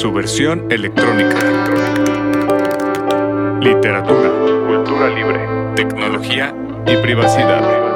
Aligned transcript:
su 0.00 0.10
versión 0.12 0.72
electrónica. 0.72 1.36
Literatura, 3.60 4.30
cultura 4.66 5.10
libre, 5.10 5.46
tecnología 5.76 6.54
y 6.86 6.96
privacidad. 7.02 7.90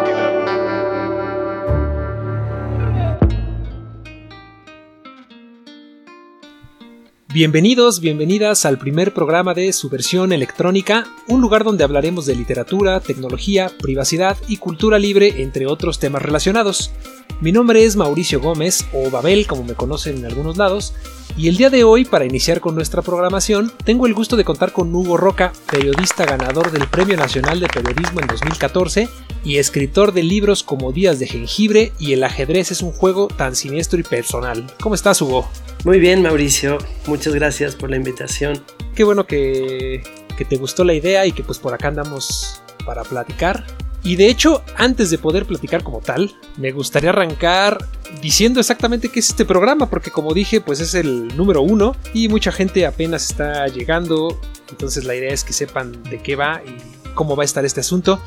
Bienvenidos, 7.33 8.01
bienvenidas 8.01 8.67
al 8.67 8.77
primer 8.77 9.15
programa 9.15 9.55
de 9.55 9.73
su 9.73 9.89
versión 9.89 10.35
electrónica, 10.35 11.07
un 11.27 11.41
lugar 11.41 11.65
donde 11.65 11.85
hablaremos 11.85 12.27
de 12.27 12.37
literatura, 12.37 13.01
tecnología, 13.01 13.71
privacidad 13.81 14.37
y 14.47 14.59
cultura 14.59 14.99
libre, 14.99 15.43
entre 15.43 15.65
otros 15.67 15.99
temas 15.99 16.21
relacionados. 16.21 16.93
Mi 17.41 17.53
nombre 17.53 17.85
es 17.85 17.97
Mauricio 17.97 18.41
Gómez, 18.41 18.87
o 18.93 19.11
Babel 19.11 19.47
como 19.47 19.65
me 19.65 19.75
conocen 19.75 20.19
en 20.19 20.27
algunos 20.27 20.57
lados, 20.57 20.95
y 21.37 21.49
el 21.49 21.57
día 21.57 21.69
de 21.69 21.83
hoy, 21.83 22.05
para 22.05 22.25
iniciar 22.25 22.61
con 22.61 22.77
nuestra 22.77 23.03
programación, 23.03 23.73
tengo 23.85 24.07
el 24.07 24.15
gusto 24.15 24.37
de 24.37 24.45
contar 24.45 24.73
con 24.73 24.95
Hugo 24.95 25.17
Roca, 25.17 25.53
periodista 25.69 26.25
ganador 26.25 26.71
del 26.71 26.87
Premio 26.87 27.17
Nacional 27.17 27.59
de 27.59 27.67
Periodismo 27.67 28.21
en 28.21 28.29
2014 28.29 29.09
y 29.45 29.59
escritor 29.59 30.13
de 30.13 30.23
libros 30.23 30.63
como 30.63 30.93
Días 30.93 31.19
de 31.19 31.27
Jengibre 31.27 31.93
y 31.99 32.13
El 32.13 32.23
ajedrez 32.23 32.71
es 32.71 32.83
un 32.83 32.93
juego 32.93 33.27
tan 33.27 33.57
siniestro 33.57 33.99
y 33.99 34.05
personal. 34.05 34.65
¿Cómo 34.81 34.95
estás, 34.95 35.21
Hugo? 35.21 35.51
Muy 35.85 35.99
bien, 35.99 36.23
Mauricio. 36.23 36.79
Muchas 37.07 37.35
gracias 37.35 37.75
por 37.75 37.91
la 37.91 37.97
invitación. 37.97 38.63
Qué 38.95 39.03
bueno 39.03 39.27
que, 39.27 40.05
que 40.39 40.45
te 40.45 40.57
gustó 40.57 40.85
la 40.85 40.95
idea 40.95 41.27
y 41.27 41.33
que 41.33 41.43
pues 41.43 41.59
por 41.59 41.75
acá 41.75 41.89
andamos 41.89 42.63
para 42.87 43.03
platicar. 43.03 43.67
Y 44.05 44.17
de 44.17 44.29
hecho, 44.29 44.63
antes 44.77 45.11
de 45.11 45.17
poder 45.17 45.47
platicar 45.47 45.83
como 45.83 46.01
tal, 46.01 46.37
me 46.59 46.73
gustaría 46.73 47.09
arrancar 47.09 47.79
diciendo 48.21 48.61
exactamente 48.61 49.09
qué 49.09 49.21
es 49.21 49.31
este 49.31 49.47
programa, 49.47 49.89
porque 49.89 50.11
como 50.11 50.35
dije, 50.35 50.61
pues 50.61 50.81
es 50.81 50.95
el 50.95 51.35
número 51.35 51.63
uno 51.63 51.97
y 52.13 52.29
mucha 52.29 52.53
gente 52.53 52.85
apenas 52.85 53.31
está 53.31 53.67
llegando, 53.67 54.39
entonces 54.69 55.05
la 55.07 55.15
idea 55.15 55.33
es 55.33 55.43
que 55.43 55.55
sepan 55.55 56.03
de 56.03 56.23
qué 56.23 56.37
va 56.37 56.61
y 56.67 56.77
cómo 57.15 57.35
va 57.35 57.45
a 57.45 57.47
estar 57.47 57.65
este 57.65 57.81
asunto. 57.81 58.21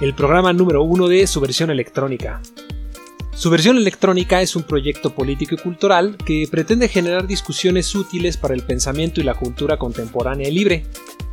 El 0.00 0.14
programa 0.14 0.52
número 0.52 0.84
uno 0.84 1.08
de 1.08 1.26
su 1.26 1.40
versión 1.40 1.70
electrónica. 1.70 2.40
Su 3.36 3.50
versión 3.50 3.76
electrónica 3.76 4.42
es 4.42 4.54
un 4.54 4.62
proyecto 4.62 5.12
político 5.12 5.56
y 5.56 5.58
cultural 5.58 6.16
que 6.16 6.46
pretende 6.48 6.88
generar 6.88 7.26
discusiones 7.26 7.92
útiles 7.94 8.36
para 8.36 8.54
el 8.54 8.62
pensamiento 8.62 9.20
y 9.20 9.24
la 9.24 9.34
cultura 9.34 9.76
contemporánea 9.76 10.48
y 10.48 10.52
libre. 10.52 10.86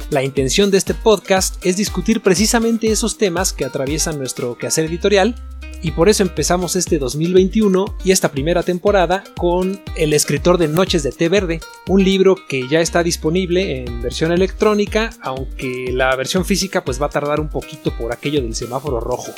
La 0.09 0.23
intención 0.23 0.71
de 0.71 0.79
este 0.79 0.95
podcast 0.95 1.63
es 1.63 1.77
discutir 1.77 2.21
precisamente 2.21 2.91
esos 2.91 3.19
temas 3.19 3.53
que 3.53 3.65
atraviesan 3.65 4.17
nuestro 4.17 4.57
quehacer 4.57 4.85
editorial 4.85 5.35
y 5.83 5.91
por 5.91 6.09
eso 6.09 6.23
empezamos 6.23 6.75
este 6.75 6.97
2021 6.97 7.95
y 8.03 8.11
esta 8.11 8.31
primera 8.31 8.63
temporada 8.63 9.23
con 9.37 9.79
El 9.95 10.13
escritor 10.13 10.57
de 10.57 10.67
Noches 10.67 11.03
de 11.03 11.11
Té 11.11 11.29
Verde, 11.29 11.59
un 11.87 12.03
libro 12.03 12.35
que 12.47 12.67
ya 12.67 12.81
está 12.81 13.03
disponible 13.03 13.83
en 13.83 14.01
versión 14.01 14.31
electrónica, 14.31 15.11
aunque 15.21 15.91
la 15.93 16.15
versión 16.15 16.45
física 16.45 16.83
pues 16.83 17.01
va 17.01 17.05
a 17.05 17.09
tardar 17.09 17.39
un 17.39 17.49
poquito 17.49 17.95
por 17.95 18.11
aquello 18.11 18.41
del 18.41 18.55
semáforo 18.55 18.99
rojo. 18.99 19.31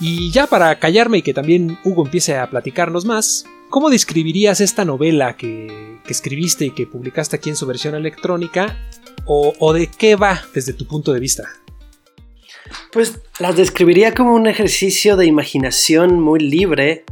Y 0.00 0.30
ya 0.30 0.46
para 0.46 0.78
callarme 0.78 1.18
y 1.18 1.22
que 1.22 1.34
también 1.34 1.78
Hugo 1.84 2.04
empiece 2.04 2.36
a 2.36 2.48
platicarnos 2.50 3.04
más, 3.04 3.44
¿cómo 3.70 3.90
describirías 3.90 4.60
esta 4.60 4.84
novela 4.84 5.36
que, 5.36 5.92
escribiste 6.08 6.66
y 6.66 6.70
que 6.72 6.86
publicaste 6.86 7.36
aquí 7.36 7.48
en 7.48 7.56
su 7.56 7.66
versión 7.66 7.94
electrónica? 7.94 8.76
O, 9.24 9.54
¿O 9.58 9.72
de 9.72 9.86
qué 9.86 10.16
va 10.16 10.42
desde 10.54 10.72
tu 10.72 10.86
punto 10.86 11.12
de 11.12 11.20
vista? 11.20 11.44
Pues 12.92 13.20
las 13.38 13.56
describiría 13.56 14.12
como 14.12 14.34
un 14.34 14.46
ejercicio 14.46 15.16
de 15.16 15.26
imaginación 15.26 16.20
muy 16.20 16.40
libre, 16.40 17.04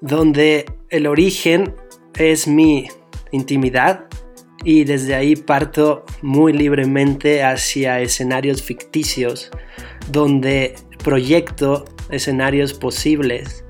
donde 0.00 0.66
el 0.90 1.06
origen 1.06 1.74
es 2.14 2.46
mi 2.46 2.88
intimidad 3.32 4.06
y 4.64 4.84
desde 4.84 5.14
ahí 5.14 5.36
parto 5.36 6.04
muy 6.22 6.52
libremente 6.52 7.42
hacia 7.42 8.00
escenarios 8.00 8.62
ficticios, 8.62 9.50
donde 10.10 10.74
proyecto 11.02 11.84
escenarios 12.10 12.74
posibles. 12.74 13.64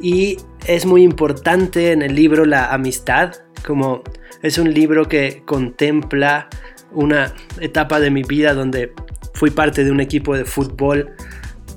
Y 0.00 0.38
es 0.66 0.86
muy 0.86 1.02
importante 1.02 1.92
en 1.92 2.02
el 2.02 2.14
libro 2.14 2.44
la 2.44 2.72
amistad, 2.72 3.34
como 3.64 4.02
es 4.42 4.58
un 4.58 4.72
libro 4.72 5.08
que 5.08 5.42
contempla 5.44 6.48
una 6.92 7.34
etapa 7.60 8.00
de 8.00 8.10
mi 8.10 8.22
vida 8.22 8.54
donde 8.54 8.92
fui 9.34 9.50
parte 9.50 9.84
de 9.84 9.90
un 9.90 10.00
equipo 10.00 10.36
de 10.36 10.44
fútbol 10.44 11.14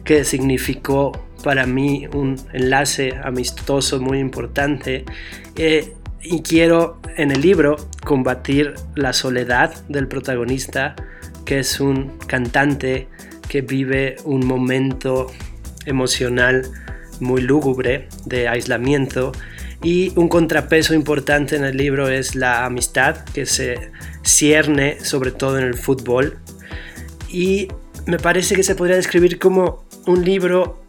que 0.04 0.24
significó 0.24 1.12
para 1.44 1.66
mí 1.66 2.08
un 2.14 2.36
enlace 2.54 3.14
amistoso 3.24 4.00
muy 4.00 4.20
importante. 4.20 5.06
Eh, 5.56 5.94
y 6.22 6.42
quiero 6.42 7.00
en 7.18 7.32
el 7.32 7.42
libro 7.42 7.76
combatir 8.04 8.74
la 8.96 9.14
soledad 9.14 9.74
del 9.88 10.08
protagonista, 10.08 10.96
que 11.46 11.60
es 11.60 11.80
un 11.80 12.18
cantante 12.26 13.08
que 13.48 13.62
vive 13.62 14.16
un 14.24 14.46
momento 14.46 15.28
emocional 15.86 16.64
muy 17.20 17.42
lúgubre 17.42 18.10
de 18.26 18.48
aislamiento 18.48 19.32
y 19.84 20.12
un 20.16 20.28
contrapeso 20.28 20.94
importante 20.94 21.56
en 21.56 21.64
el 21.64 21.78
libro 21.78 22.10
es 22.10 22.36
la 22.36 22.66
amistad 22.66 23.24
que 23.34 23.46
se 23.46 23.92
cierne 24.24 25.00
sobre 25.04 25.32
todo 25.32 25.60
en 25.60 25.66
el 25.66 25.76
fútbol 25.76 26.40
y 27.30 27.68
me 28.06 28.20
parece 28.20 28.56
que 28.56 28.64
se 28.64 28.76
podría 28.76 28.96
describir 28.96 29.40
como 29.40 29.86
un 30.06 30.24
libro 30.24 30.84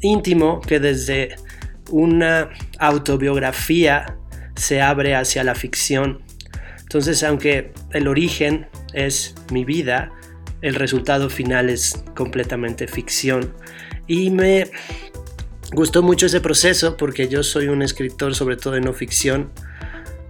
íntimo 0.00 0.60
que 0.60 0.80
desde 0.80 1.36
una 1.90 2.50
autobiografía 2.78 4.16
se 4.56 4.80
abre 4.80 5.14
hacia 5.14 5.44
la 5.44 5.54
ficción. 5.54 6.22
Entonces, 6.80 7.22
aunque 7.22 7.72
el 7.92 8.08
origen 8.08 8.66
es 8.94 9.34
mi 9.50 9.64
vida, 9.64 10.12
el 10.62 10.74
resultado 10.74 11.28
final 11.28 11.68
es 11.68 12.02
completamente 12.14 12.88
ficción. 12.88 13.54
Y 14.06 14.30
me 14.30 14.70
gustó 15.72 16.02
mucho 16.02 16.26
ese 16.26 16.40
proceso 16.40 16.96
porque 16.96 17.28
yo 17.28 17.42
soy 17.42 17.68
un 17.68 17.82
escritor 17.82 18.34
sobre 18.34 18.56
todo 18.56 18.74
de 18.74 18.80
no 18.80 18.92
ficción, 18.92 19.50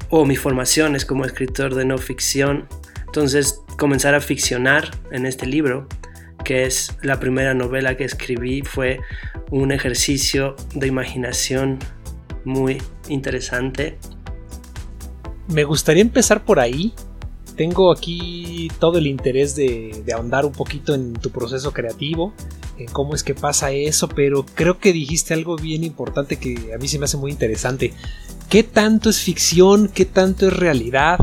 o 0.09 0.25
mi 0.25 0.37
formación 0.37 0.97
es 0.97 1.05
como 1.05 1.25
escritor 1.25 1.75
de 1.75 1.85
no 1.85 1.99
ficción. 1.99 2.69
Entonces, 3.07 3.61
comenzar 3.79 4.15
a 4.15 4.21
ficcionar 4.21 4.91
en 5.11 5.27
este 5.27 5.47
libro, 5.47 5.89
que 6.45 6.65
es 6.65 6.97
la 7.03 7.19
primera 7.19 7.55
novela 7.55 7.97
que 7.97 8.05
escribí, 8.05 8.63
fue 8.63 9.01
un 9.51 9.73
ejercicio 9.73 10.55
de 10.75 10.87
imaginación 10.87 11.79
muy 12.45 12.81
interesante. 13.09 13.99
Me 15.49 15.65
gustaría 15.65 16.03
empezar 16.03 16.45
por 16.45 16.61
ahí, 16.61 16.95
tengo 17.57 17.91
aquí 17.91 18.71
todo 18.79 18.99
el 18.99 19.07
interés 19.07 19.57
de, 19.57 20.05
ahondar 20.15 20.45
un 20.45 20.53
poquito 20.53 20.95
en 20.95 21.15
tu 21.15 21.31
proceso 21.31 21.73
creativo, 21.73 22.33
en 22.79 22.87
cómo 22.89 23.15
es 23.15 23.25
que 23.25 23.35
pasa 23.35 23.73
eso, 23.73 24.09
pero 24.09 24.45
creo 24.55 24.79
que 24.79 24.93
dijiste 24.93 25.35
algo 25.35 25.57
bien 25.57 25.83
importante 25.83 26.37
que 26.37 26.73
a 26.75 26.79
mí 26.79 26.87
se 26.87 26.99
me 26.99 27.07
hace 27.07 27.17
muy 27.17 27.33
interesante. 27.33 27.95
¿Qué 28.51 28.63
tanto 28.63 29.11
es 29.11 29.21
ficción? 29.21 29.89
¿Qué 29.89 30.05
tanto 30.05 30.47
es 30.47 30.53
realidad? 30.53 31.19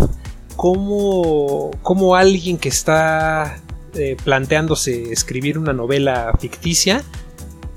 ¿Cómo, 0.55 1.71
cómo 1.83 2.15
alguien 2.15 2.57
que 2.57 2.69
está 2.69 3.61
eh, 3.93 4.17
planteándose 4.23 5.11
escribir 5.11 5.57
una 5.57 5.73
novela 5.73 6.35
ficticia 6.39 7.03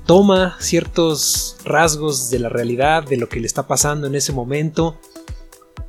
toma 0.05 0.57
ciertos 0.59 1.57
rasgos 1.63 2.29
de 2.29 2.39
la 2.39 2.49
realidad, 2.49 3.03
de 3.03 3.17
lo 3.17 3.29
que 3.29 3.39
le 3.39 3.45
está 3.45 3.67
pasando 3.67 4.07
en 4.07 4.15
ese 4.15 4.33
momento? 4.33 4.97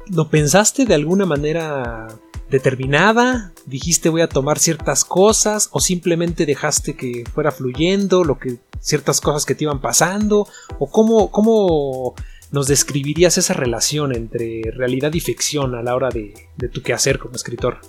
¿Lo 0.08 0.28
pensaste 0.28 0.86
de 0.86 0.94
alguna 0.94 1.26
manera 1.26 2.08
determinada? 2.50 3.52
¿Dijiste 3.66 4.08
voy 4.08 4.22
a 4.22 4.28
tomar 4.28 4.58
ciertas 4.58 5.04
cosas? 5.04 5.68
¿O 5.72 5.80
simplemente 5.80 6.46
dejaste 6.46 6.96
que 6.96 7.24
fuera 7.32 7.52
fluyendo 7.52 8.24
lo 8.24 8.38
que 8.38 8.58
ciertas 8.80 9.20
cosas 9.20 9.44
que 9.44 9.54
te 9.54 9.64
iban 9.64 9.80
pasando? 9.80 10.48
¿O 10.78 10.90
cómo, 10.90 11.30
cómo 11.30 12.14
nos 12.50 12.66
describirías 12.68 13.38
esa 13.38 13.54
relación 13.54 14.14
entre 14.14 14.62
realidad 14.72 15.12
y 15.14 15.20
ficción 15.20 15.74
a 15.74 15.82
la 15.82 15.94
hora 15.94 16.08
de, 16.08 16.34
de 16.56 16.68
tu 16.68 16.82
quehacer 16.82 17.18
como 17.18 17.36
escritor? 17.36 17.80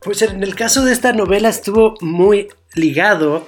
Pues 0.00 0.22
en 0.22 0.42
el 0.42 0.54
caso 0.54 0.84
de 0.84 0.92
esta 0.92 1.12
novela 1.12 1.50
estuvo 1.50 1.94
muy 2.00 2.48
ligado 2.74 3.46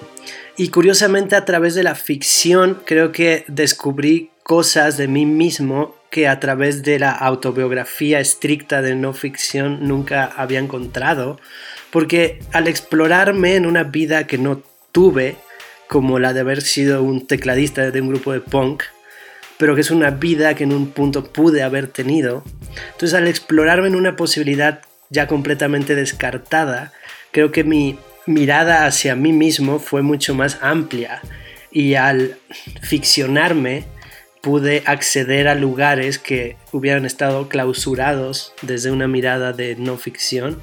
y 0.56 0.68
curiosamente 0.68 1.34
a 1.34 1.46
través 1.46 1.74
de 1.74 1.82
la 1.82 1.94
ficción 1.94 2.82
creo 2.84 3.10
que 3.10 3.44
descubrí 3.48 4.30
cosas 4.42 4.98
de 4.98 5.08
mí 5.08 5.24
mismo 5.24 5.94
que 6.12 6.28
a 6.28 6.38
través 6.38 6.82
de 6.82 6.98
la 6.98 7.10
autobiografía 7.10 8.20
estricta 8.20 8.82
de 8.82 8.94
no 8.94 9.14
ficción 9.14 9.88
nunca 9.88 10.26
había 10.26 10.58
encontrado, 10.58 11.40
porque 11.90 12.38
al 12.52 12.68
explorarme 12.68 13.56
en 13.56 13.64
una 13.64 13.82
vida 13.82 14.26
que 14.26 14.36
no 14.36 14.62
tuve, 14.92 15.36
como 15.88 16.18
la 16.18 16.34
de 16.34 16.40
haber 16.40 16.60
sido 16.60 17.02
un 17.02 17.26
tecladista 17.26 17.90
de 17.90 18.00
un 18.02 18.10
grupo 18.10 18.34
de 18.34 18.40
punk, 18.40 18.82
pero 19.56 19.74
que 19.74 19.80
es 19.80 19.90
una 19.90 20.10
vida 20.10 20.54
que 20.54 20.64
en 20.64 20.74
un 20.74 20.90
punto 20.90 21.32
pude 21.32 21.62
haber 21.62 21.86
tenido, 21.86 22.44
entonces 22.92 23.14
al 23.14 23.26
explorarme 23.26 23.88
en 23.88 23.96
una 23.96 24.14
posibilidad 24.14 24.82
ya 25.08 25.26
completamente 25.26 25.94
descartada, 25.94 26.92
creo 27.30 27.52
que 27.52 27.64
mi 27.64 27.98
mirada 28.26 28.84
hacia 28.84 29.16
mí 29.16 29.32
mismo 29.32 29.78
fue 29.78 30.02
mucho 30.02 30.34
más 30.34 30.58
amplia 30.60 31.22
y 31.70 31.94
al 31.94 32.36
ficcionarme, 32.82 33.84
pude 34.42 34.82
acceder 34.86 35.48
a 35.48 35.54
lugares 35.54 36.18
que 36.18 36.56
hubieran 36.72 37.06
estado 37.06 37.48
clausurados 37.48 38.52
desde 38.60 38.90
una 38.90 39.08
mirada 39.08 39.52
de 39.52 39.76
no 39.76 39.96
ficción. 39.96 40.60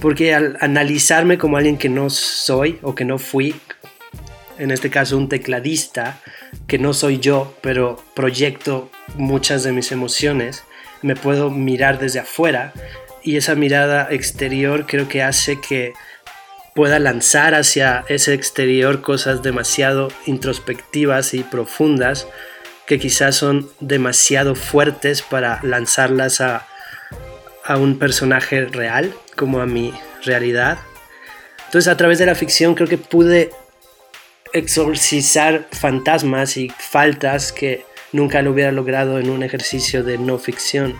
Porque 0.00 0.34
al 0.34 0.56
analizarme 0.60 1.38
como 1.38 1.56
alguien 1.56 1.78
que 1.78 1.88
no 1.88 2.10
soy 2.10 2.78
o 2.82 2.94
que 2.94 3.04
no 3.04 3.18
fui, 3.18 3.54
en 4.58 4.70
este 4.70 4.90
caso 4.90 5.16
un 5.16 5.28
tecladista, 5.28 6.20
que 6.66 6.78
no 6.78 6.94
soy 6.94 7.18
yo, 7.18 7.54
pero 7.60 8.02
proyecto 8.14 8.90
muchas 9.16 9.62
de 9.62 9.72
mis 9.72 9.92
emociones, 9.92 10.64
me 11.02 11.14
puedo 11.14 11.50
mirar 11.50 11.98
desde 11.98 12.20
afuera 12.20 12.72
y 13.22 13.36
esa 13.36 13.54
mirada 13.54 14.08
exterior 14.10 14.86
creo 14.86 15.08
que 15.08 15.22
hace 15.22 15.60
que 15.60 15.92
pueda 16.74 16.98
lanzar 16.98 17.54
hacia 17.54 18.04
ese 18.08 18.34
exterior 18.34 19.02
cosas 19.02 19.42
demasiado 19.42 20.08
introspectivas 20.26 21.34
y 21.34 21.42
profundas 21.42 22.26
que 22.86 22.98
quizás 22.98 23.36
son 23.36 23.68
demasiado 23.80 24.54
fuertes 24.54 25.22
para 25.22 25.60
lanzarlas 25.62 26.40
a, 26.40 26.66
a 27.64 27.76
un 27.76 27.98
personaje 27.98 28.66
real 28.66 29.12
como 29.36 29.60
a 29.60 29.66
mi 29.66 29.92
realidad. 30.24 30.78
Entonces 31.66 31.92
a 31.92 31.96
través 31.96 32.18
de 32.18 32.26
la 32.26 32.34
ficción 32.34 32.74
creo 32.74 32.88
que 32.88 32.98
pude 32.98 33.50
exorcizar 34.52 35.68
fantasmas 35.72 36.56
y 36.56 36.70
faltas 36.78 37.52
que 37.52 37.84
nunca 38.12 38.40
lo 38.42 38.52
hubiera 38.52 38.72
logrado 38.72 39.18
en 39.18 39.30
un 39.30 39.42
ejercicio 39.42 40.04
de 40.04 40.18
no 40.18 40.38
ficción. 40.38 40.94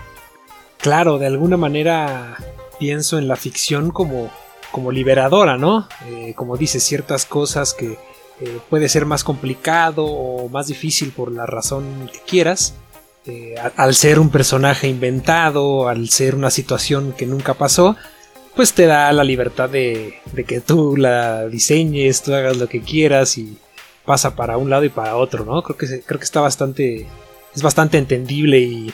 Claro, 0.78 1.18
de 1.18 1.26
alguna 1.26 1.56
manera 1.56 2.36
pienso 2.78 3.18
en 3.18 3.28
la 3.28 3.36
ficción 3.36 3.90
como, 3.90 4.30
como 4.70 4.92
liberadora, 4.92 5.56
¿no? 5.56 5.88
Eh, 6.06 6.34
como 6.36 6.56
dices, 6.56 6.82
ciertas 6.82 7.24
cosas 7.24 7.72
que 7.72 7.96
eh, 8.40 8.58
puede 8.68 8.88
ser 8.88 9.06
más 9.06 9.24
complicado 9.24 10.04
o 10.04 10.48
más 10.48 10.66
difícil 10.66 11.12
por 11.12 11.32
la 11.32 11.46
razón 11.46 12.10
que 12.12 12.20
quieras. 12.20 12.74
Eh, 13.26 13.56
al 13.76 13.94
ser 13.94 14.20
un 14.20 14.30
personaje 14.30 14.86
inventado, 14.86 15.88
al 15.88 16.08
ser 16.10 16.34
una 16.34 16.50
situación 16.50 17.12
que 17.12 17.26
nunca 17.26 17.54
pasó, 17.54 17.96
pues 18.54 18.72
te 18.72 18.86
da 18.86 19.12
la 19.12 19.24
libertad 19.24 19.68
de, 19.68 20.20
que 20.46 20.60
tú 20.60 20.96
la 20.96 21.48
diseñes, 21.48 22.22
tú 22.22 22.34
hagas 22.34 22.56
lo 22.56 22.68
que 22.68 22.80
quieras 22.82 23.36
y 23.36 23.58
pasa 24.04 24.36
para 24.36 24.56
un 24.56 24.70
lado 24.70 24.84
y 24.84 24.90
para 24.90 25.16
otro, 25.16 25.44
¿no? 25.44 25.62
Creo 25.62 25.76
que, 25.76 26.02
creo 26.02 26.20
que 26.20 26.24
está 26.24 26.40
bastante, 26.40 27.08
es 27.54 27.62
bastante 27.62 27.98
entendible 27.98 28.60
y, 28.60 28.92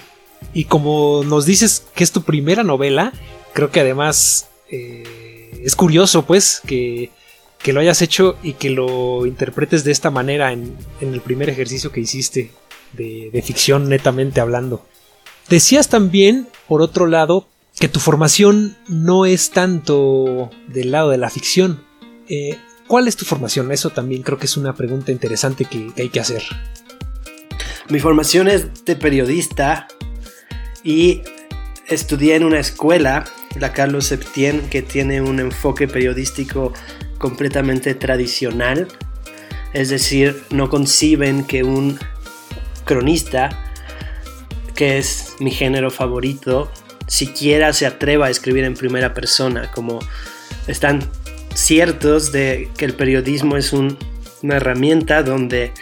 y 0.54 0.64
como 0.64 1.22
nos 1.24 1.44
dices 1.44 1.84
que 1.94 2.02
es 2.02 2.12
tu 2.12 2.22
primera 2.22 2.62
novela, 2.64 3.12
creo 3.52 3.70
que 3.70 3.80
además 3.80 4.48
eh, 4.70 5.60
es 5.62 5.76
curioso, 5.76 6.24
pues, 6.24 6.60
que, 6.66 7.10
que, 7.62 7.72
lo 7.72 7.80
hayas 7.80 8.02
hecho 8.02 8.36
y 8.42 8.54
que 8.54 8.70
lo 8.70 9.26
interpretes 9.26 9.84
de 9.84 9.92
esta 9.92 10.10
manera 10.10 10.52
en, 10.52 10.76
el 11.00 11.20
primer 11.20 11.48
ejercicio 11.48 11.92
que 11.92 12.00
hiciste 12.00 12.50
de, 12.92 13.42
ficción 13.44 13.88
netamente 13.88 14.40
hablando. 14.40 14.84
Decías 15.48 15.88
también, 15.88 16.48
por 16.68 16.82
otro 16.82 17.06
lado, 17.06 17.48
que 17.78 17.88
tu 17.88 18.00
formación 18.00 18.76
no 18.88 19.26
es 19.26 19.50
tanto 19.50 20.50
del 20.68 20.90
lado 20.92 21.10
de 21.10 21.18
la 21.18 21.30
ficción. 21.30 21.82
Eh, 22.28 22.58
¿Cuál 22.86 23.08
es 23.08 23.16
tu 23.16 23.24
formación? 23.24 23.72
Eso 23.72 23.90
también 23.90 24.22
creo 24.22 24.38
que 24.38 24.46
es 24.46 24.56
una 24.56 24.74
pregunta 24.74 25.12
interesante 25.12 25.64
que, 25.64 25.92
hay 25.96 26.08
que 26.10 26.20
hacer. 26.20 26.42
Mi 27.88 28.00
formación 28.00 28.48
es 28.48 28.84
de 28.84 28.96
periodista 28.96 29.88
y 30.84 31.22
estudié 31.88 32.36
en 32.36 32.44
una 32.44 32.58
escuela, 32.58 33.24
la 33.58 33.72
Carlos 33.72 34.06
Septien, 34.06 34.68
que 34.68 34.82
tiene 34.82 35.20
un 35.20 35.40
enfoque 35.40 35.88
periodístico 35.88 36.72
completamente 37.22 37.94
tradicional. 37.94 38.88
Es 39.72 39.88
decir, 39.88 40.42
no 40.50 40.68
conciben 40.68 41.44
que 41.44 41.62
un 41.62 41.98
cronista, 42.84 43.48
que 44.74 44.98
es 44.98 45.36
mi 45.38 45.52
género 45.52 45.90
favorito, 45.90 46.70
siquiera 47.06 47.72
se 47.72 47.86
atreva 47.86 48.26
a 48.26 48.30
escribir 48.30 48.64
en 48.64 48.74
primera 48.74 49.14
persona, 49.14 49.70
como 49.70 50.00
están 50.66 51.08
ciertos 51.54 52.32
de 52.32 52.68
que 52.76 52.84
el 52.84 52.94
periodismo 52.94 53.56
es 53.56 53.72
una 53.72 53.96
herramienta 54.56 55.22
donde 55.22 55.72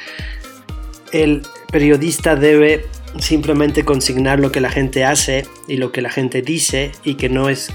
el 1.13 1.43
periodista 1.73 2.37
debe 2.37 2.87
simplemente 3.19 3.85
consignar 3.85 4.39
lo 4.39 4.53
que 4.53 4.61
la 4.61 4.71
gente 4.71 5.05
hace 5.05 5.47
y 5.67 5.79
lo 5.79 5.91
que 5.91 6.03
la 6.03 6.11
gente 6.11 6.43
dice 6.43 6.93
y 7.03 7.15
que 7.15 7.29
no 7.29 7.49
es 7.49 7.73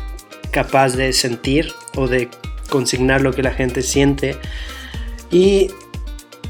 capaz 0.51 0.95
de 0.95 1.11
sentir 1.13 1.73
o 1.95 2.07
de 2.07 2.29
consignar 2.69 3.21
lo 3.21 3.33
que 3.33 3.43
la 3.43 3.51
gente 3.51 3.81
siente. 3.81 4.37
Y 5.31 5.71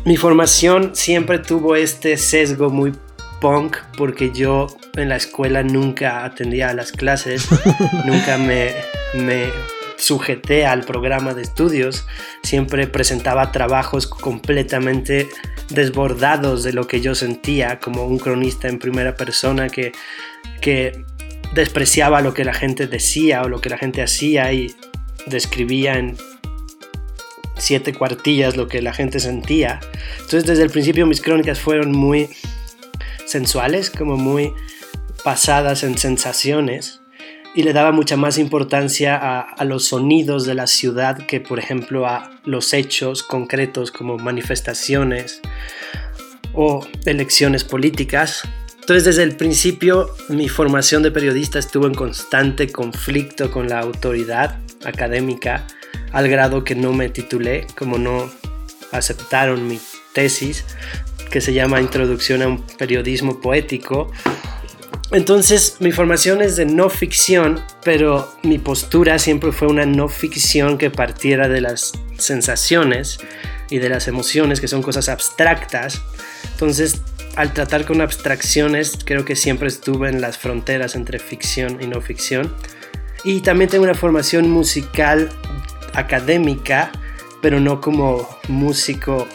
mi 0.05 0.17
formación 0.17 0.91
siempre 0.95 1.39
tuvo 1.39 1.75
este 1.75 2.17
sesgo 2.17 2.69
muy 2.69 2.93
punk 3.41 3.77
porque 3.97 4.31
yo 4.31 4.67
en 4.95 5.09
la 5.09 5.15
escuela 5.15 5.63
nunca 5.63 6.23
atendía 6.23 6.69
a 6.69 6.73
las 6.73 6.91
clases, 6.91 7.47
nunca 8.05 8.37
me, 8.37 8.71
me 9.15 9.49
sujeté 9.97 10.65
al 10.65 10.83
programa 10.83 11.33
de 11.33 11.41
estudios, 11.41 12.05
siempre 12.43 12.87
presentaba 12.87 13.51
trabajos 13.51 14.07
completamente 14.07 15.27
desbordados 15.69 16.63
de 16.63 16.73
lo 16.73 16.87
que 16.87 17.01
yo 17.01 17.15
sentía 17.15 17.79
como 17.79 18.05
un 18.05 18.19
cronista 18.19 18.67
en 18.67 18.77
primera 18.77 19.15
persona 19.15 19.69
que, 19.69 19.91
que 20.61 21.03
despreciaba 21.53 22.21
lo 22.21 22.33
que 22.33 22.43
la 22.45 22.53
gente 22.53 22.87
decía 22.87 23.41
o 23.41 23.49
lo 23.49 23.61
que 23.61 23.69
la 23.69 23.77
gente 23.77 24.01
hacía 24.01 24.51
y 24.53 24.75
describía 25.27 25.97
en 25.97 26.17
siete 27.57 27.93
cuartillas 27.93 28.57
lo 28.57 28.67
que 28.67 28.81
la 28.81 28.93
gente 28.93 29.19
sentía. 29.19 29.79
Entonces 30.15 30.45
desde 30.45 30.63
el 30.63 30.69
principio 30.69 31.05
mis 31.05 31.21
crónicas 31.21 31.59
fueron 31.59 31.91
muy 31.91 32.29
sensuales, 33.25 33.89
como 33.89 34.17
muy 34.17 34.53
pasadas 35.23 35.83
en 35.83 35.97
sensaciones 35.97 37.01
y 37.55 37.63
le 37.63 37.71
daba 37.71 37.93
mucha 37.93 38.17
más 38.17 38.37
importancia 38.37 39.15
a, 39.15 39.63
los 39.63 39.85
sonidos 39.85 40.45
de 40.45 40.55
la 40.55 40.67
ciudad 40.67 41.17
que 41.17 41.39
por 41.39 41.57
ejemplo 41.57 42.05
a 42.05 42.31
los 42.43 42.73
hechos 42.73 43.23
concretos 43.23 43.91
como 43.91 44.17
manifestaciones 44.17 45.41
o 46.53 46.85
elecciones 47.05 47.63
políticas. 47.63 48.43
Entonces 48.81 49.05
desde 49.05 49.23
el 49.23 49.37
principio 49.37 50.09
mi 50.27 50.49
formación 50.49 51.01
de 51.01 51.11
periodista 51.11 51.57
estuvo 51.57 51.87
en 51.87 51.95
constante 51.95 52.71
conflicto 52.71 53.49
con 53.49 53.69
la 53.69 53.79
autoridad 53.79 54.59
académica 54.85 55.65
al 56.11 56.29
grado 56.29 56.63
que 56.63 56.75
no 56.75 56.93
me 56.93 57.09
titulé, 57.09 57.67
como 57.77 57.97
no 57.97 58.29
aceptaron 58.91 59.67
mi 59.67 59.79
tesis 60.13 60.63
que 61.29 61.41
se 61.41 61.53
llama 61.53 61.81
Introducción 61.81 62.41
a 62.41 62.47
un 62.47 62.61
periodismo 62.61 63.41
poético. 63.41 64.11
Entonces 65.11 65.77
mi 65.79 65.91
formación 65.91 66.41
es 66.41 66.55
de 66.55 66.65
no 66.65 66.89
ficción, 66.89 67.61
pero 67.83 68.33
mi 68.43 68.57
postura 68.57 69.19
siempre 69.19 69.51
fue 69.51 69.67
una 69.67 69.85
no 69.85 70.07
ficción 70.07 70.77
que 70.77 70.89
partiera 70.89 71.47
de 71.47 71.61
las 71.61 71.93
sensaciones 72.17 73.19
y 73.69 73.79
de 73.79 73.89
las 73.89 74.07
emociones, 74.07 74.61
que 74.61 74.67
son 74.67 74.81
cosas 74.81 75.09
abstractas. 75.09 76.01
Entonces, 76.51 77.01
al 77.35 77.53
tratar 77.53 77.85
con 77.85 78.01
abstracciones, 78.01 78.97
creo 79.03 79.25
que 79.25 79.35
siempre 79.35 79.67
estuve 79.67 80.09
en 80.09 80.21
las 80.21 80.37
fronteras 80.37 80.95
entre 80.95 81.19
ficción 81.19 81.81
y 81.81 81.87
no 81.87 81.99
ficción. 82.01 82.55
Y 83.25 83.41
también 83.41 83.69
tengo 83.69 83.83
una 83.83 83.95
formación 83.95 84.49
musical 84.49 85.29
académica, 85.93 86.91
pero 87.41 87.59
no 87.59 87.81
como 87.81 88.29
músico 88.47 89.27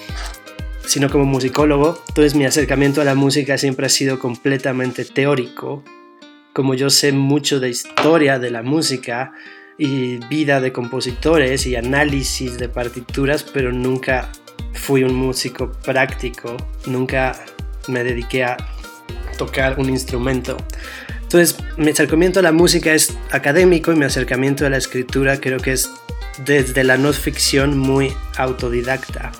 sino 0.91 1.09
como 1.09 1.25
musicólogo. 1.25 2.03
Entonces 2.09 2.35
mi 2.35 2.45
acercamiento 2.45 3.01
a 3.01 3.05
la 3.05 3.15
música 3.15 3.57
siempre 3.59 3.87
ha 3.87 3.89
sido 3.89 4.19
completamente 4.19 5.05
teórico. 5.05 5.85
Como 6.53 6.75
yo 6.75 6.91
sé 6.91 7.13
mucho 7.13 7.61
de 7.61 7.69
historia 7.69 8.41
de 8.41 8.51
la 8.51 8.63
música 8.63 9.33
y 9.79 10.17
vida 10.27 10.61
de 10.61 10.73
compositores 10.73 11.65
y 11.67 11.77
análisis 11.77 12.59
de 12.59 12.69
partituras, 12.69 13.45
pero 13.45 13.71
nunca 13.71 14.33
fui 14.73 15.05
un 15.05 15.15
músico 15.15 15.71
práctico, 15.71 16.57
nunca 16.87 17.39
me 17.87 18.03
dediqué 18.03 18.43
a 18.43 18.57
tocar 19.39 19.79
un 19.79 19.91
instrumento. 19.91 20.57
Entonces 21.33 21.59
mi 21.77 21.93
acercamiento 21.93 22.41
a 22.41 22.43
la 22.43 22.51
música 22.51 22.93
es 22.93 23.17
académico 23.31 23.93
y 23.93 23.95
mi 23.95 24.05
acercamiento 24.05 24.67
a 24.67 24.69
la 24.69 24.79
escritura 24.79 25.41
creo 25.41 25.61
que 25.61 25.71
es 25.71 25.89
desde 26.45 26.83
la 26.83 26.97
no 26.97 27.13
ficción 27.13 27.79
muy 27.79 28.13
autodidacta. 28.37 29.31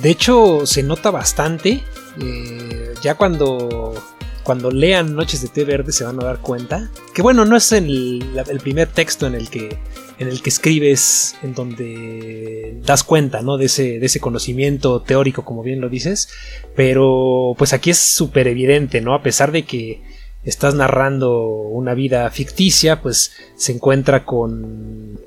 De 0.00 0.10
hecho, 0.10 0.66
se 0.66 0.82
nota 0.82 1.12
bastante. 1.12 1.84
Eh, 2.20 2.92
ya 3.00 3.14
cuando, 3.14 3.94
cuando 4.42 4.72
lean 4.72 5.14
Noches 5.14 5.42
de 5.42 5.48
Té 5.48 5.64
Verde 5.64 5.92
se 5.92 6.02
van 6.02 6.18
a 6.20 6.24
dar 6.24 6.40
cuenta. 6.40 6.90
Que 7.14 7.22
bueno, 7.22 7.44
no 7.44 7.56
es 7.56 7.70
el, 7.70 8.24
primer 8.64 8.88
texto 8.88 9.28
en 9.28 9.36
el 9.36 9.48
que 9.48 9.78
en 10.18 10.26
el 10.26 10.42
que 10.42 10.50
escribes, 10.50 11.36
en 11.44 11.54
donde 11.54 12.80
das 12.84 13.04
cuenta, 13.04 13.42
¿no? 13.42 13.58
De 13.58 13.66
ese, 13.66 14.00
de 14.00 14.06
ese 14.06 14.18
conocimiento 14.18 15.02
teórico, 15.02 15.44
como 15.44 15.62
bien 15.62 15.80
lo 15.80 15.88
dices. 15.88 16.30
Pero 16.74 17.54
pues 17.56 17.72
aquí 17.72 17.90
es 17.90 17.98
súper 17.98 18.48
evidente, 18.48 19.00
¿no? 19.00 19.14
A 19.14 19.22
pesar 19.22 19.52
de 19.52 19.62
que 19.62 20.02
estás 20.44 20.74
narrando 20.74 21.46
una 21.46 21.94
vida 21.94 22.28
ficticia, 22.30 23.02
pues 23.02 23.32
se 23.56 23.72
encuentra 23.72 24.24
con, 24.24 25.20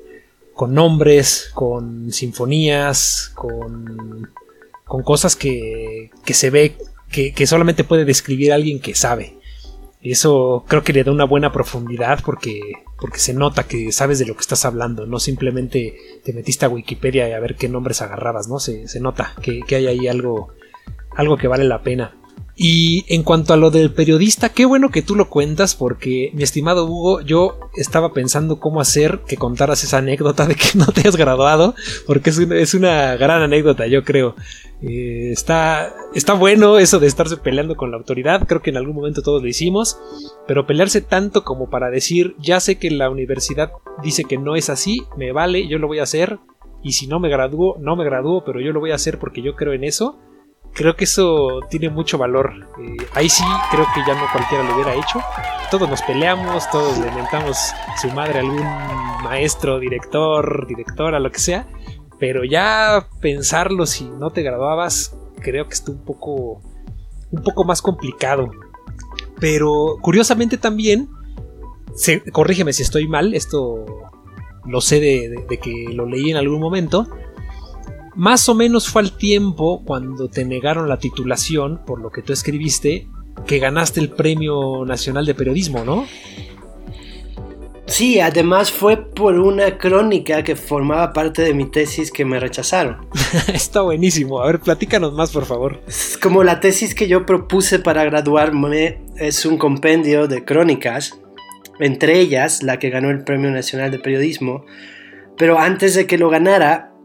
con 0.54 0.74
nombres, 0.74 1.50
con 1.54 2.12
sinfonías, 2.12 3.32
con 3.34 4.28
con 4.86 5.02
cosas 5.02 5.36
que, 5.36 6.10
que 6.24 6.32
se 6.32 6.50
ve 6.50 6.76
que, 7.10 7.46
solamente 7.46 7.84
puede 7.84 8.04
describir 8.04 8.52
alguien 8.52 8.80
que 8.80 8.94
sabe. 8.94 9.38
Eso 10.02 10.64
creo 10.68 10.84
que 10.84 10.92
le 10.92 11.02
da 11.02 11.10
una 11.10 11.24
buena 11.24 11.50
profundidad 11.50 12.20
porque, 12.24 12.60
porque 13.00 13.18
se 13.18 13.34
nota 13.34 13.64
que 13.64 13.90
sabes 13.90 14.18
de 14.18 14.26
lo 14.26 14.34
que 14.34 14.42
estás 14.42 14.64
hablando, 14.64 15.06
no 15.06 15.18
simplemente 15.18 15.96
te 16.22 16.32
metiste 16.32 16.66
a 16.66 16.68
Wikipedia 16.68 17.28
y 17.28 17.32
a 17.32 17.40
ver 17.40 17.56
qué 17.56 17.68
nombres 17.68 18.02
agarrabas, 18.02 18.48
¿no? 18.48 18.60
Se, 18.60 18.86
se 18.86 19.00
nota 19.00 19.34
que, 19.42 19.60
que, 19.66 19.76
hay 19.76 19.86
ahí 19.88 20.06
algo, 20.06 20.52
algo 21.16 21.36
que 21.36 21.48
vale 21.48 21.64
la 21.64 21.82
pena. 21.82 22.16
Y 22.58 23.04
en 23.14 23.22
cuanto 23.22 23.52
a 23.52 23.58
lo 23.58 23.70
del 23.70 23.92
periodista, 23.92 24.48
qué 24.48 24.64
bueno 24.64 24.88
que 24.88 25.02
tú 25.02 25.14
lo 25.14 25.28
cuentas 25.28 25.74
porque, 25.74 26.30
mi 26.32 26.42
estimado 26.42 26.86
Hugo, 26.86 27.20
yo 27.20 27.58
estaba 27.74 28.14
pensando 28.14 28.58
cómo 28.58 28.80
hacer 28.80 29.20
que 29.28 29.36
contaras 29.36 29.84
esa 29.84 29.98
anécdota 29.98 30.46
de 30.46 30.54
que 30.54 30.70
no 30.74 30.86
te 30.86 31.06
has 31.06 31.16
graduado, 31.16 31.74
porque 32.06 32.30
es 32.30 32.38
una, 32.38 32.56
es 32.56 32.72
una 32.72 33.14
gran 33.16 33.42
anécdota, 33.42 33.86
yo 33.86 34.04
creo. 34.04 34.36
Eh, 34.80 35.32
está, 35.32 35.94
está 36.14 36.32
bueno 36.32 36.78
eso 36.78 36.98
de 36.98 37.06
estarse 37.06 37.36
peleando 37.36 37.76
con 37.76 37.90
la 37.90 37.98
autoridad, 37.98 38.46
creo 38.46 38.62
que 38.62 38.70
en 38.70 38.78
algún 38.78 38.96
momento 38.96 39.20
todos 39.20 39.42
lo 39.42 39.48
hicimos, 39.48 39.98
pero 40.46 40.66
pelearse 40.66 41.02
tanto 41.02 41.44
como 41.44 41.68
para 41.68 41.90
decir, 41.90 42.36
ya 42.38 42.58
sé 42.60 42.78
que 42.78 42.90
la 42.90 43.10
universidad 43.10 43.70
dice 44.02 44.24
que 44.24 44.38
no 44.38 44.56
es 44.56 44.70
así, 44.70 45.02
me 45.18 45.30
vale, 45.32 45.68
yo 45.68 45.78
lo 45.78 45.88
voy 45.88 45.98
a 45.98 46.04
hacer, 46.04 46.38
y 46.82 46.92
si 46.92 47.06
no 47.06 47.20
me 47.20 47.28
gradúo, 47.28 47.76
no 47.80 47.96
me 47.96 48.04
gradúo, 48.04 48.44
pero 48.46 48.60
yo 48.60 48.72
lo 48.72 48.80
voy 48.80 48.92
a 48.92 48.94
hacer 48.94 49.18
porque 49.18 49.42
yo 49.42 49.56
creo 49.56 49.74
en 49.74 49.84
eso 49.84 50.18
creo 50.76 50.94
que 50.94 51.04
eso 51.04 51.60
tiene 51.70 51.88
mucho 51.88 52.18
valor. 52.18 52.52
Eh, 52.80 52.96
ahí 53.14 53.28
sí 53.28 53.42
creo 53.70 53.86
que 53.94 54.02
ya 54.06 54.14
no 54.14 54.26
cualquiera 54.30 54.62
lo 54.62 54.74
hubiera 54.74 54.94
hecho. 54.94 55.20
Todos 55.70 55.88
nos 55.88 56.02
peleamos, 56.02 56.70
todos 56.70 56.98
le 56.98 57.10
mentamos 57.10 57.56
su 58.00 58.08
madre 58.10 58.40
algún 58.40 58.62
maestro, 59.24 59.80
director, 59.80 60.66
directora, 60.68 61.18
lo 61.18 61.32
que 61.32 61.40
sea. 61.40 61.66
Pero 62.18 62.44
ya 62.44 63.08
pensarlo 63.20 63.86
si 63.86 64.04
no 64.04 64.30
te 64.30 64.42
graduabas, 64.42 65.16
creo 65.40 65.66
que 65.66 65.74
está 65.74 65.90
un 65.90 66.04
poco, 66.04 66.60
un 67.30 67.42
poco 67.42 67.64
más 67.64 67.82
complicado. 67.82 68.50
Pero 69.40 69.96
curiosamente 70.00 70.58
también, 70.58 71.08
corrígeme 72.32 72.72
si 72.72 72.82
estoy 72.82 73.08
mal, 73.08 73.34
esto 73.34 73.84
lo 74.66 74.80
sé 74.80 75.00
de 75.00 75.58
que 75.58 75.86
lo 75.92 76.06
leí 76.06 76.30
en 76.30 76.36
algún 76.36 76.60
momento 76.60 77.06
más 78.16 78.48
o 78.48 78.54
menos 78.54 78.88
fue 78.88 79.02
al 79.02 79.12
tiempo 79.12 79.82
cuando 79.84 80.28
te 80.28 80.44
negaron 80.44 80.88
la 80.88 80.98
titulación 80.98 81.80
por 81.86 82.00
lo 82.00 82.10
que 82.10 82.22
tú 82.22 82.32
escribiste 82.32 83.08
que 83.46 83.58
ganaste 83.58 84.00
el 84.00 84.08
Premio 84.08 84.84
Nacional 84.86 85.26
de 85.26 85.34
Periodismo, 85.34 85.84
¿no? 85.84 86.06
Sí, 87.86 88.18
además 88.18 88.72
fue 88.72 88.96
por 88.96 89.38
una 89.38 89.78
crónica 89.78 90.42
que 90.42 90.56
formaba 90.56 91.12
parte 91.12 91.42
de 91.42 91.54
mi 91.54 91.70
tesis 91.70 92.10
que 92.10 92.24
me 92.24 92.40
rechazaron. 92.40 93.06
Está 93.54 93.82
buenísimo. 93.82 94.40
A 94.40 94.46
ver, 94.46 94.60
platícanos 94.60 95.12
más, 95.12 95.30
por 95.30 95.44
favor. 95.44 95.80
Como 96.20 96.42
la 96.42 96.58
tesis 96.58 96.94
que 96.94 97.06
yo 97.06 97.24
propuse 97.24 97.78
para 97.78 98.04
graduarme 98.04 99.02
es 99.16 99.46
un 99.46 99.56
compendio 99.56 100.26
de 100.26 100.44
crónicas, 100.44 101.20
entre 101.78 102.18
ellas 102.18 102.62
la 102.64 102.78
que 102.80 102.90
ganó 102.90 103.10
el 103.10 103.22
Premio 103.22 103.52
Nacional 103.52 103.92
de 103.92 104.00
Periodismo, 104.00 104.64
pero 105.36 105.58
antes 105.58 105.94
de 105.94 106.06
que 106.06 106.18
lo 106.18 106.28
ganara, 106.28 106.95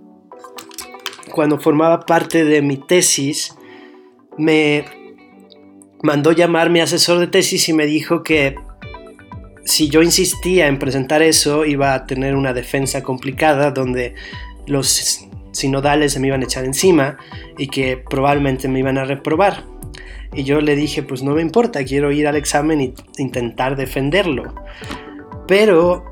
cuando 1.32 1.60
formaba 1.60 2.06
parte 2.06 2.44
de 2.44 2.62
mi 2.62 2.78
tesis, 2.78 3.56
me 4.38 4.86
mandó 6.04 6.32
llamar 6.32 6.70
mi 6.70 6.80
asesor 6.80 7.20
de 7.20 7.28
tesis 7.28 7.68
y 7.70 7.74
me 7.74 7.86
dijo 7.86 8.24
que 8.24 8.56
si 9.66 9.90
yo 9.90 10.02
insistía 10.02 10.68
en 10.68 10.80
presentar 10.80 11.22
eso 11.22 11.66
iba 11.66 11.94
a 11.94 12.06
tener 12.06 12.36
una 12.36 12.54
defensa 12.54 13.04
complicada 13.04 13.72
donde 13.72 14.16
los 14.68 15.28
sinodales 15.52 16.14
se 16.14 16.20
me 16.20 16.28
iban 16.28 16.42
a 16.42 16.46
echar 16.46 16.66
encima 16.66 17.18
y 17.58 17.68
que 17.68 17.98
probablemente 17.98 18.68
me 18.68 18.80
iban 18.80 18.98
a 18.98 19.06
reprobar. 19.06 19.66
Y 20.34 20.44
yo 20.44 20.62
le 20.62 20.76
dije, 20.76 21.04
pues 21.04 21.24
no 21.24 21.34
me 21.34 21.42
importa, 21.42 21.84
quiero 21.84 22.12
ir 22.12 22.28
al 22.28 22.38
examen 22.38 22.80
e 22.80 22.94
intentar 23.18 23.76
defenderlo. 23.76 24.56
Pero 25.48 26.11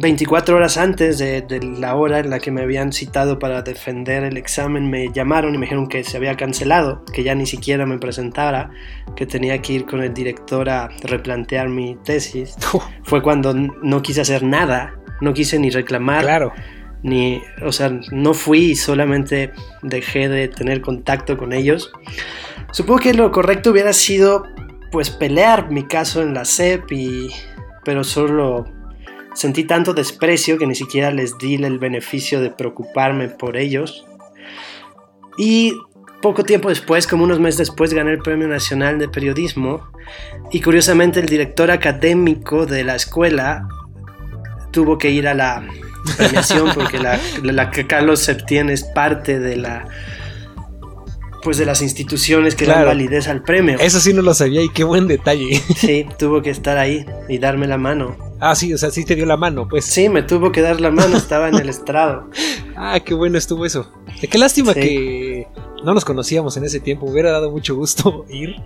24 0.00 0.56
horas 0.56 0.76
antes 0.76 1.18
de, 1.18 1.44
la 1.78 1.94
hora 1.96 2.18
en 2.18 2.30
la 2.30 2.38
que 2.38 2.50
me 2.50 2.62
habían 2.62 2.92
citado 2.92 3.38
para 3.38 3.62
defender 3.62 4.24
el 4.24 4.36
examen, 4.36 4.90
me 4.90 5.10
llamaron 5.12 5.54
y 5.54 5.58
me 5.58 5.66
dijeron 5.66 5.88
que 5.88 6.04
se 6.04 6.16
había 6.16 6.36
cancelado, 6.36 7.04
que 7.12 7.22
ya 7.22 7.34
ni 7.34 7.46
siquiera 7.46 7.86
me 7.86 7.98
presentara, 7.98 8.70
que 9.14 9.26
tenía 9.26 9.60
que 9.62 9.72
ir 9.74 9.86
con 9.86 10.02
el 10.02 10.12
director 10.12 10.68
a 10.68 10.88
replantear 11.02 11.68
mi 11.68 11.96
tesis. 12.04 12.56
Fue 13.04 13.22
cuando 13.22 13.54
no 13.54 14.02
quise 14.02 14.20
hacer 14.20 14.42
nada, 14.42 14.94
no 15.20 15.32
quise 15.32 15.58
ni 15.58 15.70
reclamar. 15.70 16.22
Claro. 16.22 16.52
Ni, 17.02 17.40
o 17.62 17.72
sea, 17.72 17.90
no 18.10 18.34
fui, 18.34 18.74
solamente 18.74 19.52
dejé 19.82 20.28
de 20.28 20.48
tener 20.48 20.80
contacto 20.80 21.36
con 21.36 21.52
ellos. 21.52 21.92
Supongo 22.72 23.00
que 23.00 23.14
lo 23.14 23.30
correcto 23.30 23.70
hubiera 23.70 23.92
sido, 23.92 24.44
pues, 24.90 25.10
pelear 25.10 25.70
mi 25.70 25.86
caso 25.86 26.20
en 26.22 26.34
la 26.34 26.44
SEP 26.44 26.90
y, 26.92 27.28
pero 27.84 28.02
solo 28.02 28.75
Sentí 29.36 29.64
tanto 29.64 29.92
desprecio 29.92 30.56
que 30.56 30.66
ni 30.66 30.74
siquiera 30.74 31.10
les 31.10 31.36
di 31.36 31.56
el 31.56 31.78
beneficio 31.78 32.40
de 32.40 32.50
preocuparme 32.50 33.28
por 33.28 33.58
ellos. 33.58 34.06
Y 35.36 35.74
poco 36.22 36.42
tiempo 36.42 36.70
después, 36.70 37.06
como 37.06 37.24
unos 37.24 37.38
meses 37.38 37.58
después, 37.58 37.92
gané 37.92 38.12
el 38.12 38.20
Premio 38.20 38.48
Nacional 38.48 38.98
de 38.98 39.10
Periodismo. 39.10 39.86
Y 40.52 40.62
curiosamente 40.62 41.20
el 41.20 41.26
director 41.26 41.70
académico 41.70 42.64
de 42.64 42.82
la 42.84 42.96
escuela 42.96 43.68
tuvo 44.70 44.96
que 44.96 45.10
ir 45.10 45.28
a 45.28 45.34
la 45.34 45.68
premiación 46.16 46.70
porque 46.74 46.98
la, 46.98 47.70
que 47.70 47.86
Carlos 47.86 48.20
Septién 48.20 48.70
es 48.70 48.84
parte 48.84 49.38
de 49.38 49.56
la 49.56 49.86
pues 51.42 51.58
de 51.58 51.66
las 51.66 51.82
instituciones 51.82 52.54
que 52.54 52.66
dan 52.66 52.84
validez 52.84 53.28
al 53.28 53.42
premio. 53.42 53.78
Eso 53.78 54.00
sí 54.00 54.12
no 54.12 54.22
lo 54.22 54.34
sabía 54.34 54.62
y 54.62 54.68
qué 54.68 54.84
buen 54.84 55.06
detalle. 55.06 55.62
Sí, 55.76 56.06
tuvo 56.18 56.42
que 56.42 56.50
estar 56.50 56.78
ahí 56.78 57.04
y 57.28 57.38
darme 57.38 57.66
la 57.66 57.78
mano. 57.78 58.16
Ah, 58.40 58.54
sí, 58.54 58.72
o 58.72 58.78
sea, 58.78 58.90
sí 58.90 59.04
te 59.04 59.14
dio 59.14 59.26
la 59.26 59.36
mano, 59.36 59.68
pues. 59.68 59.84
Sí, 59.84 60.08
me 60.08 60.22
tuvo 60.22 60.52
que 60.52 60.60
dar 60.60 60.80
la 60.80 60.90
mano, 60.90 61.16
estaba 61.16 61.48
en 61.48 61.56
el 61.56 61.68
estrado. 61.68 62.30
Ah, 62.78 63.00
qué 63.00 63.14
bueno 63.14 63.38
estuvo 63.38 63.64
eso. 63.64 63.90
Qué 64.30 64.36
lástima 64.36 64.74
que 64.74 65.46
no 65.82 65.94
nos 65.94 66.04
conocíamos 66.04 66.58
en 66.58 66.64
ese 66.64 66.78
tiempo, 66.78 67.06
hubiera 67.06 67.30
dado 67.30 67.50
mucho 67.50 67.74
gusto 67.74 68.26
ir. 68.30 68.56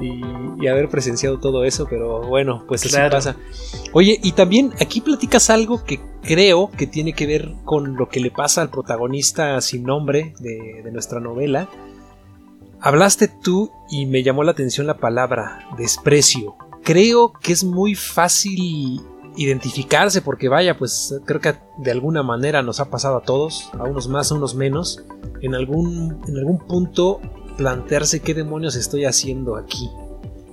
Y, 0.00 0.66
haber 0.68 0.88
presenciado 0.88 1.38
todo 1.38 1.64
eso, 1.64 1.86
pero 1.90 2.22
bueno, 2.22 2.64
pues 2.68 2.86
así 2.86 2.96
pasa. 3.10 3.36
Oye, 3.92 4.18
y 4.22 4.32
también 4.32 4.72
aquí 4.80 5.00
platicas 5.00 5.50
algo 5.50 5.84
que 5.84 6.00
creo 6.22 6.70
que 6.70 6.86
tiene 6.86 7.12
que 7.12 7.26
ver 7.26 7.52
con 7.64 7.96
lo 7.96 8.08
que 8.08 8.20
le 8.20 8.30
pasa 8.30 8.62
al 8.62 8.70
protagonista 8.70 9.60
sin 9.60 9.82
nombre 9.82 10.34
de, 10.38 10.82
de 10.84 10.92
nuestra 10.92 11.20
novela, 11.20 11.68
Hablaste 12.84 13.28
tú 13.28 13.70
y 13.88 14.06
me 14.06 14.24
llamó 14.24 14.42
la 14.42 14.50
atención 14.50 14.88
la 14.88 14.96
palabra 14.96 15.68
desprecio. 15.78 16.56
Creo 16.82 17.32
que 17.32 17.52
es 17.52 17.62
muy 17.62 17.94
fácil 17.94 19.00
identificarse 19.36 20.20
porque 20.20 20.48
vaya, 20.48 20.76
pues 20.76 21.14
creo 21.24 21.40
que 21.40 21.54
de 21.78 21.92
alguna 21.92 22.24
manera 22.24 22.60
nos 22.60 22.80
ha 22.80 22.90
pasado 22.90 23.18
a 23.18 23.22
todos, 23.22 23.70
a 23.78 23.84
unos 23.84 24.08
más, 24.08 24.32
a 24.32 24.34
unos 24.34 24.56
menos, 24.56 25.04
en 25.42 25.54
algún, 25.54 26.20
en 26.26 26.36
algún 26.36 26.58
punto 26.58 27.20
plantearse 27.56 28.18
qué 28.18 28.34
demonios 28.34 28.74
estoy 28.74 29.04
haciendo 29.04 29.54
aquí. 29.54 29.88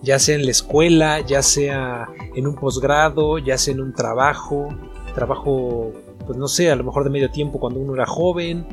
Ya 0.04 0.20
sea 0.20 0.36
en 0.36 0.46
la 0.46 0.52
escuela, 0.52 1.22
ya 1.22 1.42
sea 1.42 2.10
en 2.36 2.46
un 2.46 2.54
posgrado, 2.54 3.40
ya 3.40 3.58
sea 3.58 3.74
en 3.74 3.82
un 3.82 3.94
trabajo, 3.94 4.70
trabajo, 5.16 5.94
pues 6.28 6.38
no 6.38 6.48
sé, 6.48 6.70
a 6.70 6.76
lo 6.76 6.84
mejor 6.84 7.06
de 7.06 7.10
medio 7.10 7.32
tiempo 7.32 7.60
cuando 7.60 7.80
uno 7.80 7.96
era 7.96 8.06
joven, 8.06 8.68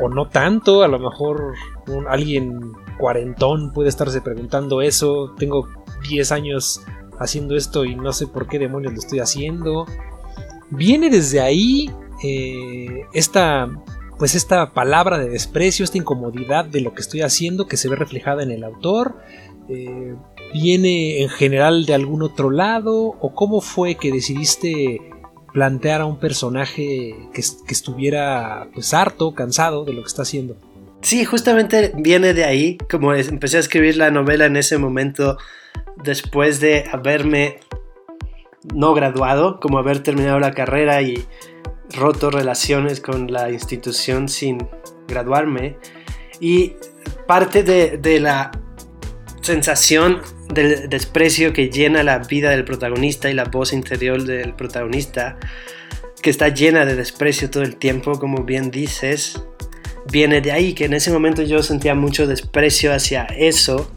o 0.00 0.08
no 0.08 0.30
tanto, 0.30 0.82
a 0.82 0.88
lo 0.88 0.98
mejor 0.98 1.52
alguien 2.08 2.72
cuarentón 2.98 3.72
puede 3.72 3.88
estarse 3.88 4.20
preguntando 4.20 4.82
eso, 4.82 5.34
tengo 5.38 5.68
10 6.08 6.32
años 6.32 6.80
haciendo 7.18 7.56
esto 7.56 7.84
y 7.84 7.94
no 7.94 8.12
sé 8.12 8.26
por 8.26 8.46
qué 8.46 8.58
demonios 8.58 8.92
lo 8.92 8.98
estoy 8.98 9.20
haciendo. 9.20 9.86
Viene 10.70 11.10
desde 11.10 11.40
ahí 11.40 11.90
eh, 12.22 13.02
esta, 13.12 13.68
pues 14.18 14.34
esta 14.34 14.72
palabra 14.72 15.18
de 15.18 15.28
desprecio, 15.28 15.84
esta 15.84 15.98
incomodidad 15.98 16.64
de 16.64 16.80
lo 16.80 16.94
que 16.94 17.02
estoy 17.02 17.22
haciendo 17.22 17.66
que 17.66 17.76
se 17.76 17.88
ve 17.88 17.96
reflejada 17.96 18.42
en 18.42 18.50
el 18.50 18.64
autor. 18.64 19.16
Eh, 19.68 20.14
viene 20.52 21.22
en 21.22 21.28
general 21.28 21.86
de 21.86 21.94
algún 21.94 22.22
otro 22.22 22.50
lado 22.50 23.16
o 23.20 23.34
cómo 23.34 23.60
fue 23.60 23.96
que 23.96 24.12
decidiste 24.12 25.00
plantear 25.52 26.02
a 26.02 26.06
un 26.06 26.18
personaje 26.18 27.14
que, 27.32 27.42
que 27.66 27.72
estuviera 27.72 28.68
pues 28.74 28.92
harto, 28.92 29.34
cansado 29.34 29.84
de 29.84 29.92
lo 29.92 30.02
que 30.02 30.08
está 30.08 30.22
haciendo. 30.22 30.56
Sí, 31.02 31.24
justamente 31.24 31.92
viene 31.96 32.34
de 32.34 32.44
ahí, 32.44 32.78
como 32.90 33.14
empecé 33.14 33.58
a 33.58 33.60
escribir 33.60 33.96
la 33.96 34.10
novela 34.10 34.46
en 34.46 34.56
ese 34.56 34.78
momento, 34.78 35.38
después 36.02 36.60
de 36.60 36.84
haberme 36.90 37.60
no 38.74 38.94
graduado, 38.94 39.60
como 39.60 39.78
haber 39.78 40.02
terminado 40.02 40.40
la 40.40 40.52
carrera 40.52 41.02
y 41.02 41.24
roto 41.94 42.30
relaciones 42.30 43.00
con 43.00 43.32
la 43.32 43.50
institución 43.50 44.28
sin 44.28 44.68
graduarme. 45.06 45.76
Y 46.40 46.74
parte 47.26 47.62
de, 47.62 47.98
de 47.98 48.20
la 48.20 48.50
sensación 49.40 50.20
del 50.52 50.88
desprecio 50.88 51.52
que 51.52 51.70
llena 51.70 52.02
la 52.02 52.18
vida 52.18 52.50
del 52.50 52.64
protagonista 52.64 53.30
y 53.30 53.34
la 53.34 53.44
voz 53.44 53.72
interior 53.72 54.24
del 54.24 54.54
protagonista, 54.54 55.38
que 56.20 56.30
está 56.30 56.48
llena 56.48 56.84
de 56.84 56.96
desprecio 56.96 57.50
todo 57.50 57.62
el 57.62 57.76
tiempo, 57.76 58.18
como 58.18 58.42
bien 58.42 58.70
dices, 58.70 59.40
viene 60.10 60.40
de 60.40 60.52
ahí, 60.52 60.74
que 60.74 60.84
en 60.84 60.94
ese 60.94 61.10
momento 61.10 61.42
yo 61.42 61.62
sentía 61.62 61.94
mucho 61.94 62.26
desprecio 62.26 62.92
hacia 62.92 63.24
eso, 63.24 63.90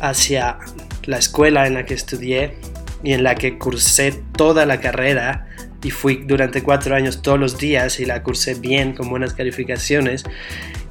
hacia 0.00 0.58
la 1.04 1.18
escuela 1.18 1.66
en 1.66 1.74
la 1.74 1.84
que 1.84 1.94
estudié 1.94 2.56
y 3.02 3.12
en 3.12 3.22
la 3.22 3.34
que 3.34 3.58
cursé 3.58 4.22
toda 4.36 4.66
la 4.66 4.80
carrera 4.80 5.46
y 5.82 5.90
fui 5.90 6.22
durante 6.24 6.62
cuatro 6.62 6.94
años 6.94 7.22
todos 7.22 7.38
los 7.38 7.58
días 7.58 7.98
y 7.98 8.04
la 8.04 8.22
cursé 8.22 8.54
bien 8.54 8.94
con 8.94 9.08
buenas 9.08 9.34
calificaciones. 9.34 10.24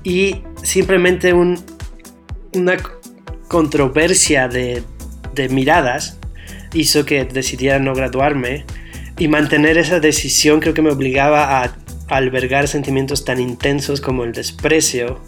Y 0.03 0.43
simplemente 0.63 1.33
un, 1.33 1.63
una 2.53 2.77
controversia 3.47 4.47
de, 4.47 4.83
de 5.33 5.49
miradas 5.49 6.17
hizo 6.73 7.05
que 7.05 7.23
decidiera 7.25 7.79
no 7.79 7.93
graduarme 7.93 8.65
y 9.17 9.27
mantener 9.27 9.77
esa 9.77 9.99
decisión 9.99 10.59
creo 10.59 10.73
que 10.73 10.81
me 10.81 10.89
obligaba 10.89 11.63
a 11.63 11.75
albergar 12.11 12.67
sentimientos 12.67 13.23
tan 13.23 13.39
intensos 13.39 14.01
como 14.01 14.25
el 14.25 14.33
desprecio. 14.33 15.21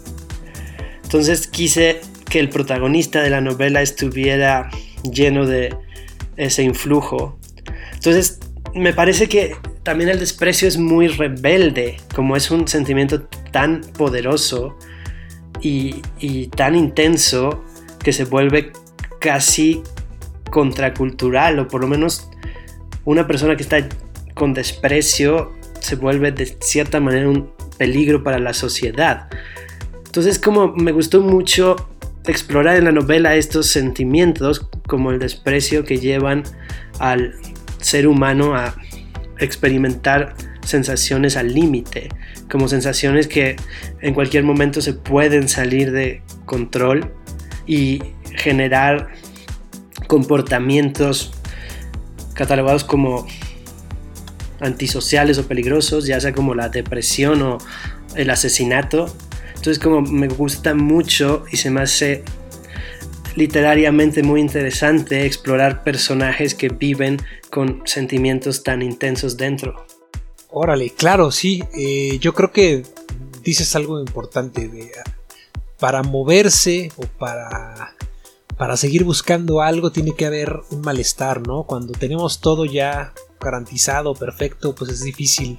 Entonces 1.02 1.46
quise 1.46 2.00
que 2.28 2.38
el 2.38 2.50
protagonista 2.50 3.22
de 3.22 3.30
la 3.30 3.40
novela 3.40 3.80
estuviera 3.80 4.70
lleno 5.10 5.46
de 5.46 5.74
ese 6.36 6.62
influjo. 6.62 7.38
Entonces 7.94 8.38
me 8.74 8.92
parece 8.92 9.28
que 9.28 9.56
también 9.82 10.10
el 10.10 10.18
desprecio 10.18 10.68
es 10.68 10.76
muy 10.76 11.08
rebelde, 11.08 11.96
como 12.14 12.36
es 12.36 12.50
un 12.50 12.68
sentimiento 12.68 13.22
tan 13.50 13.80
poderoso 13.80 14.76
y, 15.62 16.02
y 16.18 16.48
tan 16.48 16.74
intenso 16.74 17.64
que 18.02 18.12
se 18.12 18.24
vuelve 18.24 18.72
casi 19.20 19.82
contracultural 20.50 21.58
o 21.60 21.68
por 21.68 21.80
lo 21.80 21.86
menos 21.86 22.28
una 23.06 23.26
persona 23.26 23.56
que 23.56 23.62
está 23.62 23.88
con 24.34 24.52
desprecio 24.52 25.53
se 25.84 25.96
vuelve 25.96 26.32
de 26.32 26.46
cierta 26.60 26.98
manera 26.98 27.28
un 27.28 27.50
peligro 27.76 28.22
para 28.22 28.38
la 28.38 28.54
sociedad. 28.54 29.28
Entonces 30.06 30.38
como 30.38 30.72
me 30.74 30.92
gustó 30.92 31.20
mucho 31.20 31.76
explorar 32.26 32.76
en 32.76 32.84
la 32.84 32.92
novela 32.92 33.36
estos 33.36 33.66
sentimientos 33.66 34.66
como 34.88 35.10
el 35.10 35.18
desprecio 35.18 35.84
que 35.84 35.98
llevan 35.98 36.44
al 36.98 37.34
ser 37.80 38.08
humano 38.08 38.54
a 38.54 38.74
experimentar 39.38 40.34
sensaciones 40.64 41.36
al 41.36 41.52
límite, 41.52 42.08
como 42.50 42.68
sensaciones 42.68 43.28
que 43.28 43.56
en 44.00 44.14
cualquier 44.14 44.44
momento 44.44 44.80
se 44.80 44.94
pueden 44.94 45.48
salir 45.48 45.92
de 45.92 46.22
control 46.46 47.12
y 47.66 48.00
generar 48.36 49.08
comportamientos 50.06 51.34
catalogados 52.32 52.84
como 52.84 53.26
antisociales 54.64 55.38
o 55.38 55.46
peligrosos, 55.46 56.06
ya 56.06 56.20
sea 56.20 56.32
como 56.32 56.54
la 56.54 56.68
depresión 56.68 57.42
o 57.42 57.58
el 58.16 58.30
asesinato. 58.30 59.14
Entonces 59.48 59.78
como 59.78 60.02
me 60.02 60.28
gusta 60.28 60.74
mucho 60.74 61.44
y 61.50 61.56
se 61.56 61.70
me 61.70 61.82
hace 61.82 62.24
literariamente 63.36 64.22
muy 64.22 64.40
interesante 64.40 65.26
explorar 65.26 65.82
personajes 65.82 66.54
que 66.54 66.68
viven 66.68 67.20
con 67.50 67.82
sentimientos 67.84 68.62
tan 68.62 68.82
intensos 68.82 69.36
dentro. 69.36 69.86
Órale, 70.50 70.90
claro, 70.90 71.30
sí. 71.30 71.64
Eh, 71.76 72.18
yo 72.20 72.32
creo 72.32 72.52
que 72.52 72.84
dices 73.42 73.74
algo 73.74 73.98
importante. 74.00 74.68
De, 74.68 74.90
para 75.78 76.02
moverse 76.02 76.90
o 76.96 77.02
para, 77.02 77.94
para 78.56 78.76
seguir 78.76 79.04
buscando 79.04 79.60
algo 79.60 79.90
tiene 79.90 80.12
que 80.12 80.26
haber 80.26 80.60
un 80.70 80.80
malestar, 80.80 81.46
¿no? 81.46 81.64
Cuando 81.64 81.92
tenemos 81.92 82.40
todo 82.40 82.64
ya 82.64 83.12
garantizado, 83.40 84.14
perfecto, 84.14 84.74
pues 84.74 84.90
es 84.90 85.02
difícil 85.02 85.58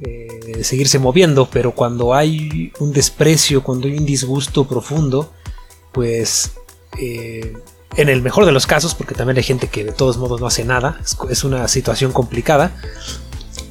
eh, 0.00 0.64
seguirse 0.64 0.98
moviendo, 0.98 1.48
pero 1.50 1.72
cuando 1.72 2.14
hay 2.14 2.72
un 2.80 2.92
desprecio, 2.92 3.62
cuando 3.62 3.86
hay 3.86 3.96
un 3.96 4.06
disgusto 4.06 4.66
profundo, 4.66 5.32
pues 5.92 6.52
eh, 6.98 7.52
en 7.96 8.08
el 8.08 8.22
mejor 8.22 8.46
de 8.46 8.52
los 8.52 8.66
casos, 8.66 8.94
porque 8.94 9.14
también 9.14 9.36
hay 9.36 9.42
gente 9.42 9.68
que 9.68 9.84
de 9.84 9.92
todos 9.92 10.16
modos 10.16 10.40
no 10.40 10.46
hace 10.46 10.64
nada, 10.64 11.00
es, 11.30 11.44
una 11.44 11.68
situación 11.68 12.12
complicada, 12.12 12.74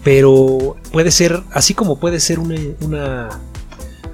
pero 0.04 0.78
puede 0.92 1.12
ser, 1.12 1.44
así 1.52 1.74
como 1.74 2.00
puede 2.00 2.20
ser 2.20 2.40
una, 2.40 3.42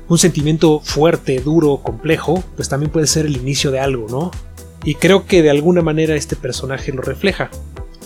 un 0.09 0.17
sentimiento 0.17 0.79
fuerte, 0.79 1.39
duro, 1.39 1.81
complejo, 1.83 2.43
pues 2.55 2.69
también 2.69 2.91
puede 2.91 3.07
ser 3.07 3.25
el 3.25 3.35
inicio 3.37 3.71
de 3.71 3.79
algo, 3.79 4.07
¿no? 4.09 4.31
Y 4.83 4.95
creo 4.95 5.25
que 5.25 5.41
de 5.41 5.49
alguna 5.49 5.81
manera 5.81 6.15
este 6.15 6.35
personaje 6.35 6.93
lo 6.93 7.01
refleja. 7.01 7.49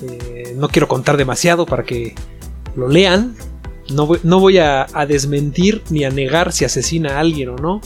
Eh, 0.01 0.55
no 0.57 0.67
quiero 0.67 0.87
contar 0.87 1.17
demasiado 1.17 1.65
para 1.65 1.83
que 1.83 2.15
lo 2.75 2.87
lean. 2.87 3.35
No 3.89 4.05
voy, 4.39 4.57
a, 4.57 4.87
desmentir 5.07 5.81
ni 5.89 6.05
a 6.05 6.09
negar 6.09 6.53
si 6.53 6.63
asesina 6.63 7.17
a 7.17 7.19
alguien 7.19 7.49
o 7.49 7.55
no. 7.57 7.81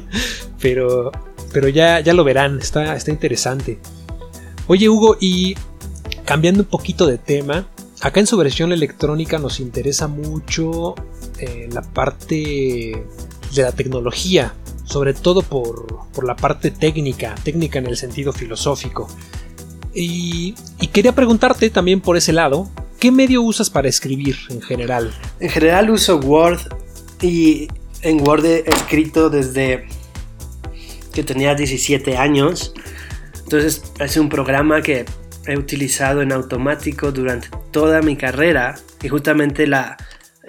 pero 0.60 1.10
pero 1.52 1.68
ya, 1.68 2.00
ya 2.00 2.14
lo 2.14 2.22
verán, 2.24 2.60
está, 2.60 2.94
está 2.94 3.10
interesante. 3.10 3.80
Oye 4.68 4.88
Hugo, 4.88 5.16
y 5.20 5.56
cambiando 6.24 6.62
un 6.62 6.68
poquito 6.68 7.06
de 7.06 7.18
tema, 7.18 7.66
acá 8.00 8.20
en 8.20 8.26
su 8.26 8.36
versión 8.36 8.72
electrónica 8.72 9.38
nos 9.38 9.58
interesa 9.58 10.06
mucho 10.06 10.94
eh, 11.38 11.68
la 11.72 11.82
parte 11.82 13.04
de 13.54 13.62
la 13.62 13.72
tecnología, 13.72 14.54
sobre 14.84 15.14
todo 15.14 15.42
por, 15.42 16.08
por, 16.12 16.24
la 16.24 16.36
parte 16.36 16.70
técnica, 16.70 17.34
técnica 17.42 17.78
en 17.78 17.86
el 17.86 17.96
sentido 17.96 18.32
filosófico. 18.32 19.08
Y, 19.94 20.54
y, 20.80 20.86
quería 20.88 21.12
preguntarte 21.12 21.68
también 21.70 22.00
por 22.00 22.16
ese 22.16 22.32
lado, 22.32 22.68
¿qué 22.98 23.10
medio 23.10 23.42
usas 23.42 23.70
para 23.70 23.88
escribir 23.88 24.36
en 24.50 24.62
general? 24.62 25.12
En 25.40 25.50
general 25.50 25.90
uso 25.90 26.18
Word 26.18 26.60
y 27.20 27.68
en 28.02 28.20
Word 28.20 28.44
he 28.44 28.64
escrito 28.68 29.30
desde 29.30 29.86
que 31.12 31.22
tenía 31.24 31.54
17 31.54 32.16
años. 32.16 32.72
Entonces 33.42 33.82
es 33.98 34.16
un 34.16 34.28
programa 34.28 34.80
que 34.80 35.06
he 35.46 35.58
utilizado 35.58 36.22
en 36.22 36.32
automático 36.32 37.12
durante 37.12 37.48
toda 37.70 38.02
mi 38.02 38.16
carrera 38.16 38.76
y 39.02 39.08
justamente 39.08 39.66
la 39.66 39.96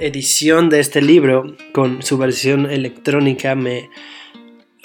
edición 0.02 0.70
de 0.70 0.80
este 0.80 1.02
libro 1.02 1.56
con 1.74 2.02
su 2.02 2.18
versión 2.18 2.70
electrónica 2.70 3.56
me 3.56 3.90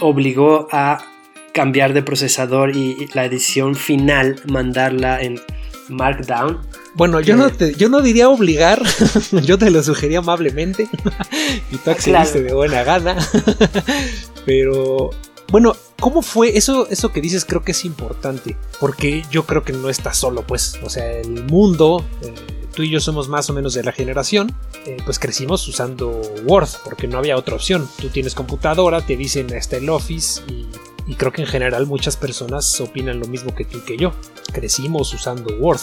obligó 0.01 0.69
a 0.73 1.05
cambiar 1.53 1.95
de 1.95 2.03
procesador 2.03 2.77
y 2.77 3.09
la 3.15 3.25
edición 3.25 3.75
final 3.75 4.37
mandarla 4.47 5.23
en 5.23 5.41
Markdown. 5.89 6.61
Bueno, 6.95 7.21
yo, 7.21 7.37
no, 7.37 7.51
te, 7.51 7.75
yo 7.75 7.89
no 7.89 8.03
diría 8.03 8.29
obligar, 8.29 8.83
yo 9.43 9.59
te 9.59 9.71
lo 9.71 9.83
sugerí 9.83 10.17
amablemente 10.17 10.89
y 11.71 11.77
tú 11.77 11.91
accediste 11.91 12.43
de 12.43 12.53
buena 12.53 12.85
gana, 12.85 13.17
pero 14.47 15.11
bueno, 15.51 15.77
¿cómo 16.01 16.23
fue? 16.23 16.57
Eso, 16.57 16.89
eso 16.91 17.13
que 17.13 17.21
dices 17.21 17.45
creo 17.45 17.63
que 17.63 17.73
es 17.73 17.85
importante, 17.85 18.57
porque 18.81 19.25
yo 19.31 19.47
creo 19.47 19.63
que 19.63 19.73
no 19.73 19.89
estás 19.89 20.17
solo, 20.17 20.47
pues, 20.47 20.79
o 20.83 20.91
sea, 20.91 21.11
el 21.21 21.45
mundo, 21.45 22.05
eh, 22.23 22.35
tú 22.77 22.83
y 22.83 22.91
yo 22.91 23.01
somos 23.01 23.29
más 23.29 23.49
o 23.49 23.55
menos 23.55 23.73
de 23.73 23.83
la 23.83 23.91
generación, 23.91 24.55
eh, 24.85 24.99
pues 25.07 25.19
crecimos 25.19 25.67
usando 25.67 26.21
Word, 26.45 26.69
porque 26.85 27.09
no 27.09 27.17
había 27.17 27.39
otra 27.39 27.55
opción. 27.55 27.89
Tú 27.99 28.11
tienes 28.11 28.35
computadora, 28.35 29.01
te 29.01 29.17
dicen 29.17 29.49
está 29.55 29.79
el 29.79 29.89
Office 29.89 30.43
y, 30.47 31.15
creo 31.15 31.33
que 31.33 31.41
en 31.41 31.49
general 31.49 31.87
muchas 31.87 32.17
personas 32.17 32.79
opinan 32.81 33.19
lo 33.19 33.27
mismo 33.27 33.55
que 33.55 33.65
tú 33.65 33.79
y 33.79 33.81
que 33.81 33.97
yo. 33.97 34.13
Crecimos 34.53 35.13
usando 35.15 35.57
Word. 35.57 35.81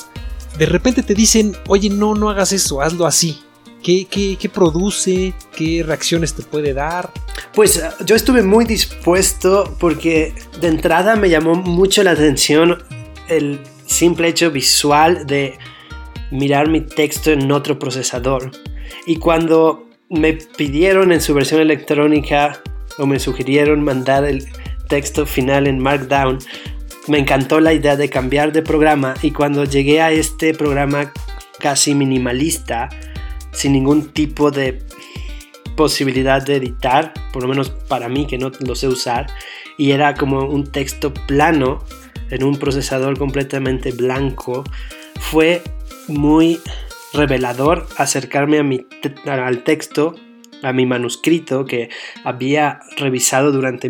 De 0.60 0.68
repente 0.68 1.02
te 1.02 1.16
dicen, 1.16 1.58
oye, 1.68 1.90
no, 1.90 2.14
no 2.14 2.30
hagas 2.30 2.52
eso, 2.52 2.80
hazlo 2.82 3.08
así. 3.08 3.42
¿Qué, 3.82 4.52
produce? 4.54 5.34
¿Qué 5.56 5.84
reacciones 5.84 6.36
te 6.36 6.44
puede 6.44 6.74
dar? 6.74 7.12
Pues 7.54 7.78
eh, 7.78 7.90
yo 8.06 8.16
estuve 8.16 8.44
muy 8.44 8.66
dispuesto 8.66 9.76
porque 9.80 10.36
de 10.62 10.68
entrada 10.68 11.16
me 11.16 11.30
llamó 11.30 11.56
mucho 11.56 12.04
la 12.04 12.12
atención 12.12 12.84
el 13.28 13.60
simple 13.88 14.28
hecho 14.28 14.52
visual 14.52 15.26
de 15.26 15.58
mirar 16.34 16.68
mi 16.68 16.82
texto 16.82 17.32
en 17.32 17.52
otro 17.52 17.80
procesador. 17.80 18.52
Y 19.06 19.18
cuando 19.18 19.88
me 20.10 20.34
pidieron 20.34 21.12
en 21.12 21.22
su 21.22 21.34
versión 21.34 21.62
electrónica 21.62 22.62
o 22.98 23.06
me 23.06 23.20
sugirieron 23.20 23.84
mandar 23.84 24.26
el 24.26 24.46
texto 24.90 25.26
final 25.26 25.68
en 25.68 25.80
Markdown, 25.80 26.40
me 27.08 27.20
encantó 27.20 27.60
la 27.60 27.74
idea 27.74 27.96
de 27.96 28.10
cambiar 28.10 28.52
de 28.52 28.62
programa 28.62 29.14
y 29.22 29.32
cuando 29.32 29.64
llegué 29.64 30.02
a 30.02 30.12
este 30.12 30.54
programa 30.54 31.12
casi 31.60 31.96
minimalista, 31.96 32.90
sin 33.52 33.74
ningún 33.74 34.10
tipo 34.10 34.52
de 34.52 34.80
posibilidad 35.76 36.42
de 36.42 36.56
editar, 36.56 37.14
por 37.32 37.44
lo 37.44 37.50
menos 37.50 37.70
para 37.70 38.10
mí 38.10 38.26
que 38.26 38.38
no 38.38 38.52
lo 38.60 38.76
sé 38.76 38.88
usar, 38.88 39.28
y 39.78 39.92
era 39.92 40.14
como 40.14 40.46
un 40.46 40.66
texto 40.66 41.14
plano 41.14 41.84
en 42.30 42.44
un 42.44 42.58
procesador 42.58 43.18
completamente 43.18 43.92
blanco, 43.92 44.64
fue 45.20 45.62
muy 46.08 46.60
revelador 47.14 47.88
acercarme 47.98 48.60
al 49.26 49.64
texto, 49.64 50.16
a 50.62 50.74
mi 50.74 50.86
manuscrito 50.86 51.66
que 51.66 51.90
había 52.24 52.80
revisado 52.98 53.52
durante 53.52 53.90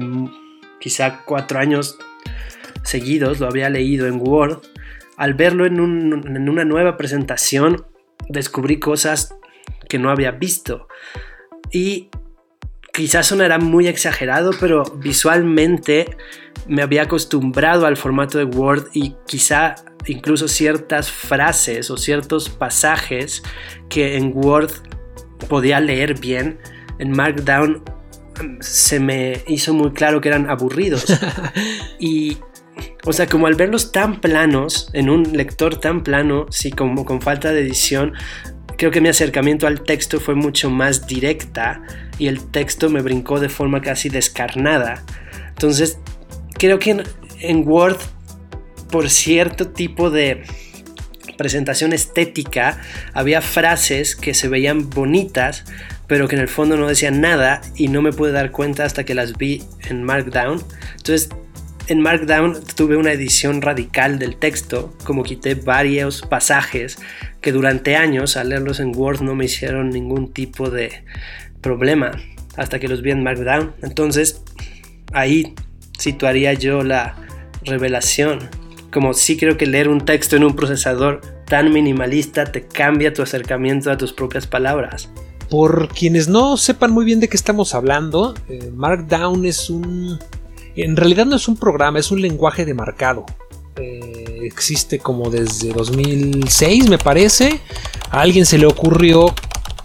quizá 0.80 1.24
cuatro 1.26 1.60
años 1.60 1.98
seguidos, 2.84 3.39
lo 3.39 3.48
había 3.48 3.70
leído 3.70 4.08
en 4.08 4.20
Word. 4.20 4.62
Al 5.16 5.36
verlo 5.36 5.66
en, 5.66 5.78
en 5.78 6.50
una 6.50 6.66
nueva 6.66 6.98
presentación, 6.98 7.86
descubrí 8.28 8.80
cosas 8.80 9.36
que 9.88 10.00
no 10.00 10.10
había 10.10 10.32
visto. 10.32 10.88
Y 11.72 12.10
quizás 12.93 13.27
sonará 13.27 13.58
muy 13.58 13.88
exagerado, 13.88 14.51
pero 14.60 14.84
visualmente 14.97 16.15
me 16.67 16.82
había 16.82 17.03
acostumbrado 17.03 17.86
al 17.86 17.97
formato 17.97 18.38
de 18.38 18.45
Word 18.45 18.89
y 18.93 19.15
quizá 19.25 19.75
incluso 20.06 20.47
ciertas 20.47 21.12
frases 21.12 21.89
o 21.89 21.97
ciertos 21.97 22.49
pasajes 22.49 23.43
que 23.89 24.15
en 24.15 24.32
Word 24.36 24.71
podía 25.49 25.79
leer 25.79 26.19
bien, 26.19 26.60
en 26.99 27.12
Markdown 27.12 27.84
se 28.60 28.99
me 28.99 29.43
hizo 29.47 29.73
muy 29.73 29.91
claro 29.91 30.21
que 30.21 30.29
eran 30.29 30.49
aburridos. 30.49 31.06
y, 31.99 32.38
o 33.06 33.13
sea, 33.13 33.27
como 33.27 33.47
al 33.47 33.56
verlos 33.56 33.91
tan 33.91 34.21
planos, 34.21 34.89
en 34.93 35.10
un 35.10 35.23
lector 35.36 35.79
tan 35.79 36.03
plano, 36.03 36.45
sí, 36.49 36.71
como 36.71 37.06
con 37.06 37.21
falta 37.21 37.51
de 37.51 37.62
edición, 37.62 38.13
creo 38.77 38.91
que 38.91 39.01
mi 39.01 39.09
acercamiento 39.09 39.67
al 39.67 39.81
texto 39.81 40.19
fue 40.19 40.36
mucho 40.36 40.69
más 40.69 41.07
directa 41.07 41.81
y 42.17 42.27
el 42.27 42.45
texto 42.51 42.89
me 42.89 43.01
brincó 43.01 43.39
de 43.39 43.49
forma 43.49 43.81
casi 43.81 44.09
descarnada. 44.09 45.03
Entonces, 45.49 45.97
creo 46.57 46.79
que 46.79 47.03
en, 47.39 47.67
Word, 47.67 47.97
por 48.91 49.09
cierto 49.09 49.69
tipo 49.69 50.09
de 50.09 50.43
presentación 51.38 51.93
estética, 51.93 52.79
había 53.13 53.41
frases 53.41 54.15
que 54.15 54.33
se 54.33 54.47
veían 54.47 54.89
bonitas, 54.89 55.65
pero 56.07 56.27
que 56.27 56.36
en 56.36 56.41
el 56.41 56.47
fondo 56.47 56.77
no 56.77 56.88
decían 56.88 57.21
nada 57.21 57.62
y 57.75 57.88
no 57.88 58.01
me 58.01 58.12
pude 58.12 58.31
dar 58.31 58.51
cuenta 58.51 58.86
hasta 58.86 59.03
que 59.03 59.15
las 59.15 59.38
vi 59.38 59.63
en 59.89 60.03
Markdown. 60.03 60.63
Entonces, 60.97 61.29
en 61.88 62.02
Markdown 62.02 62.63
tuve 62.76 62.98
una 62.98 63.12
edición 63.12 63.62
radical 63.62 64.19
del 64.19 64.38
texto, 64.38 64.93
como 65.04 65.24
quité 65.24 65.56
varios 65.56 66.22
pasajes 66.22 66.98
que 67.41 67.52
durante 67.52 67.96
años 67.96 68.38
al 68.38 68.50
leerlos 68.50 68.80
en 68.80 68.96
Word 68.96 69.22
no 69.22 69.36
me 69.36 69.46
hicieron 69.46 69.89
ningún 69.89 70.32
tipo 70.32 70.69
de 70.69 71.04
problema 71.62 72.12
hasta 72.56 72.80
que 72.80 72.88
los 72.88 73.02
vi 73.02 73.12
en 73.12 73.24
Markdown. 73.24 73.74
Entonces, 73.82 74.41
ahí 75.12 75.56
situaría 75.98 76.54
yo 76.54 76.84
la 76.84 77.15
revelación. 77.65 78.50
Como 78.91 79.13
sí 79.13 79.38
creo 79.38 79.58
que 79.58 79.65
leer 79.65 79.89
un 79.89 80.06
texto 80.06 80.36
en 80.36 80.43
un 80.43 80.56
procesador 80.56 81.22
tan 81.46 81.74
minimalista 81.74 82.46
te 82.46 82.62
cambia 82.62 83.13
tu 83.13 83.22
acercamiento 83.22 83.91
a 83.91 83.98
tus 83.98 84.13
propias 84.13 84.48
palabras. 84.48 85.10
Por 85.50 85.89
quienes 85.89 86.28
no 86.28 86.58
sepan 86.58 86.91
muy 86.91 87.06
bien 87.06 87.19
de 87.19 87.28
qué 87.28 87.36
estamos 87.38 87.76
hablando, 87.76 88.34
eh, 88.50 88.72
Markdown 88.74 89.46
es 89.46 89.69
un... 89.69 90.19
En 90.75 90.95
realidad 90.95 91.25
no 91.25 91.36
es 91.36 91.47
un 91.47 91.57
programa, 91.57 91.99
es 91.99 92.12
un 92.12 92.21
lenguaje 92.21 92.65
de 92.65 92.73
marcado. 92.73 93.25
Eh, 93.75 94.39
existe 94.43 94.99
como 94.99 95.29
desde 95.29 95.71
2006 95.71 96.89
me 96.89 96.97
parece. 96.97 97.59
A 98.09 98.21
alguien 98.21 98.45
se 98.45 98.57
le 98.57 98.65
ocurrió 98.65 99.33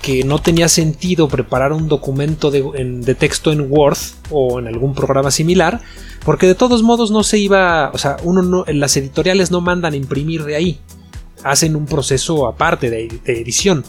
que 0.03 0.25
no 0.25 0.39
tenía 0.39 0.69
sentido 0.69 1.29
preparar 1.29 1.73
un 1.73 1.89
documento 1.89 2.51
de, 2.51 3.15
texto 3.19 3.53
en 3.53 3.71
Word 3.71 3.99
o 4.31 4.59
en 4.59 4.69
algún 4.69 4.95
programa 4.95 5.31
similar, 5.31 5.81
porque 6.25 6.47
de 6.47 6.55
todos 6.55 6.83
modos 6.83 7.11
no 7.11 7.23
se 7.25 7.39
iba, 7.39 7.91
o 7.93 7.99
sea, 7.99 8.17
uno 8.23 8.43
no, 8.43 8.65
las 8.69 8.97
editoriales 8.97 9.51
no 9.51 9.61
mandan 9.61 9.95
imprimir 9.95 10.45
de 10.45 10.57
ahí, 10.57 10.81
hacen 11.43 11.75
un 11.75 11.87
proceso 11.87 12.47
aparte 12.47 12.91
de 12.91 13.21
edición. 13.27 13.85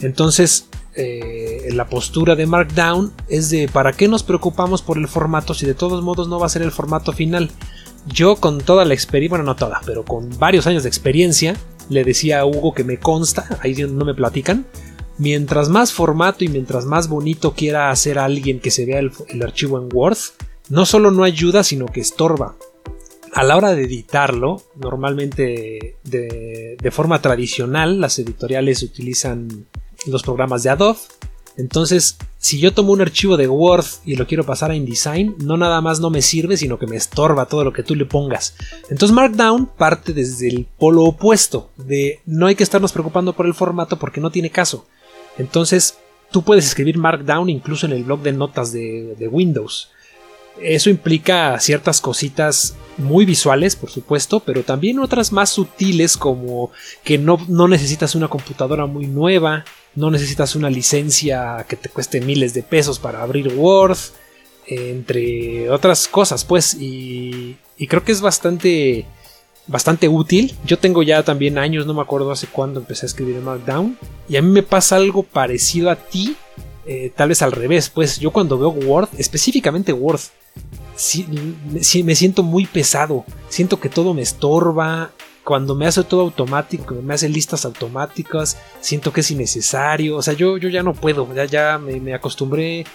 Entonces, 0.00 0.68
eh, 0.96 1.70
la 1.72 1.88
postura 1.88 2.36
de 2.36 2.46
Markdown 2.46 3.12
es 3.28 3.50
de 3.50 3.68
¿para 3.68 3.92
qué 3.92 4.06
nos 4.06 4.22
preocupamos 4.22 4.82
por 4.82 4.96
el 4.96 5.08
formato 5.08 5.52
si 5.52 5.66
de 5.66 5.74
todos 5.74 6.04
modos 6.04 6.28
no 6.28 6.38
va 6.38 6.46
a 6.46 6.50
ser 6.50 6.62
el 6.62 6.70
formato 6.70 7.12
final? 7.12 7.50
Yo 8.06 8.36
con 8.36 8.60
toda 8.60 8.84
la 8.84 8.94
experiencia, 8.94 9.30
bueno 9.30 9.44
no 9.44 9.56
toda, 9.56 9.80
pero 9.86 10.04
con 10.04 10.38
varios 10.38 10.66
años 10.66 10.82
de 10.82 10.88
experiencia, 10.88 11.56
le 11.88 12.04
decía 12.04 12.40
a 12.40 12.46
Hugo 12.46 12.74
que 12.74 12.84
me 12.84 12.98
consta, 12.98 13.58
ahí 13.60 13.74
no 13.74 14.04
me 14.04 14.14
platican, 14.14 14.66
mientras 15.18 15.68
más 15.68 15.92
formato 15.92 16.44
y 16.44 16.48
mientras 16.48 16.84
más 16.84 17.08
bonito 17.08 17.54
quiera 17.54 17.90
hacer 17.90 18.18
alguien 18.18 18.60
que 18.60 18.70
se 18.70 18.86
vea 18.86 19.00
el, 19.00 19.42
archivo 19.42 19.78
en 19.78 19.88
Word, 19.92 20.18
no 20.68 20.86
solo 20.86 21.10
no 21.10 21.24
ayuda, 21.24 21.64
sino 21.64 21.86
que 21.86 22.00
estorba. 22.00 22.56
A 23.32 23.42
la 23.42 23.56
hora 23.56 23.74
de 23.74 23.82
editarlo, 23.82 24.62
normalmente 24.76 25.96
de 26.04 26.90
forma 26.92 27.20
tradicional, 27.20 28.00
las 28.00 28.18
editoriales 28.20 28.82
utilizan 28.84 29.66
los 30.06 30.22
programas 30.22 30.62
de 30.62 30.70
Adobe. 30.70 30.98
Entonces, 31.56 32.16
si 32.38 32.58
yo 32.58 32.74
tomo 32.74 32.92
un 32.92 33.00
archivo 33.00 33.36
de 33.36 33.48
Word 33.48 33.84
y 34.04 34.16
lo 34.16 34.26
quiero 34.26 34.44
pasar 34.44 34.70
a 34.70 34.76
InDesign, 34.76 35.36
no 35.38 35.56
nada 35.56 35.80
más 35.80 36.00
no 36.00 36.10
me 36.10 36.20
sirve, 36.20 36.56
sino 36.56 36.78
que 36.78 36.86
me 36.86 36.96
estorba 36.96 37.46
todo 37.46 37.64
lo 37.64 37.72
que 37.72 37.82
tú 37.82 37.94
le 37.94 38.06
pongas. 38.06 38.56
Entonces 38.90 39.14
Markdown 39.14 39.66
parte 39.66 40.12
desde 40.12 40.48
el 40.48 40.66
polo 40.78 41.04
opuesto, 41.04 41.70
de 41.76 42.20
no 42.26 42.46
hay 42.46 42.54
que 42.54 42.64
estarnos 42.64 42.92
preocupando 42.92 43.32
por 43.32 43.46
el 43.46 43.54
formato 43.54 43.98
porque 43.98 44.20
no 44.20 44.30
tiene 44.30 44.50
caso. 44.50 44.86
Entonces, 45.38 45.96
tú 46.30 46.42
puedes 46.42 46.66
escribir 46.66 46.98
Markdown 46.98 47.48
incluso 47.48 47.86
en 47.86 47.92
el 47.92 48.04
blog 48.04 48.20
de 48.20 48.32
notas 48.32 48.72
de, 48.72 49.14
de 49.18 49.28
Windows. 49.28 49.90
Eso 50.60 50.90
implica 50.90 51.58
ciertas 51.60 52.00
cositas 52.00 52.74
muy 52.96 53.24
visuales, 53.24 53.76
por 53.76 53.90
supuesto, 53.90 54.40
pero 54.40 54.62
también 54.62 54.98
otras 54.98 55.32
más 55.32 55.50
sutiles 55.50 56.16
como 56.16 56.70
que 57.02 57.18
no, 57.18 57.38
no 57.48 57.68
necesitas 57.68 58.14
una 58.14 58.28
computadora 58.28 58.86
muy 58.86 59.06
nueva, 59.06 59.64
no 59.94 60.10
necesitas 60.10 60.54
una 60.54 60.70
licencia 60.70 61.66
que 61.68 61.76
te 61.76 61.88
cueste 61.88 62.20
miles 62.20 62.54
de 62.54 62.62
pesos 62.62 62.98
para 62.98 63.22
abrir 63.22 63.48
Word, 63.48 63.98
entre 64.66 65.68
otras 65.70 66.08
cosas, 66.08 66.44
pues, 66.44 66.74
y, 66.74 67.56
creo 67.88 68.04
que 68.04 68.12
es 68.12 68.20
bastante, 68.20 69.06
bastante 69.66 70.08
útil. 70.08 70.54
Yo 70.64 70.78
tengo 70.78 71.02
ya 71.02 71.22
también 71.22 71.58
años, 71.58 71.86
no 71.86 71.94
me 71.94 72.02
acuerdo 72.02 72.30
hace 72.30 72.46
cuándo 72.46 72.80
empecé 72.80 73.06
a 73.06 73.08
escribir 73.08 73.36
en 73.36 73.44
Markdown, 73.44 73.98
y 74.28 74.36
a 74.36 74.42
mí 74.42 74.50
me 74.50 74.62
pasa 74.62 74.96
algo 74.96 75.22
parecido 75.22 75.90
a 75.90 75.96
ti, 75.96 76.36
eh, 76.86 77.12
tal 77.14 77.30
vez 77.30 77.42
al 77.42 77.52
revés, 77.52 77.90
pues 77.90 78.18
yo 78.18 78.30
cuando 78.30 78.58
veo 78.58 78.68
Word, 78.70 79.08
específicamente 79.18 79.92
Word, 79.92 80.20
me 82.04 82.14
siento 82.14 82.42
muy 82.42 82.66
pesado, 82.66 83.24
siento 83.48 83.80
que 83.80 83.88
todo 83.88 84.14
me 84.14 84.22
estorba, 84.22 85.10
cuando 85.44 85.74
me 85.74 85.86
hace 85.86 86.02
todo 86.02 86.22
automático, 86.22 86.94
me 87.02 87.14
hace 87.14 87.28
listas 87.28 87.64
automáticas, 87.64 88.56
siento 88.80 89.12
que 89.12 89.20
es 89.20 89.30
innecesario, 89.30 90.16
o 90.16 90.22
sea, 90.22 90.34
yo, 90.34 90.56
yo 90.56 90.70
ya 90.70 90.82
no 90.82 90.94
puedo, 90.94 91.32
ya, 91.34 91.44
ya 91.44 91.78
me, 91.78 92.14
acostumbré 92.14 92.86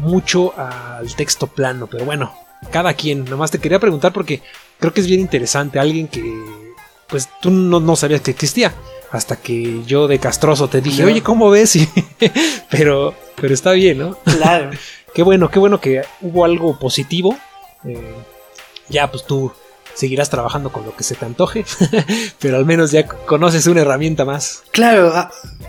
mucho 0.00 0.52
al 0.58 1.14
texto 1.14 1.46
plano, 1.46 1.86
pero 1.86 2.04
bueno, 2.04 2.34
cada 2.70 2.94
quien, 2.94 3.24
nomás 3.24 3.50
te 3.50 3.58
quería 3.58 3.78
preguntar 3.78 4.12
porque 4.12 4.42
creo 4.78 4.92
que 4.92 5.00
es 5.00 5.06
bien 5.06 5.20
interesante, 5.20 5.78
alguien 5.78 6.08
que 6.08 6.22
pues 7.08 7.28
tú 7.40 7.50
no, 7.50 7.96
sabías 7.96 8.22
que 8.22 8.30
existía, 8.32 8.74
hasta 9.10 9.36
que 9.36 9.82
yo 9.84 10.08
de 10.08 10.18
castroso 10.18 10.68
te 10.68 10.80
dije, 10.80 11.04
oye, 11.04 11.22
¿cómo 11.22 11.50
ves? 11.50 11.78
pero, 12.70 13.14
pero 13.36 13.54
está 13.54 13.72
bien, 13.72 13.98
¿no? 13.98 14.16
Claro. 14.24 14.70
qué 15.14 15.22
bueno, 15.22 15.50
qué 15.50 15.58
bueno 15.58 15.80
que 15.80 16.02
hubo 16.20 16.44
algo 16.44 16.78
positivo. 16.78 17.36
Eh, 17.84 18.14
ya, 18.88 19.10
pues 19.10 19.24
tú 19.24 19.52
seguirás 19.94 20.30
trabajando 20.30 20.70
con 20.70 20.84
lo 20.84 20.96
que 20.96 21.04
se 21.04 21.14
te 21.14 21.24
antoje, 21.24 21.64
pero 22.40 22.56
al 22.56 22.64
menos 22.64 22.90
ya 22.90 23.06
conoces 23.06 23.66
una 23.66 23.82
herramienta 23.82 24.24
más. 24.24 24.64
Claro, 24.70 25.12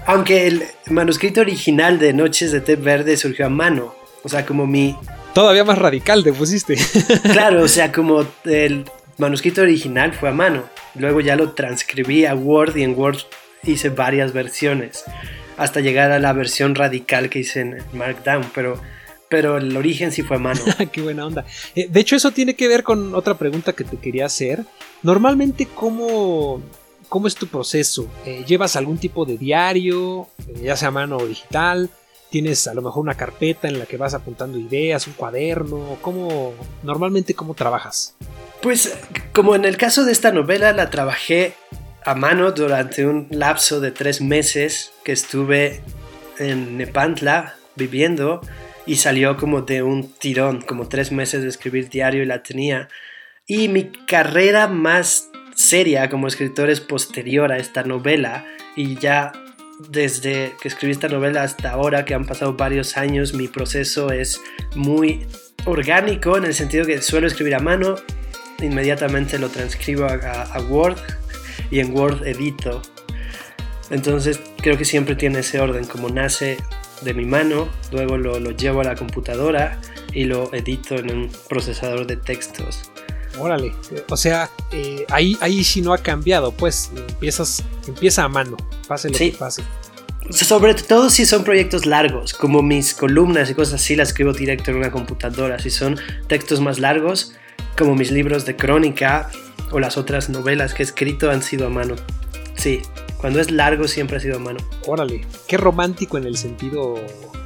aunque 0.05 0.47
el 0.47 0.63
manuscrito 0.89 1.41
original 1.41 1.99
de 1.99 2.13
Noches 2.13 2.51
de 2.51 2.61
Té 2.61 2.75
Verde 2.75 3.17
surgió 3.17 3.45
a 3.45 3.49
mano, 3.49 3.93
o 4.23 4.29
sea, 4.29 4.45
como 4.45 4.65
mi... 4.65 4.95
Todavía 5.33 5.63
más 5.63 5.77
radical 5.77 6.23
te 6.23 6.31
pusiste. 6.31 6.77
claro, 7.31 7.63
o 7.63 7.67
sea, 7.67 7.91
como 7.91 8.25
el 8.45 8.85
manuscrito 9.17 9.61
original 9.61 10.13
fue 10.13 10.29
a 10.29 10.33
mano, 10.33 10.63
luego 10.95 11.21
ya 11.21 11.35
lo 11.35 11.51
transcribí 11.51 12.25
a 12.25 12.35
Word 12.35 12.77
y 12.77 12.83
en 12.83 12.97
Word 12.97 13.17
hice 13.63 13.89
varias 13.89 14.33
versiones, 14.33 15.03
hasta 15.63 15.79
llegar 15.79 16.11
a 16.11 16.19
la 16.19 16.33
versión 16.33 16.75
radical 16.75 17.29
que 17.29 17.39
hice 17.39 17.61
en 17.61 17.77
Markdown, 17.93 18.51
pero 18.53 18.79
pero 19.33 19.57
el 19.57 19.75
origen 19.75 20.11
sí 20.11 20.21
fue 20.21 20.37
a 20.37 20.39
mano. 20.39 20.61
Qué 20.91 21.01
buena 21.01 21.25
onda. 21.25 21.43
Eh, 21.73 21.87
de 21.89 21.99
hecho, 21.99 22.15
eso 22.15 22.29
tiene 22.29 22.55
que 22.55 22.67
ver 22.67 22.83
con 22.83 23.15
otra 23.15 23.35
pregunta 23.35 23.73
que 23.73 23.83
te 23.83 23.97
quería 23.97 24.27
hacer. 24.27 24.63
Normalmente, 25.01 25.67
¿cómo, 25.73 26.61
cómo 27.09 27.27
es 27.27 27.33
tu 27.33 27.47
proceso? 27.47 28.07
Eh, 28.27 28.43
¿Llevas 28.45 28.75
algún 28.75 28.99
tipo 28.99 29.25
de 29.25 29.39
diario, 29.39 30.27
eh, 30.47 30.61
ya 30.65 30.77
sea 30.77 30.89
a 30.89 30.91
mano 30.91 31.17
o 31.17 31.25
digital? 31.25 31.89
¿Tienes 32.29 32.67
a 32.67 32.75
lo 32.75 32.83
mejor 32.83 33.01
una 33.01 33.15
carpeta 33.15 33.67
en 33.67 33.79
la 33.79 33.87
que 33.87 33.97
vas 33.97 34.13
apuntando 34.13 34.59
ideas, 34.59 35.07
un 35.07 35.13
cuaderno? 35.13 35.97
¿Cómo, 36.03 36.53
normalmente, 36.83 37.33
cómo 37.33 37.55
trabajas? 37.55 38.13
Pues, 38.61 38.95
como 39.33 39.55
en 39.55 39.65
el 39.65 39.77
caso 39.77 40.05
de 40.05 40.11
esta 40.11 40.31
novela, 40.31 40.73
la 40.73 40.91
trabajé 40.91 41.55
a 42.05 42.15
mano 42.15 42.51
durante 42.51 43.05
un 43.05 43.27
lapso 43.31 43.79
de 43.79 43.91
tres 43.91 44.21
meses 44.21 44.91
que 45.03 45.11
estuve 45.11 45.81
en 46.39 46.77
Nepantla 46.77 47.55
viviendo 47.75 48.41
y 48.85 48.97
salió 48.97 49.37
como 49.37 49.61
de 49.61 49.83
un 49.83 50.11
tirón, 50.13 50.61
como 50.61 50.89
tres 50.89 51.11
meses 51.11 51.41
de 51.41 51.49
escribir 51.49 51.89
diario 51.89 52.23
y 52.23 52.25
la 52.25 52.43
tenía. 52.43 52.89
Y 53.47 53.67
mi 53.69 53.91
carrera 54.07 54.67
más 54.67 55.29
seria 55.55 56.09
como 56.09 56.27
escritor 56.27 56.69
es 56.69 56.81
posterior 56.81 57.51
a 57.51 57.57
esta 57.57 57.83
novela 57.83 58.45
y 58.75 58.97
ya 58.97 59.31
desde 59.89 60.53
que 60.61 60.67
escribí 60.67 60.91
esta 60.91 61.07
novela 61.07 61.43
hasta 61.43 61.71
ahora, 61.71 62.05
que 62.05 62.13
han 62.13 62.25
pasado 62.25 62.53
varios 62.53 62.97
años, 62.97 63.33
mi 63.33 63.47
proceso 63.47 64.11
es 64.11 64.39
muy 64.75 65.25
orgánico 65.65 66.37
en 66.37 66.45
el 66.45 66.53
sentido 66.53 66.85
que 66.85 67.01
suelo 67.01 67.27
escribir 67.27 67.55
a 67.55 67.59
mano, 67.59 67.95
inmediatamente 68.61 69.37
lo 69.39 69.49
transcribo 69.49 70.05
a, 70.05 70.15
a 70.15 70.61
Word 70.61 70.97
y 71.71 71.79
en 71.79 71.95
Word 71.95 72.25
edito. 72.27 72.81
Entonces 73.89 74.39
creo 74.61 74.77
que 74.77 74.85
siempre 74.85 75.15
tiene 75.15 75.39
ese 75.39 75.59
orden, 75.59 75.85
como 75.85 76.09
nace 76.09 76.57
de 77.01 77.13
mi 77.13 77.25
mano, 77.25 77.67
luego 77.91 78.17
lo, 78.17 78.39
lo 78.39 78.51
llevo 78.51 78.81
a 78.81 78.83
la 78.85 78.95
computadora 78.95 79.79
y 80.13 80.23
lo 80.23 80.53
edito 80.53 80.95
en 80.95 81.11
un 81.11 81.31
procesador 81.49 82.07
de 82.07 82.15
textos. 82.17 82.89
Órale, 83.39 83.73
o 84.09 84.15
sea, 84.17 84.49
eh, 84.71 85.05
ahí, 85.09 85.35
ahí 85.41 85.63
sí 85.63 85.81
no 85.81 85.91
ha 85.93 85.97
cambiado, 85.97 86.51
pues 86.51 86.91
empiezas, 86.95 87.63
empieza 87.87 88.23
a 88.23 88.29
mano, 88.29 88.55
pase 88.87 89.09
lo 89.09 89.17
Sí. 89.17 89.31
que 89.31 89.37
pase. 89.37 89.63
Sobre 90.29 90.73
todo 90.75 91.09
si 91.09 91.25
son 91.25 91.43
proyectos 91.43 91.85
largos, 91.85 92.33
como 92.33 92.61
mis 92.61 92.93
columnas 92.93 93.49
y 93.49 93.55
cosas 93.55 93.81
así, 93.81 93.95
las 93.95 94.09
escribo 94.09 94.31
directo 94.31 94.71
en 94.71 94.77
una 94.77 94.89
computadora. 94.91 95.59
Si 95.59 95.69
son 95.69 95.99
textos 96.27 96.61
más 96.61 96.79
largos, 96.79 97.33
como 97.77 97.93
mis 97.95 98.09
libros 98.11 98.45
de 98.45 98.55
crónica 98.55 99.29
o 99.71 99.79
las 99.79 99.97
otras 99.97 100.29
novelas 100.29 100.73
que 100.73 100.83
he 100.83 100.85
escrito, 100.85 101.29
han 101.31 101.41
sido 101.43 101.67
a 101.67 101.69
mano. 101.69 101.95
Sí, 102.55 102.81
cuando 103.17 103.39
es 103.39 103.51
largo 103.51 103.87
siempre 103.87 104.17
ha 104.17 104.19
sido 104.19 104.37
a 104.37 104.39
mano. 104.39 104.59
Órale, 104.85 105.25
qué 105.47 105.57
romántico 105.57 106.17
en 106.17 106.25
el 106.25 106.37
sentido 106.37 106.95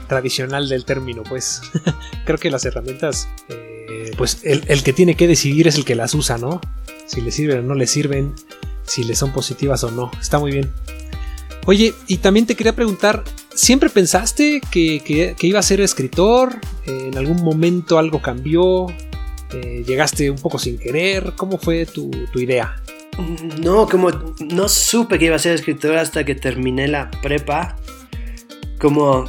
tradicional 0.08 0.68
del 0.70 0.86
término, 0.86 1.24
pues. 1.24 1.62
Creo 2.26 2.38
que 2.38 2.52
las 2.52 2.66
herramientas, 2.66 3.28
eh, 3.50 4.12
pues 4.18 4.40
el, 4.44 4.64
el 4.68 4.84
que 4.84 4.94
tiene 4.94 5.16
que 5.16 5.28
decidir 5.28 5.68
es 5.68 5.76
el 5.76 5.86
que 5.86 5.96
las 5.96 6.14
usa, 6.14 6.38
¿no? 6.38 6.60
Si 7.06 7.22
le 7.22 7.32
sirven 7.32 7.60
o 7.60 7.62
no 7.64 7.74
le 7.76 7.88
sirven, 7.88 8.34
si 8.86 9.04
le 9.04 9.16
son 9.16 9.32
positivas 9.32 9.84
o 9.84 9.92
no. 9.92 10.12
Está 10.20 10.40
muy 10.40 10.52
bien. 10.52 10.70
Oye, 11.66 11.94
y 12.08 12.18
también 12.18 12.46
te 12.46 12.56
quería 12.56 12.74
preguntar, 12.76 13.24
¿siempre 13.54 13.90
pensaste 13.90 14.62
que, 14.72 15.02
que- 15.04 15.36
que 15.38 15.48
iba 15.48 15.60
a 15.60 15.64
ser 15.64 15.82
escritor? 15.82 16.56
Eh, 16.86 17.10
¿En 17.12 17.18
algún 17.18 17.44
momento 17.44 17.98
algo 18.00 18.22
cambió? 18.22 18.88
Eh, 19.54 19.84
¿Llegaste 19.86 20.30
un 20.30 20.38
poco 20.38 20.60
sin 20.60 20.78
querer? 20.78 21.34
¿Cómo 21.36 21.58
fue 21.58 21.86
tu, 21.86 22.10
tu 22.32 22.40
idea? 22.40 22.76
No, 23.62 23.88
como 23.88 24.12
no 24.40 24.70
supe 24.70 25.18
que 25.18 25.26
iba 25.26 25.36
a 25.36 25.40
ser 25.40 25.54
escritor 25.54 25.98
hasta 25.98 26.24
que 26.24 26.36
terminé 26.36 26.88
la 26.88 27.10
prepa. 27.10 27.76
Como 28.80 29.26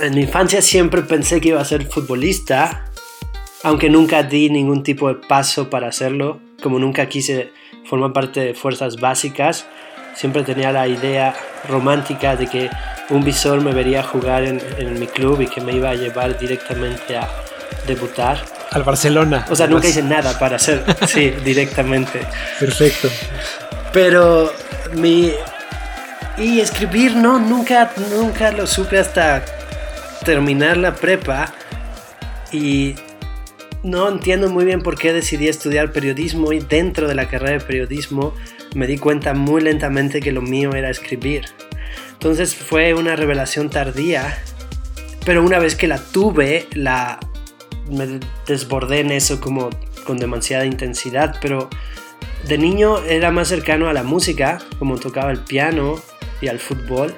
en 0.00 0.14
mi 0.14 0.22
infancia 0.22 0.62
siempre 0.62 1.02
pensé 1.02 1.40
que 1.40 1.48
iba 1.48 1.60
a 1.60 1.64
ser 1.64 1.86
futbolista, 1.86 2.84
aunque 3.64 3.90
nunca 3.90 4.22
di 4.22 4.48
ningún 4.48 4.82
tipo 4.82 5.08
de 5.08 5.16
paso 5.16 5.70
para 5.70 5.88
hacerlo. 5.88 6.40
Como 6.62 6.78
nunca 6.78 7.08
quise 7.08 7.50
formar 7.84 8.12
parte 8.12 8.40
de 8.40 8.54
fuerzas 8.54 8.96
básicas, 8.96 9.66
siempre 10.14 10.42
tenía 10.42 10.72
la 10.72 10.86
idea 10.86 11.34
romántica 11.68 12.36
de 12.36 12.46
que 12.46 12.70
un 13.10 13.24
visor 13.24 13.60
me 13.60 13.72
vería 13.72 14.02
jugar 14.02 14.44
en, 14.44 14.60
en 14.78 14.98
mi 14.98 15.06
club 15.06 15.40
y 15.40 15.46
que 15.46 15.60
me 15.60 15.72
iba 15.72 15.90
a 15.90 15.94
llevar 15.94 16.38
directamente 16.38 17.16
a 17.16 17.28
debutar. 17.86 18.55
Al 18.76 18.82
Barcelona. 18.82 19.46
O 19.48 19.56
sea, 19.56 19.66
nunca 19.66 19.88
hice 19.88 20.02
nada 20.02 20.38
para 20.38 20.56
hacer, 20.56 20.84
sí, 21.06 21.30
directamente. 21.44 22.20
Perfecto. 22.60 23.08
Pero 23.90 24.52
mi... 24.92 25.32
Y 26.36 26.60
escribir, 26.60 27.16
no, 27.16 27.38
nunca, 27.38 27.90
nunca 28.10 28.52
lo 28.52 28.66
supe 28.66 28.98
hasta 28.98 29.42
terminar 30.26 30.76
la 30.76 30.94
prepa. 30.94 31.54
Y 32.52 32.96
no 33.82 34.10
entiendo 34.10 34.50
muy 34.50 34.66
bien 34.66 34.82
por 34.82 34.98
qué 34.98 35.14
decidí 35.14 35.48
estudiar 35.48 35.90
periodismo 35.90 36.52
y 36.52 36.58
dentro 36.58 37.08
de 37.08 37.14
la 37.14 37.28
carrera 37.28 37.52
de 37.52 37.64
periodismo 37.64 38.34
me 38.74 38.86
di 38.86 38.98
cuenta 38.98 39.32
muy 39.32 39.62
lentamente 39.62 40.20
que 40.20 40.32
lo 40.32 40.42
mío 40.42 40.74
era 40.74 40.90
escribir. 40.90 41.46
Entonces 42.12 42.54
fue 42.54 42.92
una 42.92 43.16
revelación 43.16 43.70
tardía, 43.70 44.36
pero 45.24 45.42
una 45.42 45.58
vez 45.58 45.76
que 45.76 45.88
la 45.88 45.96
tuve, 45.98 46.68
la 46.74 47.18
me 47.90 48.20
desbordé 48.46 49.00
en 49.00 49.10
eso 49.10 49.40
como 49.40 49.70
con 50.04 50.18
demasiada 50.18 50.64
intensidad, 50.66 51.36
pero 51.40 51.68
de 52.46 52.58
niño 52.58 53.02
era 53.02 53.30
más 53.30 53.48
cercano 53.48 53.88
a 53.88 53.92
la 53.92 54.02
música, 54.02 54.58
como 54.78 54.98
tocaba 54.98 55.32
el 55.32 55.40
piano 55.40 56.00
y 56.40 56.48
al 56.48 56.58
fútbol. 56.58 57.14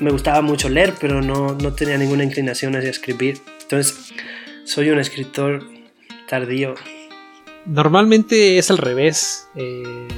Me 0.00 0.10
gustaba 0.10 0.42
mucho 0.42 0.68
leer, 0.68 0.94
pero 1.00 1.22
no, 1.22 1.54
no 1.54 1.72
tenía 1.72 1.96
ninguna 1.96 2.24
inclinación 2.24 2.74
hacia 2.74 2.90
escribir. 2.90 3.40
Entonces, 3.62 4.12
soy 4.64 4.90
un 4.90 4.98
escritor 4.98 5.64
tardío. 6.28 6.74
Normalmente 7.66 8.58
es 8.58 8.70
al 8.70 8.78
revés. 8.78 9.48
Eh, 9.54 10.08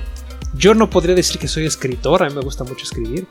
yo 0.55 0.75
no 0.75 0.89
podría 0.89 1.15
decir 1.15 1.39
que 1.39 1.49
soy 1.49 1.67
escritor, 1.67 2.23
a 2.23 2.29
mí 2.29 2.35
me 2.35 2.41
gusta 2.41 2.65
mucho 2.65 2.85
escribir, 2.85 3.27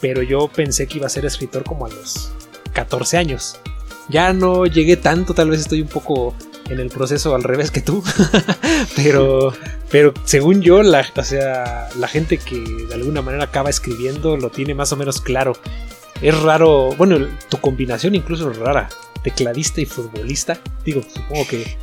pero 0.00 0.22
yo 0.22 0.48
pensé 0.48 0.86
que 0.86 0.96
iba 0.96 1.06
a 1.06 1.10
ser 1.10 1.26
escritor 1.26 1.64
como 1.64 1.84
a 1.84 1.90
los 1.90 2.32
14 2.72 3.18
años. 3.18 3.60
Ya 4.10 4.32
no 4.32 4.66
llegué 4.66 4.96
tanto, 4.96 5.34
tal 5.34 5.50
vez 5.50 5.60
estoy 5.60 5.82
un 5.82 5.88
poco 5.88 6.34
en 6.68 6.78
el 6.80 6.88
proceso 6.88 7.34
al 7.34 7.42
revés 7.42 7.70
que 7.70 7.80
tú, 7.80 8.02
pero, 8.96 9.52
pero 9.90 10.14
según 10.24 10.62
yo, 10.62 10.82
la, 10.82 11.04
o 11.16 11.24
sea, 11.24 11.88
la 11.96 12.08
gente 12.08 12.38
que 12.38 12.60
de 12.88 12.94
alguna 12.94 13.22
manera 13.22 13.44
acaba 13.44 13.70
escribiendo 13.70 14.36
lo 14.36 14.50
tiene 14.50 14.74
más 14.74 14.92
o 14.92 14.96
menos 14.96 15.20
claro. 15.20 15.52
Es 16.22 16.38
raro, 16.38 16.90
bueno, 16.98 17.18
tu 17.48 17.58
combinación 17.58 18.14
incluso 18.14 18.50
es 18.50 18.58
rara, 18.58 18.88
tecladista 19.22 19.80
y 19.80 19.86
futbolista. 19.86 20.58
Digo, 20.84 21.02
supongo 21.02 21.46
que 21.48 21.76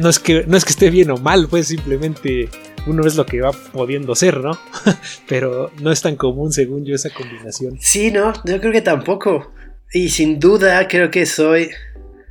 no, 0.00 0.08
es 0.08 0.18
que 0.18 0.44
no 0.46 0.56
es 0.56 0.64
que 0.64 0.70
esté 0.70 0.90
bien 0.90 1.10
o 1.10 1.16
mal, 1.16 1.48
pues 1.48 1.68
simplemente 1.68 2.48
uno 2.86 3.06
es 3.06 3.16
lo 3.16 3.26
que 3.26 3.40
va 3.40 3.52
pudiendo 3.52 4.14
ser, 4.14 4.38
¿no? 4.38 4.58
Pero 5.28 5.70
no 5.80 5.90
es 5.90 6.00
tan 6.00 6.16
común 6.16 6.52
según 6.52 6.84
yo 6.84 6.94
esa 6.94 7.10
combinación. 7.10 7.78
Sí, 7.80 8.10
no, 8.10 8.32
yo 8.44 8.60
creo 8.60 8.72
que 8.72 8.82
tampoco. 8.82 9.52
Y 9.92 10.08
sin 10.08 10.40
duda 10.40 10.88
creo 10.88 11.10
que 11.10 11.26
soy 11.26 11.70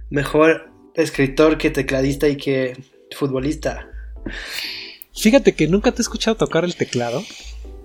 mejor 0.10 0.70
escritor 0.96 1.58
que 1.58 1.70
tecladista 1.70 2.28
y 2.28 2.36
que 2.36 2.78
futbolista. 3.16 3.88
Fíjate 5.14 5.54
que 5.54 5.68
nunca 5.68 5.92
te 5.92 6.02
he 6.02 6.04
escuchado 6.04 6.38
tocar 6.38 6.64
el 6.64 6.76
teclado, 6.76 7.24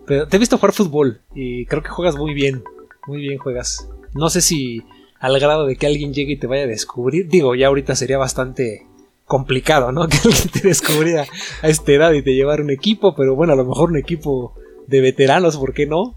pero 0.06 0.26
te 0.26 0.36
he 0.36 0.40
visto 0.40 0.56
jugar 0.56 0.72
fútbol 0.72 1.20
y 1.34 1.66
creo 1.66 1.82
que 1.82 1.90
juegas 1.90 2.16
muy 2.16 2.32
bien, 2.32 2.64
muy 3.06 3.20
bien 3.20 3.38
juegas. 3.38 3.88
No 4.14 4.30
sé 4.30 4.40
si 4.40 4.82
al 5.20 5.38
grado 5.38 5.66
de 5.66 5.76
que 5.76 5.86
alguien 5.86 6.14
llegue 6.14 6.32
y 6.32 6.38
te 6.38 6.46
vaya 6.46 6.64
a 6.64 6.68
descubrir, 6.68 7.28
digo, 7.28 7.54
ya 7.54 7.66
ahorita 7.66 7.94
sería 7.94 8.16
bastante 8.16 8.86
complicado, 9.26 9.92
¿no? 9.92 10.08
Que 10.08 10.16
alguien 10.16 10.48
te 10.48 10.60
descubriera 10.60 11.26
a 11.60 11.68
esta 11.68 11.92
edad 11.92 12.12
y 12.12 12.22
te 12.22 12.34
llevara 12.34 12.62
un 12.62 12.70
equipo, 12.70 13.14
pero 13.14 13.34
bueno, 13.34 13.52
a 13.52 13.56
lo 13.56 13.66
mejor 13.66 13.90
un 13.90 13.98
equipo 13.98 14.54
de 14.86 15.00
veteranos, 15.02 15.58
¿por 15.58 15.74
qué 15.74 15.86
no? 15.86 16.14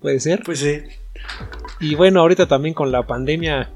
Puede 0.00 0.20
ser. 0.20 0.42
Pues 0.44 0.60
sí. 0.60 0.80
Y 1.82 1.94
bueno, 1.96 2.20
ahorita 2.20 2.46
también 2.46 2.74
con 2.74 2.90
la 2.92 3.06
pandemia, 3.06 3.70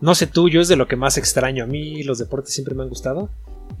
no 0.00 0.14
sé 0.14 0.26
tú, 0.26 0.48
yo 0.48 0.60
es 0.60 0.68
de 0.68 0.76
lo 0.76 0.86
que 0.88 0.96
más 0.96 1.16
extraño. 1.16 1.64
A 1.64 1.66
mí 1.66 2.02
los 2.02 2.18
deportes 2.18 2.52
siempre 2.52 2.74
me 2.74 2.82
han 2.82 2.88
gustado. 2.88 3.30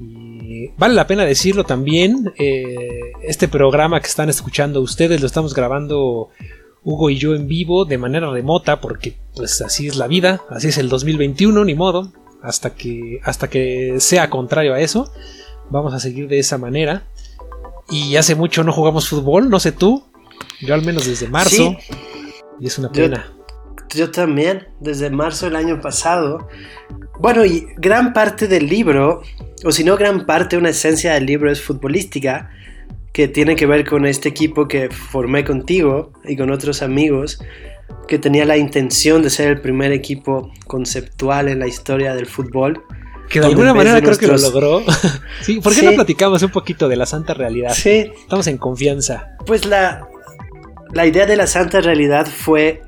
Y 0.00 0.68
vale 0.78 0.94
la 0.94 1.06
pena 1.06 1.24
decirlo 1.24 1.64
también, 1.64 2.32
eh, 2.38 2.76
este 3.22 3.48
programa 3.48 4.00
que 4.00 4.06
están 4.06 4.30
escuchando 4.30 4.80
ustedes 4.80 5.20
lo 5.20 5.26
estamos 5.26 5.52
grabando 5.54 6.30
Hugo 6.84 7.10
y 7.10 7.18
yo 7.18 7.34
en 7.34 7.46
vivo 7.46 7.84
de 7.84 7.98
manera 7.98 8.30
remota 8.30 8.80
porque 8.80 9.16
pues 9.36 9.60
así 9.60 9.86
es 9.88 9.96
la 9.96 10.06
vida, 10.06 10.40
así 10.48 10.68
es 10.68 10.78
el 10.78 10.88
2021, 10.88 11.64
ni 11.64 11.74
modo, 11.74 12.12
hasta 12.42 12.70
que, 12.74 13.20
hasta 13.22 13.50
que 13.50 13.96
sea 13.98 14.30
contrario 14.30 14.72
a 14.74 14.80
eso, 14.80 15.12
vamos 15.70 15.92
a 15.92 16.00
seguir 16.00 16.26
de 16.28 16.38
esa 16.38 16.56
manera. 16.56 17.02
Y 17.90 18.16
hace 18.16 18.34
mucho 18.34 18.64
no 18.64 18.72
jugamos 18.72 19.08
fútbol, 19.08 19.50
no 19.50 19.60
sé 19.60 19.72
tú, 19.72 20.04
yo 20.60 20.74
al 20.74 20.82
menos 20.82 21.06
desde 21.06 21.28
marzo, 21.28 21.76
Sí. 21.80 21.94
y 22.60 22.66
es 22.66 22.78
una 22.78 22.90
pena. 22.90 23.26
Yo 23.36 23.41
también, 24.10 24.66
desde 24.80 25.10
marzo 25.10 25.46
del 25.46 25.56
año 25.56 25.80
pasado. 25.80 26.48
Bueno, 27.18 27.44
y 27.44 27.66
gran 27.76 28.12
parte 28.12 28.48
del 28.48 28.66
libro, 28.66 29.22
o 29.64 29.72
si 29.72 29.84
no 29.84 29.96
gran 29.96 30.26
parte, 30.26 30.56
una 30.56 30.70
esencia 30.70 31.14
del 31.14 31.26
libro 31.26 31.50
es 31.50 31.60
futbolística, 31.62 32.50
que 33.12 33.28
tiene 33.28 33.56
que 33.56 33.66
ver 33.66 33.86
con 33.86 34.06
este 34.06 34.28
equipo 34.30 34.66
que 34.66 34.90
formé 34.90 35.44
contigo 35.44 36.12
y 36.24 36.36
con 36.36 36.50
otros 36.50 36.82
amigos, 36.82 37.38
que 38.08 38.18
tenía 38.18 38.44
la 38.46 38.56
intención 38.56 39.22
de 39.22 39.30
ser 39.30 39.48
el 39.48 39.60
primer 39.60 39.92
equipo 39.92 40.50
conceptual 40.66 41.48
en 41.48 41.58
la 41.58 41.66
historia 41.66 42.14
del 42.14 42.26
fútbol. 42.26 42.82
Que 43.28 43.40
de 43.40 43.46
alguna 43.46 43.72
manera 43.72 43.94
de 43.96 44.02
creo 44.02 44.18
que 44.18 44.26
lo 44.26 44.32
nuestros- 44.32 44.52
logró. 44.54 44.82
sí, 45.42 45.60
¿por 45.60 45.72
qué 45.74 45.80
Sí. 45.80 45.86
no 45.86 45.92
platicamos 45.92 46.42
un 46.42 46.50
poquito 46.50 46.88
de 46.88 46.96
la 46.96 47.06
santa 47.06 47.34
realidad? 47.34 47.72
Sí, 47.74 48.10
Estamos 48.22 48.46
en 48.46 48.58
confianza. 48.58 49.36
Pues 49.46 49.64
la, 49.64 50.06
la 50.92 51.06
idea 51.06 51.24
de 51.26 51.36
la 51.36 51.46
santa 51.46 51.80
realidad 51.80 52.26
fue 52.26 52.82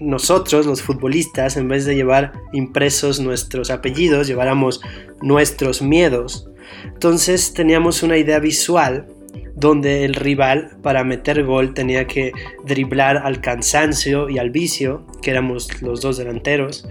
nosotros, 0.00 0.66
los 0.66 0.82
futbolistas, 0.82 1.56
en 1.56 1.68
vez 1.68 1.84
de 1.84 1.94
llevar 1.94 2.32
impresos 2.52 3.20
nuestros 3.20 3.70
apellidos, 3.70 4.26
lleváramos 4.26 4.80
nuestros 5.22 5.82
miedos. 5.82 6.48
Entonces 6.84 7.54
teníamos 7.54 8.02
una 8.02 8.16
idea 8.16 8.38
visual 8.38 9.06
donde 9.54 10.04
el 10.04 10.14
rival 10.14 10.76
para 10.82 11.02
meter 11.02 11.42
gol 11.44 11.72
tenía 11.72 12.06
que 12.06 12.32
driblar 12.64 13.16
al 13.16 13.40
cansancio 13.40 14.28
y 14.28 14.38
al 14.38 14.50
vicio, 14.50 15.06
que 15.22 15.30
éramos 15.30 15.80
los 15.80 16.02
dos 16.02 16.18
delanteros. 16.18 16.86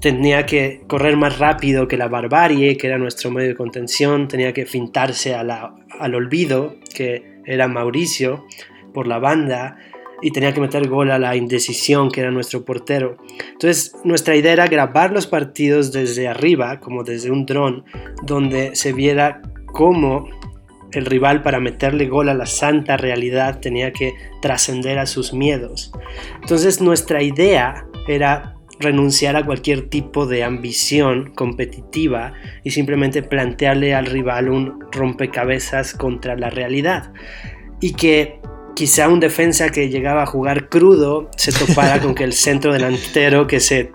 Tenía 0.00 0.46
que 0.46 0.82
correr 0.86 1.16
más 1.16 1.38
rápido 1.38 1.88
que 1.88 1.96
la 1.96 2.06
barbarie, 2.06 2.76
que 2.76 2.86
era 2.86 2.98
nuestro 2.98 3.30
medio 3.30 3.48
de 3.48 3.56
contención. 3.56 4.28
Tenía 4.28 4.52
que 4.52 4.64
fintarse 4.64 5.34
al 5.34 6.14
olvido, 6.14 6.76
que 6.94 7.40
era 7.44 7.66
Mauricio, 7.66 8.46
por 8.94 9.08
la 9.08 9.18
banda. 9.18 9.78
Y 10.22 10.30
tenía 10.30 10.52
que 10.52 10.60
meter 10.60 10.88
gol 10.88 11.10
a 11.10 11.18
la 11.18 11.36
indecisión, 11.36 12.10
que 12.10 12.20
era 12.20 12.30
nuestro 12.30 12.64
portero. 12.64 13.16
Entonces, 13.52 13.94
nuestra 14.04 14.34
idea 14.36 14.52
era 14.52 14.66
grabar 14.66 15.12
los 15.12 15.26
partidos 15.26 15.92
desde 15.92 16.28
arriba, 16.28 16.80
como 16.80 17.04
desde 17.04 17.30
un 17.30 17.44
dron, 17.46 17.84
donde 18.22 18.74
se 18.74 18.92
viera 18.92 19.42
cómo 19.66 20.28
el 20.92 21.04
rival 21.04 21.42
para 21.42 21.60
meterle 21.60 22.06
gol 22.06 22.28
a 22.28 22.34
la 22.34 22.46
santa 22.46 22.96
realidad 22.96 23.60
tenía 23.60 23.92
que 23.92 24.14
trascender 24.40 24.98
a 24.98 25.06
sus 25.06 25.32
miedos. 25.32 25.92
Entonces 26.40 26.80
nuestra 26.80 27.22
idea 27.22 27.86
era 28.08 28.54
renunciar 28.78 29.36
a 29.36 29.44
cualquier 29.44 29.88
tipo 29.88 30.26
de 30.26 30.44
ambición 30.44 31.32
competitiva 31.34 32.32
y 32.62 32.70
simplemente 32.70 33.22
plantearle 33.22 33.94
al 33.94 34.06
rival 34.06 34.48
un 34.48 34.80
rompecabezas 34.92 35.94
contra 35.94 36.36
la 36.36 36.50
realidad. 36.50 37.12
Y 37.80 37.94
que 37.94 38.40
quizá 38.76 39.08
un 39.08 39.20
defensa 39.20 39.70
que 39.70 39.88
llegaba 39.88 40.22
a 40.22 40.26
jugar 40.26 40.68
crudo 40.68 41.30
se 41.36 41.50
topara 41.50 41.98
con 41.98 42.14
que 42.14 42.24
el 42.24 42.34
centro 42.34 42.74
delantero 42.74 43.46
que, 43.46 43.58
se, 43.58 43.90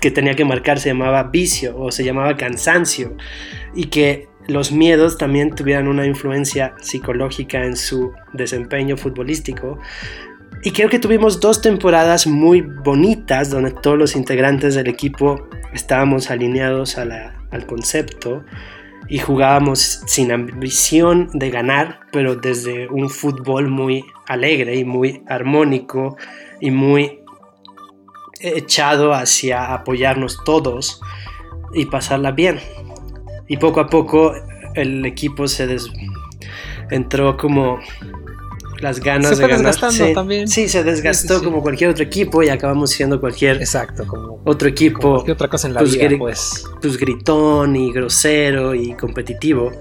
que 0.00 0.10
tenía 0.10 0.34
que 0.34 0.44
marcar 0.44 0.80
se 0.80 0.88
llamaba 0.88 1.22
vicio 1.22 1.78
o 1.78 1.92
se 1.92 2.04
llamaba 2.04 2.36
cansancio 2.36 3.16
y 3.76 3.84
que 3.84 4.28
los 4.48 4.72
miedos 4.72 5.18
también 5.18 5.54
tuvieran 5.54 5.86
una 5.86 6.04
influencia 6.04 6.74
psicológica 6.80 7.64
en 7.64 7.76
su 7.76 8.12
desempeño 8.32 8.96
futbolístico. 8.96 9.78
Y 10.64 10.72
creo 10.72 10.88
que 10.88 10.98
tuvimos 10.98 11.38
dos 11.38 11.62
temporadas 11.62 12.26
muy 12.26 12.60
bonitas 12.60 13.50
donde 13.50 13.70
todos 13.70 13.96
los 13.96 14.16
integrantes 14.16 14.74
del 14.74 14.88
equipo 14.88 15.48
estábamos 15.72 16.30
alineados 16.30 16.98
al 16.98 17.66
concepto 17.66 18.44
y 19.08 19.18
jugábamos 19.18 20.00
sin 20.06 20.32
ambición 20.32 21.28
de 21.32 21.50
ganar, 21.50 22.00
pero 22.12 22.36
desde 22.36 22.88
un 22.88 23.10
fútbol 23.10 23.68
muy 23.68 24.04
alegre 24.26 24.76
y 24.76 24.84
muy 24.84 25.22
armónico 25.28 26.16
y 26.60 26.70
muy 26.70 27.20
echado 28.40 29.12
hacia 29.12 29.72
apoyarnos 29.74 30.38
todos 30.44 31.00
y 31.74 31.86
pasarla 31.86 32.32
bien. 32.32 32.60
Y 33.48 33.56
poco 33.58 33.80
a 33.80 33.88
poco 33.88 34.34
el 34.74 35.04
equipo 35.04 35.48
se 35.48 35.66
des... 35.66 35.90
entró 36.90 37.36
como 37.36 37.78
las 38.84 39.00
ganas 39.00 39.38
de 39.38 39.48
ganar. 39.48 39.74
Sí, 39.90 40.12
también. 40.14 40.46
sí, 40.46 40.68
se 40.68 40.84
desgastó 40.84 41.42
como 41.42 41.62
cualquier 41.62 41.90
otro 41.90 42.04
equipo 42.04 42.42
y 42.42 42.50
acabamos 42.50 42.90
siendo 42.90 43.18
cualquier 43.20 43.56
Exacto, 43.56 44.06
como 44.06 44.40
otro 44.44 44.68
equipo. 44.68 45.14
cualquier 45.14 45.34
otra 45.34 45.48
cosa 45.48 45.66
en 45.66 45.74
la 45.74 45.80
pues, 45.80 45.96
vida, 45.98 46.10
pues. 46.18 46.64
pues 46.80 46.96
gritón 46.96 47.74
y 47.74 47.92
grosero 47.92 48.74
y 48.74 48.94
competitivo. 48.94 49.72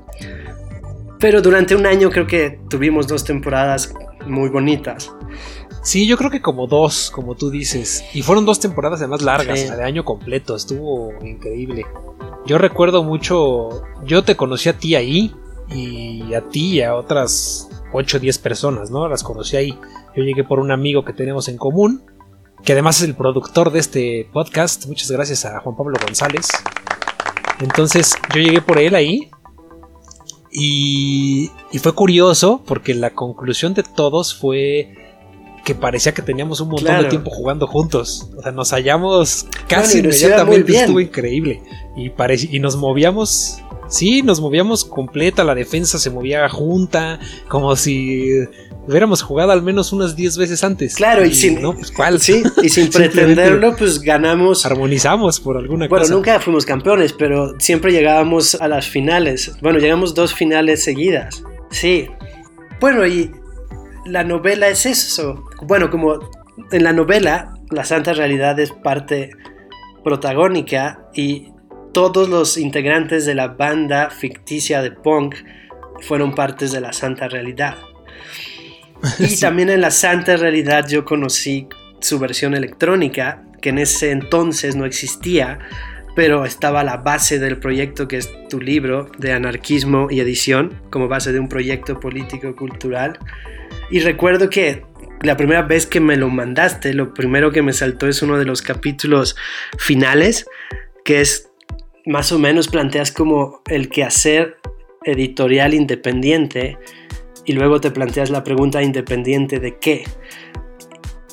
Pero 1.20 1.42
durante 1.42 1.76
un 1.76 1.86
año 1.86 2.10
creo 2.10 2.26
que 2.26 2.60
tuvimos 2.70 3.08
dos 3.08 3.24
temporadas 3.24 3.94
muy 4.26 4.50
bonitas. 4.50 5.12
Sí, 5.84 6.08
yo 6.08 6.18
creo 6.18 6.30
que 6.32 6.42
como 6.42 6.66
dos, 6.66 7.12
como 7.12 7.36
tú 7.36 7.50
dices. 7.50 8.06
Y 8.13 8.22
fueron 8.22 8.46
dos 8.46 8.60
temporadas 8.60 9.02
además 9.02 9.22
largas, 9.22 9.60
Sí. 9.60 9.70
de 9.70 9.84
año 9.84 10.06
completo. 10.06 10.56
Estuvo 10.56 11.13
increíble. 11.22 11.86
Yo 12.46 12.58
recuerdo 12.58 13.04
mucho. 13.04 13.84
Yo 14.06 14.24
te 14.24 14.36
conocí 14.38 14.70
a 14.70 14.78
ti 14.78 14.96
ahí. 14.96 15.34
Y 15.70 16.34
a 16.34 16.42
ti 16.42 16.76
y 16.78 16.82
a 16.82 16.96
otras 16.96 17.70
8 17.94 18.18
o 18.18 18.20
10 18.20 18.38
personas, 18.40 18.92
¿no? 18.92 19.08
Las 19.08 19.24
conocí 19.24 19.56
ahí. 19.56 19.78
Yo 20.16 20.24
llegué 20.24 20.44
por 20.44 20.60
un 20.60 20.72
amigo 20.72 21.06
que 21.06 21.14
tenemos 21.14 21.48
en 21.48 21.58
común. 21.58 22.04
Que 22.64 22.72
además 22.74 22.98
es 23.02 23.08
el 23.10 23.16
productor 23.16 23.72
de 23.72 23.80
este 23.80 24.30
podcast. 24.32 24.86
Muchas 24.88 25.12
gracias 25.12 25.44
a 25.46 25.60
Juan 25.60 25.76
Pablo 25.76 25.98
González. 26.02 26.48
Entonces 27.60 28.14
yo 28.34 28.42
llegué 28.42 28.62
por 28.62 28.78
él 28.80 28.96
ahí. 28.96 29.30
Y, 30.52 31.50
y 31.72 31.80
fue 31.80 31.94
curioso 31.94 32.62
porque 32.66 32.94
la 32.94 33.10
conclusión 33.12 33.74
de 33.74 33.84
todos 33.84 34.36
fue 34.36 34.96
que 35.66 35.74
parecía 35.76 36.14
que 36.14 36.22
teníamos 36.22 36.60
un 36.62 36.68
montón 36.70 36.86
Claro. 36.88 37.04
de 37.04 37.10
tiempo 37.10 37.32
jugando 37.32 37.68
juntos. 37.68 38.30
O 38.38 38.42
sea, 38.42 38.52
nos 38.52 38.72
hallamos 38.72 39.48
casi 39.68 40.02
Bueno, 40.02 40.10
inmediatamente, 40.16 40.76
estuvo 40.78 41.00
increíble. 41.00 41.64
Y, 41.96 42.12
y 42.56 42.60
nos 42.60 42.76
movíamos, 42.76 43.60
sí, 43.88 44.22
nos 44.22 44.39
movíamos 44.41 44.86
completa, 44.86 45.43
la 45.43 45.56
defensa 45.56 46.00
se 46.00 46.10
movía 46.10 46.48
junta, 46.50 47.19
como 47.48 47.76
si 47.76 48.30
hubiéramos 48.88 49.22
jugado 49.22 49.52
al 49.52 49.62
menos 49.62 49.93
unas 49.93 50.15
10 50.15 50.38
veces 50.38 50.63
antes. 50.63 50.96
Claro, 50.96 51.24
y 51.26 51.34
sin- 51.34 51.62
No, 51.62 51.74
pues 51.74 51.91
cuál. 51.91 52.19
Sí, 52.19 52.43
y 52.62 52.69
sin 52.69 52.89
pretenderlo, 52.91 53.76
pues 53.78 54.00
ganamos. 54.02 54.65
Armonizamos 54.65 55.39
por 55.39 55.58
alguna 55.58 55.88
Bueno, 55.88 56.04
cosa. 56.04 56.13
nunca 56.13 56.39
fuimos 56.39 56.65
campeones, 56.65 57.13
pero 57.13 57.54
siempre 57.60 57.91
llegábamos 57.91 58.56
a 58.56 58.67
las 58.67 58.88
finales. 58.88 59.56
Bueno, 59.62 59.80
llegamos 59.80 60.13
dos 60.13 60.34
finales 60.34 60.84
seguidas. 60.84 61.43
Sí. 61.72 62.08
Bueno, 62.82 63.06
y 63.08 63.32
la 64.06 64.24
novela 64.26 64.67
es 64.67 64.86
eso. 64.86 65.46
Bueno, 65.65 65.89
como 65.89 66.19
en 66.72 66.84
la 66.84 66.91
novela, 66.91 67.54
la 67.72 67.86
Santa 67.86 68.12
Realidad 68.13 68.60
es 68.60 68.72
parte 68.72 69.30
protagónica 70.04 71.08
y 71.13 71.53
todos 71.94 72.28
los 72.30 72.58
integrantes 72.58 73.26
de 73.26 73.36
la 73.36 73.48
banda 73.50 74.10
ficticia 74.10 74.82
de 74.82 74.92
punk 74.92 75.36
fueron 76.02 76.36
partes 76.36 76.72
de 76.72 76.82
la 76.82 76.92
Santa 76.94 77.28
Realidad. 77.28 77.78
Y 79.20 79.28
Sí. 79.28 79.40
también 79.42 79.70
en 79.70 79.82
la 79.82 79.92
Santa 79.92 80.38
Realidad 80.38 80.88
yo 80.88 81.04
conocí 81.06 81.68
su 82.00 82.20
versión 82.20 82.54
electrónica, 82.54 83.44
que 83.62 83.70
en 83.70 83.78
ese 83.80 84.12
entonces 84.12 84.76
no 84.76 84.86
existía, 84.86 85.60
pero 86.16 86.46
estaba 86.46 86.82
a 86.82 86.84
la 86.84 86.98
base 86.98 87.40
del 87.40 87.58
proyecto 87.58 88.08
que 88.08 88.18
es 88.18 88.30
tu 88.50 88.62
libro 88.62 89.10
de 89.18 89.34
anarquismo 89.34 90.08
y 90.10 90.20
edición, 90.20 90.82
como 90.90 91.08
base 91.08 91.32
de 91.34 91.40
un 91.40 91.50
proyecto 91.50 92.00
político-cultural. 92.00 93.20
Y 93.90 94.00
recuerdo 94.00 94.50
que 94.50 94.84
la 95.22 95.38
primera 95.38 95.64
vez 95.64 95.86
que 95.88 96.00
me 96.00 96.16
lo 96.18 96.30
mandaste, 96.30 96.94
lo 96.94 97.14
primero 97.14 97.52
que 97.52 97.62
me 97.62 97.74
saltó 97.74 98.08
es 98.08 98.22
uno 98.22 98.38
de 98.38 98.46
los 98.46 98.62
capítulos 98.62 99.36
finales, 99.78 100.46
que 101.04 101.22
es 101.22 101.50
más 102.06 102.32
o 102.32 102.39
menos 102.39 102.68
planteas 102.68 103.12
como 103.12 103.62
el 103.68 103.89
quehacer 103.89 104.58
editorial 105.06 105.74
independiente 105.74 106.78
y 107.46 107.54
luego 107.54 107.82
te 107.82 107.92
planteas 107.92 108.30
la 108.30 108.44
pregunta 108.44 108.82
independiente 108.84 109.60
de 109.60 109.78
qué. 109.80 110.04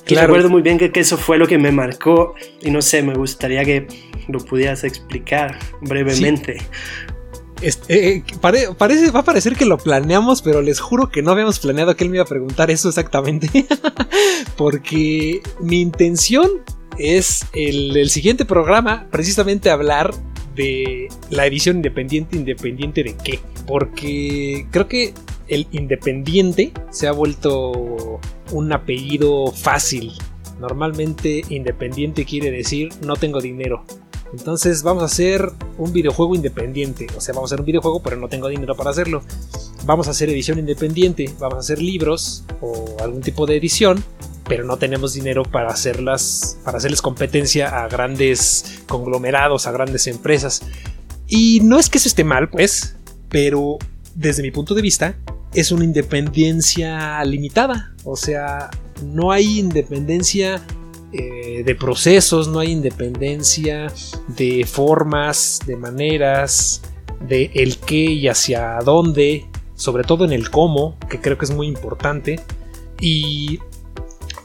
Y 0.06 0.14
Claro. 0.14 0.26
recuerdo 0.28 0.50
muy 0.50 0.62
bien 0.62 0.76
que, 0.78 0.90
que 0.90 1.00
eso 1.00 1.16
fue 1.16 1.38
lo 1.38 1.46
que 1.46 1.56
me 1.58 1.70
marcó 1.70 2.34
y 2.62 2.70
no 2.70 2.82
sé, 2.82 3.02
me 3.02 3.14
gustaría 3.14 3.64
que 3.64 3.86
lo 4.28 4.38
pudieras 4.40 4.82
explicar 4.82 5.56
brevemente. 5.82 6.56
Este, 7.62 8.16
eh, 8.16 8.24
pare- 8.40 8.68
parece, 8.76 9.10
va 9.10 9.20
a 9.20 9.24
parecer 9.24 9.54
que 9.54 9.66
lo 9.66 9.76
planeamos, 9.78 10.40
pero 10.42 10.62
les 10.62 10.80
juro 10.80 11.10
que 11.10 11.22
no 11.22 11.30
habíamos 11.30 11.60
planeado 11.60 11.94
que 11.94 12.04
él 12.04 12.10
me 12.10 12.16
iba 12.16 12.24
a 12.24 12.28
preguntar 12.28 12.70
eso 12.70 12.88
exactamente. 12.88 13.66
Porque 14.56 15.42
mi 15.60 15.80
intención 15.80 16.48
es 16.98 17.46
el, 17.52 17.96
el 17.96 18.10
siguiente 18.10 18.44
programa, 18.44 19.06
precisamente 19.10 19.70
hablar 19.70 20.12
de 20.54 21.08
la 21.30 21.46
edición 21.46 21.76
independiente, 21.76 22.36
independiente 22.36 23.02
de 23.02 23.16
qué. 23.16 23.38
Porque 23.66 24.66
creo 24.70 24.88
que 24.88 25.14
el 25.48 25.66
independiente 25.72 26.72
se 26.90 27.08
ha 27.08 27.12
vuelto 27.12 28.20
un 28.52 28.72
apellido 28.72 29.52
fácil. 29.52 30.12
Normalmente 30.60 31.42
independiente 31.48 32.24
quiere 32.24 32.50
decir 32.50 32.90
no 33.04 33.16
tengo 33.16 33.40
dinero. 33.40 33.84
Entonces 34.32 34.82
vamos 34.82 35.02
a 35.02 35.06
hacer 35.06 35.50
un 35.78 35.92
videojuego 35.92 36.34
independiente. 36.34 37.06
O 37.16 37.20
sea, 37.20 37.34
vamos 37.34 37.50
a 37.50 37.54
hacer 37.54 37.60
un 37.60 37.66
videojuego, 37.66 38.00
pero 38.02 38.16
no 38.16 38.28
tengo 38.28 38.48
dinero 38.48 38.76
para 38.76 38.90
hacerlo. 38.90 39.22
Vamos 39.84 40.08
a 40.08 40.10
hacer 40.10 40.28
edición 40.30 40.58
independiente. 40.58 41.32
Vamos 41.38 41.56
a 41.56 41.60
hacer 41.60 41.80
libros 41.80 42.44
o 42.60 42.96
algún 43.00 43.22
tipo 43.22 43.46
de 43.46 43.56
edición. 43.56 44.04
Pero 44.48 44.64
no 44.64 44.76
tenemos 44.78 45.14
dinero 45.14 45.42
para 45.42 45.70
hacerlas. 45.70 46.58
Para 46.64 46.78
hacerles 46.78 47.02
competencia 47.02 47.84
a 47.84 47.88
grandes 47.88 48.82
conglomerados, 48.86 49.66
a 49.66 49.72
grandes 49.72 50.06
empresas. 50.06 50.62
Y 51.26 51.60
no 51.60 51.78
es 51.78 51.88
que 51.88 51.98
eso 51.98 52.08
esté 52.08 52.24
mal, 52.24 52.50
pues. 52.50 52.96
Pero 53.28 53.78
desde 54.14 54.42
mi 54.42 54.50
punto 54.50 54.74
de 54.74 54.82
vista, 54.82 55.16
es 55.54 55.72
una 55.72 55.84
independencia 55.84 57.22
limitada. 57.24 57.94
O 58.04 58.16
sea, 58.16 58.70
no 59.04 59.32
hay 59.32 59.58
independencia 59.58 60.62
eh, 61.12 61.62
de 61.64 61.74
procesos, 61.74 62.46
no 62.46 62.60
hay 62.60 62.70
independencia 62.70 63.92
de 64.28 64.64
formas, 64.64 65.60
de 65.66 65.76
maneras, 65.76 66.82
de 67.20 67.50
el 67.54 67.78
qué 67.78 67.96
y 67.96 68.28
hacia 68.28 68.78
dónde, 68.84 69.46
sobre 69.74 70.04
todo 70.04 70.24
en 70.24 70.32
el 70.32 70.50
cómo, 70.50 70.96
que 71.08 71.20
creo 71.20 71.36
que 71.36 71.46
es 71.46 71.50
muy 71.50 71.66
importante. 71.66 72.40
Y 73.00 73.58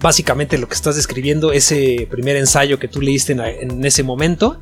básicamente 0.02 0.58
lo 0.58 0.68
que 0.68 0.74
estás 0.74 0.96
describiendo, 0.96 1.52
ese 1.52 2.08
primer 2.10 2.36
ensayo 2.36 2.80
que 2.80 2.88
tú 2.88 3.02
leíste 3.02 3.34
en, 3.34 3.86
ese 3.86 4.02
momento, 4.02 4.60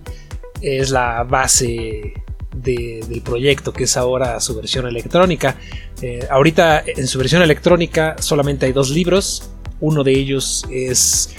es 0.62 0.89
la 0.89 1.24
base 1.24 2.14
de, 2.54 3.04
del 3.08 3.22
proyecto, 3.22 3.72
que 3.72 3.86
es 3.86 3.95
ahora 3.95 4.39
su 4.41 4.56
versión 4.56 4.88
electrónica. 4.88 5.58
Eh, 6.01 6.28
ahorita 6.30 6.84
en 6.86 7.08
su 7.08 7.18
versión 7.18 7.41
electrónica 7.41 8.16
solamente 8.20 8.66
hay 8.66 8.74
dos 8.74 8.89
libros. 8.89 9.51
Uno 9.80 10.04
de 10.04 10.12
ellos 10.12 10.66
es 10.70 11.36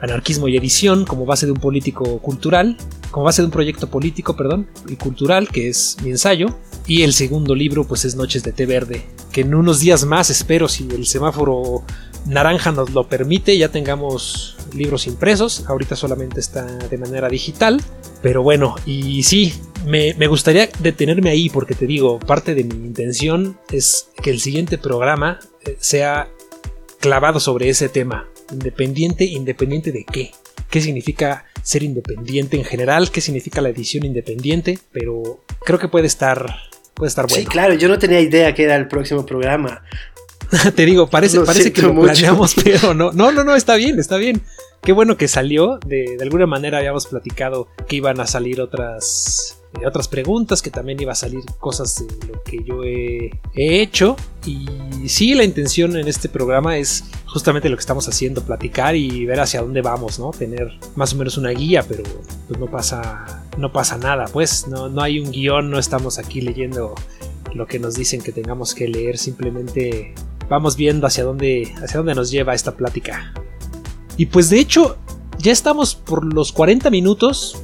Anarquismo 0.00 0.48
y 0.48 0.56
edición 0.56 1.04
como 1.04 1.26
base 1.26 1.46
de 1.46 1.52
un 1.52 1.58
político 1.58 2.18
cultural, 2.20 2.76
como 3.10 3.24
base 3.24 3.42
de 3.42 3.46
un 3.46 3.52
proyecto 3.52 3.88
político, 3.88 4.36
perdón, 4.36 4.68
y 4.88 4.96
cultural, 4.96 5.48
que 5.48 5.68
es 5.68 5.96
mi 6.02 6.10
ensayo. 6.10 6.48
Y 6.86 7.02
el 7.02 7.12
segundo 7.12 7.54
libro, 7.54 7.86
pues 7.86 8.04
es 8.04 8.16
Noches 8.16 8.42
de 8.42 8.52
Té 8.52 8.66
Verde, 8.66 9.04
que 9.32 9.42
en 9.42 9.54
unos 9.54 9.80
días 9.80 10.04
más, 10.04 10.30
espero, 10.30 10.68
si 10.68 10.88
el 10.90 11.06
semáforo 11.06 11.84
naranja 12.26 12.72
nos 12.72 12.90
lo 12.90 13.08
permite, 13.08 13.56
ya 13.56 13.70
tengamos 13.70 14.56
libros 14.74 15.06
impresos. 15.06 15.64
Ahorita 15.68 15.96
solamente 15.96 16.40
está 16.40 16.64
de 16.64 16.98
manera 16.98 17.28
digital. 17.28 17.80
Pero 18.22 18.42
bueno, 18.42 18.76
y 18.84 19.22
sí, 19.22 19.54
me, 19.86 20.14
me, 20.14 20.26
gustaría 20.26 20.68
detenerme 20.80 21.30
ahí 21.30 21.48
porque 21.48 21.74
te 21.74 21.86
digo, 21.86 22.18
parte 22.18 22.54
de 22.54 22.64
mi 22.64 22.74
intención 22.74 23.58
es 23.70 24.08
que 24.22 24.30
el 24.30 24.40
siguiente 24.40 24.76
programa 24.76 25.38
sea 25.78 26.28
clavado 27.00 27.40
sobre 27.40 27.68
ese 27.70 27.88
tema. 27.88 28.28
Independiente, 28.52 29.24
independiente 29.24 29.92
de 29.92 30.04
qué. 30.04 30.32
¿Qué 30.68 30.80
significa 30.80 31.46
ser 31.62 31.82
independiente 31.82 32.56
en 32.56 32.64
general, 32.64 33.10
qué 33.10 33.20
significa 33.20 33.60
la 33.60 33.68
edición 33.68 34.04
independiente, 34.04 34.78
pero 34.92 35.44
creo 35.64 35.78
que 35.78 35.88
puede 35.88 36.06
estar, 36.06 36.46
puede 36.94 37.08
estar 37.08 37.26
bueno. 37.26 37.42
Sí, 37.42 37.46
claro, 37.46 37.74
yo 37.74 37.88
no 37.88 37.98
tenía 37.98 38.20
idea 38.20 38.54
que 38.54 38.64
era 38.64 38.76
el 38.76 38.88
próximo 38.88 39.26
programa. 39.26 39.82
Te 40.74 40.84
digo, 40.84 41.08
parece, 41.08 41.40
parece 41.40 41.72
que 41.72 41.82
lo 41.82 41.94
planeamos, 41.94 42.54
pero 42.64 42.94
no, 42.94 43.12
no, 43.12 43.30
no, 43.32 43.44
no, 43.44 43.54
está 43.54 43.76
bien, 43.76 43.98
está 43.98 44.16
bien. 44.16 44.42
Qué 44.82 44.92
bueno 44.92 45.16
que 45.16 45.28
salió. 45.28 45.78
De, 45.86 46.16
de 46.16 46.22
alguna 46.22 46.46
manera 46.46 46.78
habíamos 46.78 47.06
platicado 47.06 47.68
que 47.86 47.96
iban 47.96 48.18
a 48.20 48.26
salir 48.26 48.60
otras 48.60 49.59
otras 49.86 50.08
preguntas, 50.08 50.62
que 50.62 50.70
también 50.70 51.00
iba 51.00 51.12
a 51.12 51.16
salir 51.16 51.40
cosas 51.58 52.04
de 52.06 52.26
lo 52.26 52.42
que 52.42 52.62
yo 52.64 52.84
he, 52.84 53.30
hecho. 53.54 54.16
Y 54.44 54.66
sí, 55.08 55.34
la 55.34 55.44
intención 55.44 55.96
en 55.96 56.08
este 56.08 56.28
programa 56.28 56.76
es 56.76 57.04
justamente 57.26 57.68
lo 57.68 57.76
que 57.76 57.80
estamos 57.80 58.08
haciendo, 58.08 58.42
platicar 58.42 58.96
y 58.96 59.24
ver 59.26 59.40
hacia 59.40 59.62
dónde 59.62 59.82
vamos, 59.82 60.18
¿no? 60.18 60.30
Tener 60.30 60.78
más 60.96 61.12
o 61.12 61.16
menos 61.16 61.38
una 61.38 61.50
guía, 61.50 61.84
pero 61.88 62.02
pues 62.48 62.58
no 62.58 62.66
pasa, 62.66 63.44
no 63.58 63.72
pasa 63.72 63.96
nada, 63.96 64.26
pues 64.32 64.66
no, 64.66 64.88
no 64.88 65.02
hay 65.02 65.20
un 65.20 65.30
guion, 65.30 65.70
no 65.70 65.78
estamos 65.78 66.18
aquí 66.18 66.40
leyendo 66.40 66.94
lo 67.54 67.66
que 67.66 67.78
nos 67.78 67.94
dicen 67.94 68.22
que 68.22 68.32
tengamos 68.32 68.74
que 68.74 68.88
leer, 68.88 69.18
simplemente 69.18 70.14
vamos 70.48 70.76
viendo 70.76 71.06
hacia 71.06 71.24
dónde, 71.24 71.72
hacia 71.82 71.98
dónde 71.98 72.14
nos 72.14 72.30
lleva 72.30 72.54
esta 72.54 72.76
plática. 72.76 73.32
Y 74.16 74.26
pues 74.26 74.50
de 74.50 74.58
hecho, 74.58 74.98
ya 75.38 75.52
estamos 75.52 75.94
por 75.94 76.34
los 76.34 76.52
40 76.52 76.90
minutos 76.90 77.56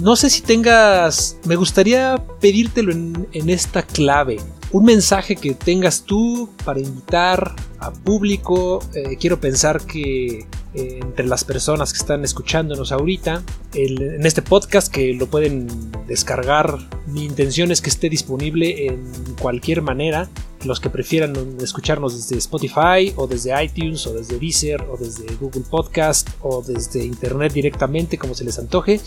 no 0.00 0.16
sé 0.16 0.30
si 0.30 0.40
tengas, 0.42 1.36
me 1.44 1.56
gustaría 1.56 2.22
pedírtelo 2.40 2.92
en, 2.92 3.50
esta 3.50 3.82
clave. 3.82 4.40
Un 4.72 4.84
mensaje 4.84 5.36
que 5.36 5.54
tengas 5.54 6.02
tú 6.02 6.48
para 6.64 6.80
invitar 6.80 7.54
a 7.78 7.92
público. 7.92 8.82
Eh, 8.94 9.16
quiero 9.20 9.38
pensar 9.38 9.82
que 9.84 10.46
eh, 10.74 10.98
entre 11.02 11.26
las 11.26 11.44
personas 11.44 11.92
que 11.92 11.98
están 11.98 12.24
escuchándonos 12.24 12.92
ahorita, 12.92 13.42
en 13.74 14.24
este 14.24 14.40
podcast 14.40 14.90
que 14.90 15.12
lo 15.12 15.26
pueden 15.26 15.68
descargar, 16.08 16.78
mi 17.06 17.24
intención 17.24 17.70
es 17.70 17.82
que 17.82 17.90
esté 17.90 18.08
disponible 18.08 18.86
en 18.86 19.04
cualquier 19.38 19.82
manera. 19.82 20.30
Los 20.64 20.80
que 20.80 20.88
prefieran 20.88 21.34
escucharnos 21.60 22.14
desde 22.14 22.38
Spotify 22.38 23.12
o 23.16 23.26
desde 23.26 23.62
iTunes 23.62 24.06
o 24.06 24.14
desde 24.14 24.38
Deezer 24.38 24.80
o 24.82 24.96
desde 24.96 25.26
Google 25.34 25.64
Podcast 25.68 26.28
o 26.40 26.62
desde 26.62 27.04
Internet 27.04 27.52
directamente 27.52 28.16
como 28.16 28.34
se 28.34 28.44
les 28.44 28.58
antoje. 28.58 29.00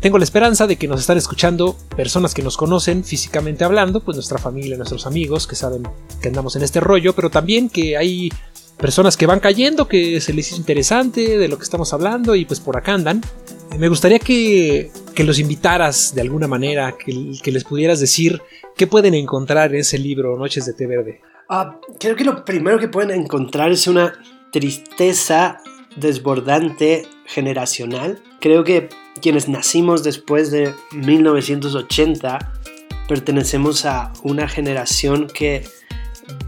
Tengo 0.00 0.18
la 0.18 0.24
esperanza 0.24 0.66
de 0.66 0.76
que 0.76 0.88
nos 0.88 1.00
están 1.00 1.18
escuchando 1.18 1.76
personas 1.96 2.34
que 2.34 2.42
nos 2.42 2.56
conocen 2.56 3.02
físicamente 3.04 3.64
hablando, 3.64 4.00
pues 4.00 4.16
nuestra 4.16 4.38
familia, 4.38 4.76
nuestros 4.76 5.06
amigos 5.06 5.46
que 5.46 5.56
saben 5.56 5.82
que 6.20 6.28
andamos 6.28 6.54
en 6.56 6.62
este 6.62 6.80
rollo, 6.80 7.14
pero 7.14 7.30
también 7.30 7.68
que 7.68 7.96
hay 7.96 8.30
personas 8.76 9.16
que 9.16 9.26
van 9.26 9.40
cayendo, 9.40 9.88
que 9.88 10.20
se 10.20 10.32
les 10.32 10.48
hizo 10.48 10.56
interesante 10.56 11.38
de 11.38 11.48
lo 11.48 11.56
que 11.56 11.64
estamos 11.64 11.92
hablando 11.92 12.34
y 12.34 12.44
pues 12.44 12.60
por 12.60 12.76
acá 12.76 12.94
andan. 12.94 13.22
Me 13.78 13.88
gustaría 13.88 14.18
que, 14.18 14.90
los 15.16 15.38
invitaras 15.38 16.14
de 16.14 16.20
alguna 16.20 16.46
manera, 16.46 16.94
que, 16.96 17.50
les 17.50 17.64
pudieras 17.64 18.00
decir 18.00 18.40
qué 18.76 18.86
pueden 18.86 19.14
encontrar 19.14 19.74
en 19.74 19.80
ese 19.80 19.98
libro 19.98 20.36
Noches 20.38 20.66
de 20.66 20.72
Té 20.74 20.86
Verde. 20.86 21.20
Ah, 21.48 21.78
creo 21.98 22.16
que 22.16 22.24
lo 22.24 22.44
primero 22.44 22.78
que 22.78 22.88
pueden 22.88 23.22
encontrar 23.22 23.70
es 23.70 23.86
una 23.86 24.12
tristeza 24.52 25.58
desbordante 25.96 27.08
generacional. 27.26 28.22
Creo 28.40 28.64
que 28.64 28.88
quienes 29.20 29.48
nacimos 29.48 30.04
después 30.04 30.50
de 30.50 30.74
1980 30.92 32.52
pertenecemos 33.08 33.84
a 33.84 34.12
una 34.22 34.48
generación 34.48 35.26
que 35.26 35.66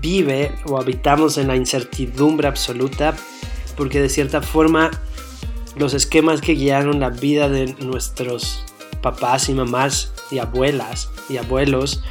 vive 0.00 0.52
o 0.66 0.78
habitamos 0.78 1.38
en 1.38 1.48
la 1.48 1.56
incertidumbre 1.56 2.48
absoluta 2.48 3.16
porque 3.76 4.00
de 4.00 4.08
cierta 4.08 4.42
forma 4.42 4.90
los 5.76 5.94
esquemas 5.94 6.40
que 6.40 6.54
guiaron 6.54 6.98
la 7.00 7.10
vida 7.10 7.48
de 7.48 7.74
nuestros 7.80 8.64
papás 9.02 9.48
y 9.48 9.54
mamás 9.54 10.12
y 10.30 10.38
abuelas 10.38 11.08
y 11.28 11.36
abuelos 11.36 12.02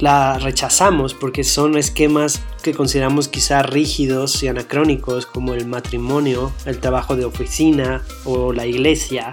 la 0.00 0.38
rechazamos 0.38 1.14
porque 1.14 1.44
son 1.44 1.76
esquemas 1.76 2.42
que 2.62 2.74
consideramos 2.74 3.28
quizá 3.28 3.62
rígidos 3.62 4.42
y 4.42 4.48
anacrónicos 4.48 5.26
como 5.26 5.54
el 5.54 5.66
matrimonio, 5.66 6.52
el 6.64 6.80
trabajo 6.80 7.16
de 7.16 7.26
oficina 7.26 8.02
o 8.24 8.52
la 8.52 8.66
iglesia 8.66 9.32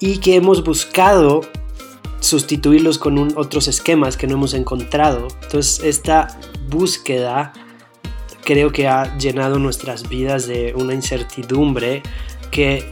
y 0.00 0.18
que 0.18 0.34
hemos 0.34 0.64
buscado 0.64 1.42
sustituirlos 2.18 2.98
con 2.98 3.36
otros 3.36 3.68
esquemas 3.68 4.16
que 4.16 4.26
no 4.26 4.34
hemos 4.34 4.54
encontrado. 4.54 5.28
Entonces 5.42 5.80
esta 5.84 6.38
búsqueda 6.68 7.52
creo 8.44 8.72
que 8.72 8.88
ha 8.88 9.16
llenado 9.18 9.58
nuestras 9.58 10.08
vidas 10.08 10.46
de 10.46 10.74
una 10.74 10.94
incertidumbre 10.94 12.02
que 12.50 12.88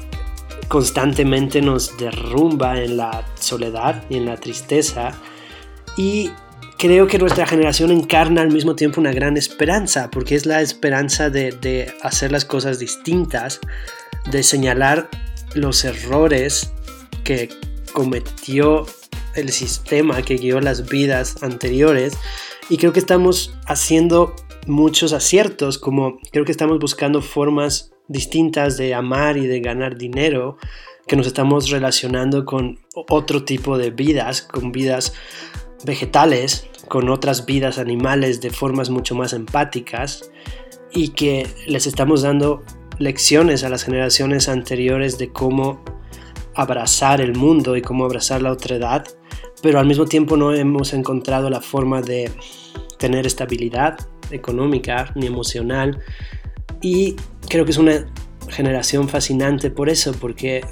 constantemente 0.68 1.60
nos 1.60 1.96
derrumba 1.96 2.80
en 2.80 2.96
la 2.96 3.26
soledad 3.40 4.04
y 4.08 4.16
en 4.16 4.26
la 4.26 4.36
tristeza 4.36 5.12
y 5.96 6.30
creo 6.78 7.08
que 7.08 7.18
nuestra 7.18 7.46
generación 7.46 7.90
encarna 7.90 8.40
al 8.40 8.52
mismo 8.52 8.76
tiempo 8.76 9.00
una 9.00 9.12
gran 9.12 9.36
esperanza, 9.36 10.10
porque 10.10 10.36
es 10.36 10.46
la 10.46 10.62
esperanza 10.62 11.28
de, 11.28 11.92
hacer 12.02 12.30
las 12.30 12.44
cosas 12.44 12.78
distintas, 12.78 13.60
de 14.30 14.42
señalar 14.42 15.10
los 15.54 15.84
errores 15.84 16.72
que 17.24 17.48
cometió 17.92 18.86
el 19.34 19.50
sistema 19.50 20.22
que 20.22 20.36
guió 20.36 20.60
las 20.60 20.88
vidas 20.88 21.42
anteriores. 21.42 22.16
Y 22.70 22.76
creo 22.76 22.92
que 22.92 23.00
estamos 23.00 23.54
haciendo 23.66 24.36
muchos 24.66 25.12
aciertos, 25.12 25.78
como 25.78 26.18
creo 26.30 26.44
que 26.44 26.52
estamos 26.52 26.78
buscando 26.78 27.22
formas 27.22 27.90
distintas 28.06 28.76
de 28.76 28.94
amar 28.94 29.36
y 29.36 29.46
de 29.46 29.60
ganar 29.60 29.98
dinero, 29.98 30.58
que 31.08 31.16
nos 31.16 31.26
estamos 31.26 31.70
relacionando 31.70 32.44
con 32.44 32.78
otro 32.94 33.44
tipo 33.44 33.78
de 33.78 33.90
vidas, 33.90 34.42
con 34.42 34.70
vidas 34.70 35.14
vegetales 35.84 36.68
con 36.88 37.08
otras 37.08 37.46
vidas 37.46 37.78
animales 37.78 38.40
de 38.40 38.50
formas 38.50 38.90
mucho 38.90 39.14
más 39.14 39.32
empáticas 39.32 40.30
y 40.92 41.08
que 41.08 41.46
les 41.66 41.86
estamos 41.86 42.22
dando 42.22 42.62
lecciones 42.98 43.62
a 43.62 43.68
las 43.68 43.84
generaciones 43.84 44.48
anteriores 44.48 45.18
de 45.18 45.30
cómo 45.32 45.82
abrazar 46.54 47.20
el 47.20 47.36
mundo 47.36 47.76
y 47.76 47.82
cómo 47.82 48.04
abrazar 48.04 48.42
la 48.42 48.50
otra 48.50 48.76
edad, 48.76 49.06
pero 49.62 49.78
al 49.78 49.86
mismo 49.86 50.06
tiempo 50.06 50.36
no 50.36 50.52
hemos 50.52 50.92
encontrado 50.92 51.50
la 51.50 51.60
forma 51.60 52.02
de 52.02 52.30
tener 52.98 53.26
estabilidad 53.26 53.98
económica 54.30 55.12
ni 55.14 55.26
emocional. 55.26 56.02
Y 56.80 57.16
creo 57.48 57.64
que 57.64 57.70
es 57.70 57.78
una 57.78 58.06
generación 58.48 59.08
fascinante 59.08 59.70
por 59.70 59.88
eso, 59.88 60.12
porque 60.12 60.64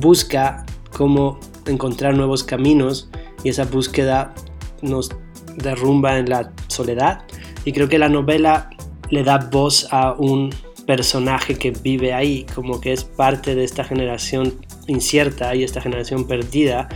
busca 0.00 0.66
cómo 0.92 1.40
encontrar 1.66 2.14
nuevos 2.14 2.44
caminos 2.44 3.08
y 3.44 3.50
esa 3.50 3.64
búsqueda 3.64 4.34
nos 4.82 5.10
derrumba 5.56 6.18
en 6.18 6.28
la 6.28 6.52
soledad. 6.68 7.24
Y 7.64 7.72
creo 7.72 7.88
que 7.88 7.98
la 7.98 8.08
novela 8.08 8.70
le 9.10 9.22
da 9.22 9.38
voz 9.38 9.88
a 9.90 10.12
un 10.12 10.50
personaje 10.86 11.56
que 11.56 11.70
vive 11.70 12.12
ahí, 12.12 12.46
como 12.54 12.80
que 12.80 12.92
es 12.92 13.04
parte 13.04 13.54
de 13.54 13.64
esta 13.64 13.84
generación 13.84 14.54
incierta 14.86 15.54
y 15.54 15.64
esta 15.64 15.80
generación 15.80 16.26
perdida, 16.26 16.88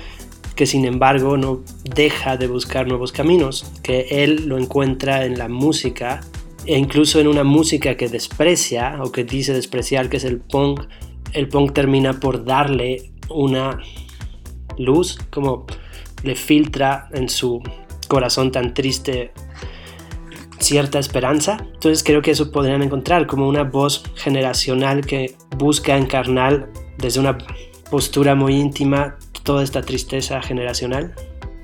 que 0.54 0.66
sin 0.66 0.84
embargo 0.84 1.36
no 1.36 1.62
deja 1.94 2.36
de 2.36 2.46
buscar 2.46 2.86
nuevos 2.86 3.12
caminos, 3.12 3.70
que 3.82 4.06
él 4.10 4.46
lo 4.46 4.58
encuentra 4.58 5.24
en 5.24 5.38
la 5.38 5.48
música 5.48 6.20
e 6.66 6.78
incluso 6.78 7.18
en 7.18 7.26
una 7.26 7.44
música 7.44 7.96
que 7.96 8.08
desprecia 8.08 8.98
o 9.02 9.10
que 9.10 9.24
dice 9.24 9.52
despreciar, 9.52 10.08
que 10.08 10.18
es 10.18 10.24
el 10.24 10.38
punk, 10.38 10.82
el 11.32 11.48
punk 11.48 11.72
termina 11.72 12.20
por 12.20 12.44
darle 12.44 13.10
una 13.28 13.80
luz, 14.78 15.18
como 15.30 15.66
le 16.22 16.34
filtra 16.34 17.08
en 17.12 17.28
su 17.28 17.62
corazón 18.08 18.52
tan 18.52 18.74
triste 18.74 19.32
cierta 20.58 20.98
esperanza. 20.98 21.58
Entonces 21.74 22.04
creo 22.04 22.22
que 22.22 22.30
eso 22.30 22.52
podrían 22.52 22.82
encontrar 22.82 23.26
como 23.26 23.48
una 23.48 23.64
voz 23.64 24.04
generacional 24.14 25.04
que 25.04 25.34
busca 25.56 25.96
encarnar 25.96 26.70
desde 26.98 27.20
una 27.20 27.38
postura 27.90 28.34
muy 28.34 28.54
íntima 28.54 29.18
toda 29.42 29.64
esta 29.64 29.82
tristeza 29.82 30.40
generacional. 30.42 31.14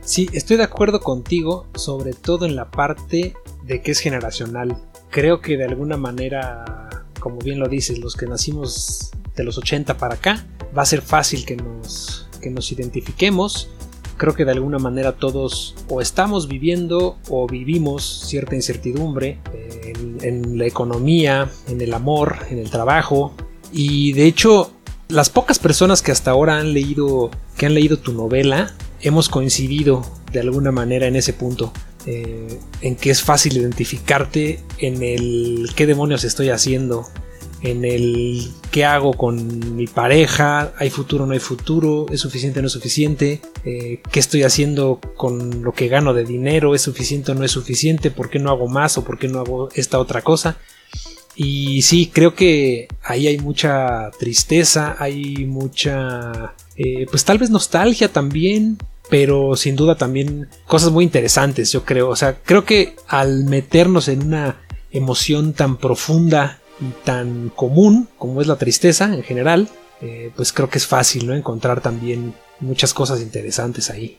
Sí, 0.01 0.29
estoy 0.33 0.57
de 0.57 0.63
acuerdo 0.63 1.01
contigo, 1.01 1.67
sobre 1.75 2.13
todo 2.13 2.47
en 2.47 2.57
la 2.57 2.71
parte 2.71 3.35
de 3.65 3.83
que 3.83 3.91
es 3.91 4.01
generacional. 4.01 4.77
Creo 5.11 5.41
que 5.41 5.57
de 5.57 5.65
alguna 5.65 5.97
manera, 5.97 7.05
como 7.21 7.39
bien 7.39 7.59
lo 7.59 7.69
dices, 7.69 7.99
los 7.99 8.17
que 8.17 8.27
nacimos 8.27 9.11
de 9.35 9.45
los 9.45 9.59
80 9.59 9.99
para 9.99 10.15
acá, 10.15 10.47
va 10.77 10.83
a 10.83 10.87
ser 10.87 11.03
fácil 11.03 11.45
que 11.45 11.57
nos, 11.57 12.29
que 12.41 12.51
nos 12.51 12.71
identifiquemos 12.73 13.71
creo 14.17 14.35
que 14.35 14.45
de 14.45 14.53
alguna 14.53 14.79
manera 14.79 15.13
todos 15.13 15.75
o 15.89 16.01
estamos 16.01 16.49
viviendo 16.49 17.19
o 17.29 17.47
vivimos 17.47 18.23
cierta 18.27 18.55
incertidumbre 18.55 19.39
en, 20.23 20.59
la 20.59 20.67
economía, 20.67 21.51
en 21.69 21.81
el 21.81 21.95
amor, 21.95 22.39
en 22.51 22.59
el 22.59 22.71
trabajo. 22.71 23.35
Y 23.73 24.13
de 24.13 24.27
hecho, 24.27 24.73
las 25.09 25.31
pocas 25.31 25.59
personas 25.59 26.03
que 26.03 26.13
hasta 26.13 26.31
ahora 26.31 26.59
han 26.59 26.73
leído, 26.73 27.31
que 27.57 27.67
han 27.67 27.75
leído 27.75 27.99
tu 27.99 28.13
novela, 28.13 28.75
hemos 29.01 29.29
coincidido 29.29 30.05
de 30.33 30.41
alguna 30.41 30.73
manera 30.73 31.07
en 31.07 31.17
ese 31.17 31.33
punto. 31.33 31.73
Eh, 32.07 32.61
en 32.83 32.95
que 32.95 33.11
es 33.11 33.21
fácil 33.21 33.57
identificarte 33.57 34.61
en 34.79 35.03
el 35.03 35.71
qué 35.75 35.87
demonios 35.87 36.23
estoy 36.23 36.51
haciendo, 36.51 37.09
en 37.67 37.85
el 37.85 38.51
qué 38.71 38.85
hago 38.85 39.15
con 39.15 39.77
mi 39.77 39.87
pareja, 39.87 40.73
hay 40.79 40.91
futuro 40.91 41.25
o 41.25 41.27
no 41.27 41.33
hay 41.33 41.41
futuro, 41.41 42.07
es 42.11 42.21
suficiente 42.21 42.61
no 42.61 42.67
es 42.69 42.73
suficiente, 42.73 43.41
eh, 43.65 44.01
qué 44.11 44.21
estoy 44.21 44.45
haciendo 44.45 45.01
con 45.17 45.63
lo 45.63 45.73
que 45.73 45.89
gano 45.89 46.15
de 46.15 46.25
dinero, 46.25 46.75
es 46.75 46.83
suficiente 46.83 47.33
o 47.33 47.35
no 47.35 47.45
es 47.45 47.51
suficiente, 47.51 48.11
por 48.11 48.31
qué 48.31 48.39
no 48.39 48.51
hago 48.51 48.69
más 48.69 48.99
o 48.99 49.05
por 49.05 49.19
qué 49.19 49.29
no 49.29 49.41
hago 49.41 49.69
esta 49.75 49.99
otra 49.99 50.23
cosa. 50.23 50.59
Y 51.35 51.83
sí, 51.83 52.11
creo 52.13 52.35
que 52.35 52.89
ahí 53.03 53.27
hay 53.27 53.39
mucha 53.39 54.11
tristeza, 54.19 54.97
hay 54.99 55.45
mucha, 55.45 56.55
eh, 56.77 57.07
pues 57.11 57.25
tal 57.25 57.39
vez 57.39 57.51
nostalgia 57.51 58.11
también, 58.11 58.79
pero 59.11 59.55
sin 59.57 59.77
duda 59.77 59.97
también 59.97 60.49
cosas 60.67 60.93
muy 60.93 61.05
interesantes, 61.05 61.73
yo 61.73 61.85
creo. 61.85 62.09
O 62.09 62.17
sea, 62.17 62.39
creo 62.43 62.65
que 62.65 62.97
al 63.07 63.45
meternos 63.45 64.09
en 64.09 64.23
una 64.23 64.63
emoción 64.91 65.53
tan 65.53 65.77
profunda 65.77 66.61
y 66.81 66.91
tan 67.05 67.51
común 67.55 68.09
como 68.19 68.41
es 68.41 68.47
la 68.47 68.57
tristeza 68.57 69.07
en 69.07 69.23
general, 69.23 69.69
eh, 70.01 70.31
pues 70.37 70.53
creo 70.53 70.69
que 70.69 70.79
es 70.79 70.87
fácil 70.87 71.27
¿no? 71.27 71.35
encontrar 71.35 71.81
también 71.81 72.35
muchas 72.61 72.93
cosas 72.93 73.21
interesantes 73.21 73.91
ahí. 73.91 74.19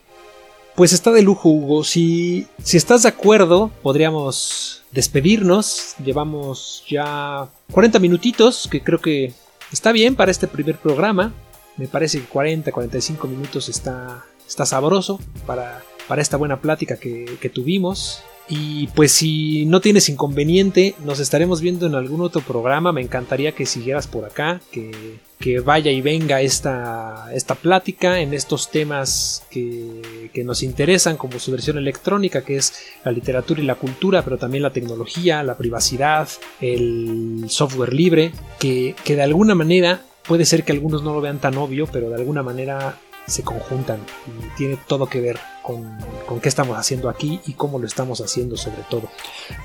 Pues 0.76 0.94
está 0.94 1.12
de 1.12 1.24
lujo, 1.24 1.50
Hugo. 1.50 1.84
Si, 1.84 2.46
si 2.62 2.78
estás 2.78 3.02
de 3.02 3.10
acuerdo, 3.10 3.72
podríamos 3.82 4.84
despedirnos. 4.92 5.96
Llevamos 6.04 6.84
ya 6.88 7.50
40 7.72 7.98
minutitos, 7.98 8.68
que 8.70 8.84
creo 8.84 9.02
que 9.02 9.34
está 9.72 9.92
bien 9.92 10.16
para 10.16 10.30
este 10.30 10.48
primer 10.48 10.78
programa. 10.78 11.34
Me 11.78 11.88
parece 11.88 12.20
que 12.20 12.28
40, 12.28 12.72
45 12.72 13.28
minutos 13.28 13.70
está, 13.70 14.24
está 14.48 14.68
sabroso 14.68 15.20
para, 15.48 15.82
para 16.08 16.22
esta 16.22 16.38
buena 16.38 16.62
plática 16.62 16.98
que, 16.98 17.26
que 17.42 17.50
tuvimos. 17.50 18.22
Y 18.50 18.88
pues 18.88 19.12
si 19.12 19.66
no 19.66 19.82
tienes 19.82 20.08
inconveniente, 20.08 20.96
nos 21.04 21.20
estaremos 21.20 21.60
viendo 21.60 21.86
en 21.86 21.96
algún 21.96 22.22
otro 22.22 22.42
programa. 22.42 22.94
Me 22.94 23.02
encantaría 23.02 23.52
que 23.52 23.66
siguieras 23.66 24.08
por 24.08 24.24
acá, 24.24 24.62
que, 24.72 25.20
que 25.40 25.60
vaya 25.60 25.92
y 25.92 26.02
venga 26.02 26.42
esta, 26.42 27.30
esta 27.34 27.56
plática 27.56 28.22
en 28.22 28.34
estos 28.34 28.72
temas 28.72 29.46
que, 29.52 30.30
que, 30.34 30.46
nos 30.46 30.64
interesan, 30.64 31.18
como 31.18 31.40
su 31.40 31.52
versión 31.52 31.78
electrónica, 31.78 32.46
que 32.46 32.56
es 32.56 32.74
la 33.04 33.12
literatura 33.12 33.62
y 33.62 33.66
la 33.66 33.76
cultura, 33.76 34.24
pero 34.24 34.38
también 34.38 34.64
la 34.64 34.72
tecnología, 34.72 35.44
la 35.44 35.58
privacidad, 35.58 36.30
el 36.62 37.46
software 37.50 37.94
libre, 37.94 38.32
que, 38.60 38.96
que 39.04 39.18
de 39.18 39.24
alguna 39.24 39.56
manera 39.56 40.04
puede 40.26 40.46
ser 40.46 40.64
que 40.64 40.72
algunos 40.72 41.04
no 41.04 41.14
lo 41.14 41.22
vean 41.22 41.40
tan 41.40 41.58
obvio, 41.58 41.88
pero 41.88 42.10
de 42.10 42.16
alguna 42.16 42.44
manera 42.44 42.98
se 43.28 43.44
conjuntan 43.44 44.00
y 44.26 44.58
tiene 44.58 44.78
todo 44.88 45.08
que 45.08 45.22
ver 45.22 45.38
con, 45.62 45.98
con, 46.26 46.40
qué 46.40 46.50
estamos 46.50 46.78
haciendo 46.78 47.10
aquí 47.10 47.42
y 47.46 47.54
cómo 47.54 47.78
lo 47.78 47.86
estamos 47.86 48.22
haciendo 48.22 48.58
sobre 48.58 48.84
todo. 48.90 49.10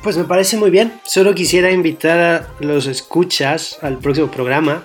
Pues 0.02 0.16
me 0.16 0.24
parece 0.24 0.56
muy 0.56 0.70
bien. 0.70 1.00
Solo 1.04 1.34
quisiera 1.34 1.70
invitar 1.70 2.18
a 2.18 2.48
los 2.60 2.86
escuchas 2.86 3.78
al 3.82 3.98
próximo 3.98 4.30
programa 4.30 4.84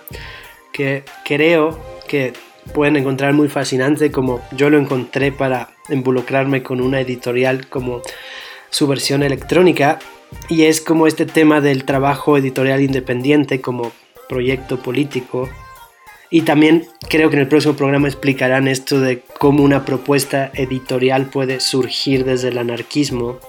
que 0.71 1.03
creo 1.25 1.79
que 2.07 2.33
pueden 2.73 2.97
encontrar 2.97 3.33
muy 3.33 3.47
fascinante 3.47 4.11
como 4.11 4.41
yo 4.51 4.69
lo 4.69 4.77
encontré 4.77 5.31
para 5.31 5.69
involucrarme 5.89 6.63
con 6.63 6.81
una 6.81 7.01
editorial 7.01 7.67
como 7.67 8.01
su 8.69 8.87
versión 8.87 9.23
electrónica 9.23 9.99
y 10.49 10.63
es 10.63 10.81
como 10.81 11.07
este 11.07 11.25
tema 11.25 11.61
del 11.61 11.85
trabajo 11.85 12.37
editorial 12.37 12.81
independiente 12.81 13.61
como 13.61 13.91
proyecto 14.27 14.77
político 14.79 15.49
y 16.29 16.41
también 16.41 16.87
creo 17.09 17.29
que 17.29 17.37
en 17.37 17.43
el 17.43 17.47
próximo 17.47 17.75
programa 17.75 18.07
explicarán 18.07 18.67
esto 18.67 18.99
de 18.99 19.21
cómo 19.39 19.63
una 19.63 19.85
propuesta 19.85 20.51
editorial 20.53 21.29
puede 21.29 21.59
surgir 21.59 22.25
desde 22.25 22.49
el 22.49 22.57
anarquismo. 22.57 23.39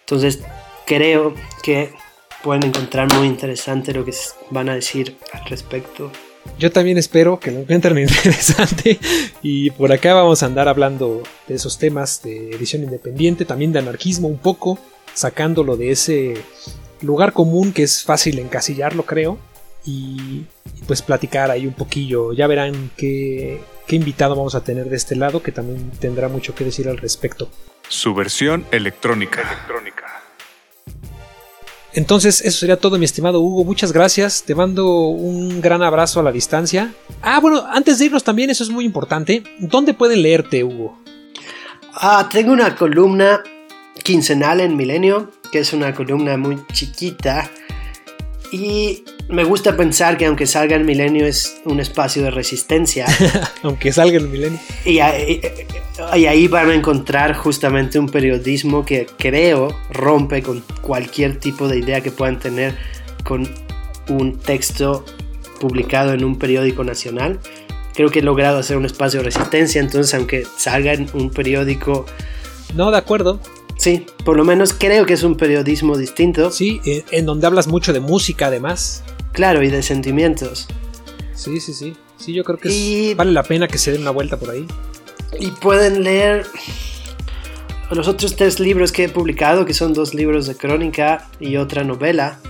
Entonces 0.00 0.40
creo 0.86 1.34
que 1.62 1.90
pueden 2.42 2.64
encontrar 2.64 3.12
muy 3.14 3.26
interesante 3.26 3.92
lo 3.92 4.04
que 4.04 4.14
van 4.50 4.68
a 4.68 4.74
decir 4.74 5.16
al 5.32 5.44
respecto. 5.46 6.12
Yo 6.58 6.70
también 6.70 6.98
espero 6.98 7.40
que 7.40 7.50
lo 7.50 7.60
encuentren 7.60 7.98
interesante 7.98 8.98
y 9.42 9.70
por 9.70 9.92
acá 9.92 10.14
vamos 10.14 10.42
a 10.42 10.46
andar 10.46 10.68
hablando 10.68 11.22
de 11.48 11.56
esos 11.56 11.78
temas 11.78 12.22
de 12.22 12.50
edición 12.52 12.84
independiente, 12.84 13.44
también 13.44 13.72
de 13.72 13.80
anarquismo 13.80 14.28
un 14.28 14.38
poco, 14.38 14.78
sacándolo 15.14 15.76
de 15.76 15.90
ese 15.90 16.34
lugar 17.00 17.32
común 17.32 17.72
que 17.72 17.82
es 17.82 18.04
fácil 18.04 18.38
encasillarlo 18.38 19.04
creo 19.04 19.38
y, 19.88 20.44
pues 20.86 21.00
platicar 21.00 21.50
ahí 21.50 21.66
un 21.66 21.72
poquillo. 21.72 22.32
Ya 22.32 22.46
verán 22.46 22.90
qué, 22.96 23.60
qué 23.86 23.96
invitado 23.96 24.36
vamos 24.36 24.54
a 24.54 24.62
tener 24.62 24.88
de 24.90 24.96
este 24.96 25.16
lado 25.16 25.42
que 25.42 25.50
también 25.50 25.90
tendrá 25.98 26.28
mucho 26.28 26.54
que 26.54 26.64
decir 26.64 26.88
al 26.88 26.98
respecto. 26.98 27.48
Su 27.88 28.14
versión 28.14 28.66
electrónica. 28.70 29.40
electrónica. 29.40 30.04
Entonces, 31.94 32.42
eso 32.42 32.58
sería 32.58 32.76
todo, 32.76 32.98
mi 32.98 33.06
estimado 33.06 33.40
Hugo. 33.40 33.64
Muchas 33.64 33.92
gracias. 33.92 34.42
Te 34.44 34.54
mando 34.54 35.06
un 35.08 35.62
gran 35.62 35.82
abrazo 35.82 36.20
a 36.20 36.22
la 36.22 36.32
distancia. 36.32 36.92
Ah, 37.22 37.40
bueno, 37.40 37.64
antes 37.70 37.98
de 37.98 38.04
irnos 38.06 38.22
también, 38.22 38.50
eso 38.50 38.62
es 38.62 38.70
muy 38.70 38.84
importante. 38.84 39.42
¿Dónde 39.58 39.94
pueden 39.94 40.20
leerte, 40.20 40.62
Hugo? 40.64 40.98
Ah, 41.94 42.28
tengo 42.30 42.52
una 42.52 42.76
columna 42.76 43.42
quincenal 44.04 44.60
en 44.60 44.76
Milenio, 44.76 45.32
que 45.50 45.60
es 45.60 45.72
una 45.72 45.94
columna 45.94 46.36
muy 46.36 46.62
chiquita. 46.72 47.50
Y 48.52 49.02
me 49.28 49.44
gusta 49.44 49.76
pensar 49.76 50.16
que 50.16 50.26
aunque 50.26 50.46
salga 50.46 50.74
el 50.74 50.84
milenio 50.84 51.26
es 51.26 51.60
un 51.64 51.80
espacio 51.80 52.22
de 52.22 52.30
resistencia. 52.30 53.06
aunque 53.62 53.92
salga 53.92 54.16
el 54.16 54.28
milenio. 54.28 54.58
Y 54.84 55.00
ahí, 55.00 55.40
y 56.16 56.26
ahí, 56.26 56.48
van 56.48 56.70
a 56.70 56.74
encontrar 56.74 57.34
justamente 57.34 57.98
un 57.98 58.08
periodismo 58.08 58.84
que 58.84 59.06
creo 59.18 59.76
rompe 59.90 60.42
con 60.42 60.62
cualquier 60.80 61.38
tipo 61.38 61.68
de 61.68 61.78
idea 61.78 62.00
que 62.00 62.10
puedan 62.10 62.38
tener 62.38 62.74
con 63.24 63.48
un 64.08 64.38
texto 64.38 65.04
publicado 65.60 66.14
en 66.14 66.24
un 66.24 66.38
periódico 66.38 66.82
nacional. 66.82 67.38
Creo 67.94 68.10
que 68.10 68.20
he 68.20 68.22
logrado 68.22 68.58
hacer 68.58 68.76
un 68.76 68.86
espacio 68.86 69.20
de 69.20 69.24
resistencia, 69.24 69.80
entonces 69.80 70.14
aunque 70.14 70.46
salga 70.56 70.94
en 70.94 71.08
un 71.12 71.30
periódico... 71.30 72.06
No, 72.74 72.90
de 72.90 72.98
acuerdo. 72.98 73.40
Sí, 73.76 74.06
por 74.24 74.36
lo 74.36 74.44
menos 74.44 74.72
creo 74.72 75.04
que 75.04 75.14
es 75.14 75.22
un 75.22 75.36
periodismo 75.36 75.96
distinto. 75.98 76.50
Sí, 76.50 76.80
eh, 76.84 77.04
en 77.10 77.26
donde 77.26 77.46
hablas 77.46 77.66
mucho 77.66 77.92
de 77.92 78.00
música 78.00 78.46
además. 78.46 79.02
Claro, 79.32 79.62
y 79.62 79.68
de 79.68 79.82
sentimientos. 79.82 80.66
Sí, 81.34 81.60
sí, 81.60 81.72
sí. 81.72 81.94
Sí, 82.16 82.32
yo 82.32 82.42
creo 82.44 82.58
que 82.58 83.14
vale 83.16 83.32
la 83.32 83.44
pena 83.44 83.68
que 83.68 83.78
se 83.78 83.92
den 83.92 84.02
una 84.02 84.10
vuelta 84.10 84.36
por 84.36 84.50
ahí. 84.50 84.66
Y 85.38 85.50
pueden 85.52 86.02
leer 86.02 86.46
los 87.90 88.08
otros 88.08 88.36
tres 88.36 88.60
libros 88.60 88.92
que 88.92 89.04
he 89.04 89.08
publicado, 89.08 89.64
que 89.64 89.74
son 89.74 89.92
dos 89.92 90.14
libros 90.14 90.46
de 90.46 90.56
crónica 90.56 91.28
y 91.40 91.56
otra 91.56 91.84
novela, 91.84 92.40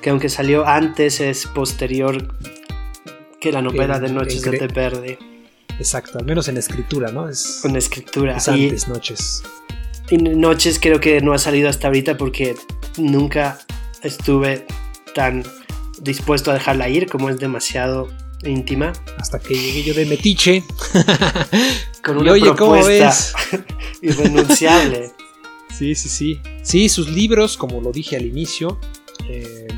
que 0.00 0.10
aunque 0.10 0.28
salió 0.28 0.66
antes 0.66 1.20
es 1.20 1.46
posterior 1.46 2.34
que 3.40 3.52
la 3.52 3.62
novela 3.62 3.98
de 3.98 4.10
Noches 4.10 4.42
de 4.42 4.58
Té 4.58 4.66
Verde. 4.68 5.18
Exacto, 5.78 6.18
al 6.18 6.24
menos 6.24 6.48
en 6.48 6.56
escritura, 6.56 7.12
¿no? 7.12 7.28
Es, 7.28 7.64
en 7.64 7.76
escritura. 7.76 8.36
Es 8.36 8.48
antes, 8.48 8.88
Noches. 8.88 9.42
Y 10.10 10.16
Noches 10.16 10.78
creo 10.80 11.00
que 11.00 11.20
no 11.20 11.32
ha 11.32 11.38
salido 11.38 11.68
hasta 11.68 11.88
ahorita 11.88 12.16
porque 12.16 12.56
nunca 12.96 13.58
estuve 14.02 14.66
tan 15.14 15.44
dispuesto 16.02 16.50
a 16.50 16.54
dejarla 16.54 16.88
ir 16.88 17.06
como 17.06 17.28
es 17.28 17.38
demasiado 17.38 18.08
íntima. 18.44 18.92
Hasta 19.18 19.38
que 19.38 19.54
llegué 19.54 19.82
yo 19.82 19.94
de 19.94 20.06
metiche. 20.06 20.62
Con 22.02 22.18
una 22.18 22.32
oye, 22.32 22.52
propuesta 22.52 23.14
irrenunciable. 24.02 25.10
sí, 25.78 25.94
sí, 25.94 26.08
sí. 26.08 26.40
Sí, 26.62 26.88
sus 26.88 27.08
libros, 27.08 27.56
como 27.56 27.80
lo 27.80 27.92
dije 27.92 28.16
al 28.16 28.26
inicio, 28.26 28.78
eh, 29.28 29.68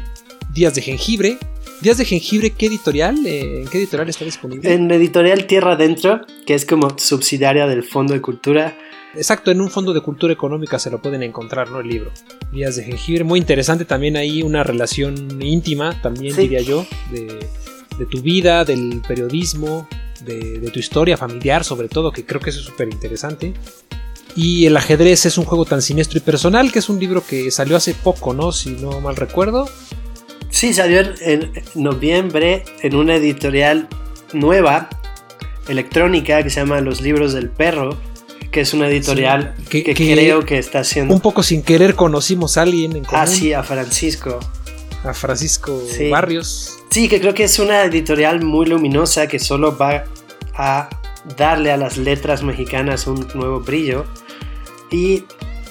Días 0.52 0.74
de 0.74 0.82
Jengibre. 0.82 1.38
Días 1.80 1.96
de 1.96 2.04
Jengibre, 2.04 2.50
¿qué 2.50 2.66
editorial? 2.66 3.24
Eh, 3.26 3.62
¿En 3.62 3.68
qué 3.68 3.78
editorial 3.78 4.08
está 4.10 4.24
disponible? 4.24 4.72
En 4.72 4.90
editorial 4.90 5.46
Tierra 5.46 5.72
Adentro, 5.72 6.20
que 6.46 6.54
es 6.54 6.66
como 6.66 6.98
subsidiaria 6.98 7.66
del 7.66 7.82
Fondo 7.82 8.12
de 8.12 8.20
Cultura 8.20 8.76
Exacto, 9.14 9.50
en 9.50 9.60
un 9.60 9.70
fondo 9.70 9.92
de 9.92 10.00
cultura 10.00 10.32
económica 10.32 10.78
se 10.78 10.90
lo 10.90 11.02
pueden 11.02 11.22
encontrar, 11.22 11.70
¿no? 11.70 11.80
El 11.80 11.88
libro. 11.88 12.12
Días 12.52 12.76
de 12.76 12.84
jengibre, 12.84 13.24
muy 13.24 13.40
interesante 13.40 13.84
también 13.84 14.16
ahí 14.16 14.42
una 14.42 14.62
relación 14.62 15.42
íntima, 15.42 16.00
también 16.00 16.36
diría 16.36 16.60
yo, 16.60 16.86
de, 17.10 18.06
tu 18.06 18.22
vida, 18.22 18.64
del 18.64 19.02
periodismo, 19.06 19.88
de, 20.24 20.70
tu 20.72 20.78
historia 20.78 21.16
familiar 21.16 21.64
sobre 21.64 21.88
todo, 21.88 22.12
que 22.12 22.24
creo 22.24 22.40
que 22.40 22.50
eso 22.50 22.60
es 22.60 22.66
súper 22.66 22.88
interesante. 22.88 23.54
Y 24.36 24.66
el 24.66 24.76
ajedrez 24.76 25.26
es 25.26 25.38
un 25.38 25.44
juego 25.44 25.64
tan 25.64 25.82
siniestro 25.82 26.18
y 26.18 26.20
personal, 26.20 26.70
que 26.70 26.78
es 26.78 26.88
un 26.88 27.00
libro 27.00 27.24
que 27.26 27.50
salió 27.50 27.76
hace 27.76 27.94
poco, 27.94 28.32
¿no? 28.32 28.52
Si 28.52 28.70
no 28.70 29.00
mal 29.00 29.16
recuerdo. 29.16 29.68
Sí, 30.50 30.72
salió 30.72 31.00
en 31.20 31.50
noviembre 31.74 32.64
en 32.82 32.94
una 32.94 33.16
editorial 33.16 33.88
nueva, 34.32 34.88
electrónica, 35.68 36.44
que 36.44 36.50
se 36.50 36.60
llama 36.60 36.80
Los 36.80 37.00
Libros 37.00 37.32
del 37.32 37.50
Perro 37.50 37.96
que 38.50 38.60
es 38.60 38.74
una 38.74 38.88
editorial 38.88 39.54
que, 39.68 39.82
creo 39.94 40.44
que 40.44 40.58
está 40.58 40.80
haciendo. 40.80 41.14
Un 41.14 41.20
poco 41.20 41.42
sin 41.42 41.62
querer 41.62 41.94
conocimos 41.94 42.56
a 42.56 42.62
alguien 42.62 42.96
en 42.96 43.04
común. 43.04 43.20
Ah, 43.22 43.26
sí, 43.26 43.52
a 43.52 43.62
Francisco. 43.62 44.38
A 45.04 45.14
Francisco 45.14 45.82
Barrios. 46.10 46.78
Sí, 46.90 47.08
que 47.08 47.20
creo 47.20 47.34
que 47.34 47.44
es 47.44 47.58
una 47.58 47.84
editorial 47.84 48.44
muy 48.44 48.66
luminosa 48.66 49.28
que 49.28 49.38
solo 49.38 49.76
va 49.76 50.04
a 50.54 50.88
darle 51.36 51.72
a 51.72 51.76
las 51.76 51.96
letras 51.96 52.42
mexicanas 52.42 53.06
un 53.06 53.26
nuevo 53.34 53.60
brillo. 53.60 54.04
Y 54.90 55.24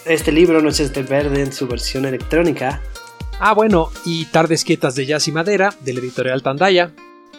este 0.06 0.32
libro, 0.32 0.62
Noches 0.62 0.94
de 0.94 1.04
Verde, 1.04 1.42
en 1.42 1.52
su 1.52 1.68
versión 1.68 2.06
electrónica, 2.06 2.82
Ah, 3.42 3.54
bueno, 3.54 3.90
y 4.04 4.26
Tardes 4.26 4.66
Quietas 4.66 4.96
de 4.96 5.06
Jazz 5.06 5.30
y 5.30 5.32
Madera, 5.32 5.74
del 5.80 6.00
editorial 6.00 6.44
Tandaya. 6.44 6.92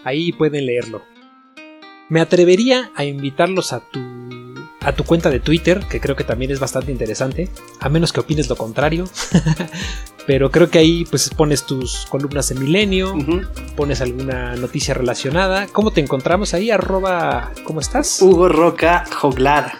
Ahí 0.02 0.32
pueden 0.32 0.64
leerlo. 0.64 1.02
Me 2.08 2.22
atrevería 2.22 2.90
a 2.94 3.04
invitarlos 3.04 3.74
a 3.74 3.80
tu 3.80 4.00
a 4.80 4.92
tu 4.92 5.04
cuenta 5.04 5.30
de 5.30 5.40
Twitter, 5.40 5.84
que 5.88 6.00
creo 6.00 6.16
que 6.16 6.24
también 6.24 6.50
es 6.50 6.58
bastante 6.58 6.90
interesante, 6.90 7.50
a 7.80 7.88
menos 7.88 8.12
que 8.12 8.20
opines 8.20 8.48
lo 8.48 8.56
contrario. 8.56 9.04
Pero 10.26 10.50
creo 10.50 10.70
que 10.70 10.78
ahí 10.78 11.04
pues 11.06 11.28
pones 11.30 11.64
tus 11.64 12.06
columnas 12.06 12.50
en 12.50 12.60
Milenio, 12.60 13.14
pones 13.74 14.00
alguna 14.00 14.54
noticia 14.56 14.94
relacionada. 14.94 15.66
¿Cómo 15.72 15.90
te 15.90 16.00
encontramos 16.00 16.54
ahí? 16.54 16.70
Arroba, 16.70 17.52
¿cómo 17.64 17.80
estás? 17.80 18.22
Hugo 18.22 18.48
Roca 18.48 19.04
Joglar. 19.12 19.72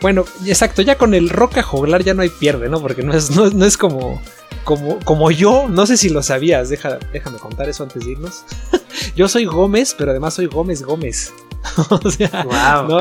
Bueno, 0.00 0.24
exacto, 0.46 0.80
ya 0.80 0.96
con 0.96 1.12
el 1.12 1.28
Roca 1.28 1.62
Joglar 1.62 2.02
ya 2.02 2.14
no 2.14 2.22
hay 2.22 2.30
pierde, 2.30 2.70
¿no? 2.70 2.80
Porque 2.80 3.02
no 3.02 3.12
es, 3.12 3.30
no, 3.36 3.64
es 3.66 3.76
como, 3.76 4.22
como, 4.64 4.98
como 5.00 5.30
yo, 5.30 5.68
no 5.68 5.84
sé 5.86 5.98
si 5.98 6.08
lo 6.08 6.22
sabías, 6.22 6.70
déjame 6.70 7.38
contar 7.38 7.68
eso 7.68 7.82
antes 7.82 8.04
de 8.04 8.12
irnos. 8.12 8.44
yo 9.14 9.28
soy 9.28 9.44
Gómez, 9.44 9.94
pero 9.98 10.12
además 10.12 10.34
soy 10.34 10.46
Gómez 10.46 10.82
Gómez. 10.82 11.32
o 11.90 12.10
sea, 12.10 12.44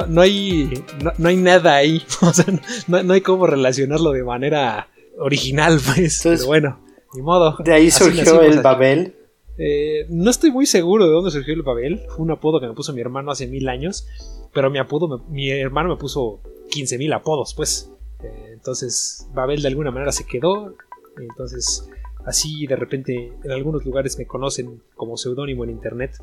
no, 0.08 0.22
hay, 0.22 0.84
no, 1.18 1.30
hay 1.30 1.38
nada 1.38 1.76
ahí. 1.76 2.02
O 2.22 2.34
sea, 2.34 2.46
no, 2.88 3.14
hay 3.14 3.22
cómo 3.22 3.48
relacionarlo 3.48 4.12
de 4.12 4.24
manera 4.24 4.90
original, 5.18 5.80
pues. 5.94 6.22
pero 6.24 6.46
bueno, 6.46 6.80
ni 7.14 7.22
modo. 7.22 7.58
¿De 7.64 7.74
ahí 7.74 7.92
surgió 7.92 8.42
el 8.42 8.62
Babel? 8.62 9.16
Eh, 9.58 10.06
no 10.10 10.30
estoy 10.30 10.52
muy 10.52 10.66
seguro 10.66 11.06
de 11.06 11.12
dónde 11.12 11.32
surgió 11.32 11.54
el 11.54 11.64
Babel. 11.64 12.02
Fue 12.10 12.24
un 12.24 12.32
apodo 12.32 12.60
que 12.60 12.68
me 12.68 12.74
puso 12.74 12.94
mi 12.94 13.02
hermano 13.02 13.32
hace 13.32 13.48
mil 13.48 13.68
años. 13.68 14.08
Pero 14.54 14.70
mi 14.70 14.80
apodo, 14.80 15.26
mi 15.30 15.50
hermano 15.50 15.90
me 15.90 15.98
puso 15.98 16.40
15.000 16.70 17.16
apodos, 17.16 17.54
pues. 17.54 17.92
Eh, 18.24 18.52
entonces, 18.54 19.28
Babel 19.34 19.62
de 19.62 19.68
alguna 19.68 19.92
manera 19.92 20.12
se 20.12 20.26
quedó. 20.26 20.76
Entonces, 21.18 21.88
así 22.26 22.66
de 22.68 22.76
repente 22.76 23.34
en 23.44 23.52
algunos 23.52 23.86
lugares 23.86 24.18
me 24.18 24.26
conocen 24.26 24.82
como 24.96 25.18
seudónimo 25.18 25.64
en 25.64 25.72
internet. 25.72 26.18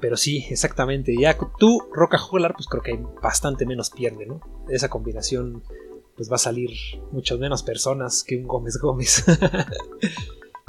Pero 0.00 0.16
sí, 0.16 0.44
exactamente. 0.50 1.14
Ya 1.18 1.36
tú, 1.58 1.82
Roca 1.92 2.18
Jolar, 2.18 2.54
pues 2.54 2.66
creo 2.66 2.82
que 2.82 2.92
hay 2.92 3.00
bastante 3.22 3.66
menos 3.66 3.90
pierde, 3.90 4.26
¿no? 4.26 4.40
Esa 4.68 4.88
combinación, 4.88 5.62
pues 6.16 6.30
va 6.30 6.36
a 6.36 6.38
salir 6.38 6.70
muchas 7.12 7.38
menos 7.38 7.62
personas 7.62 8.24
que 8.24 8.36
un 8.36 8.46
Gómez 8.46 8.78
Gómez. 8.78 9.24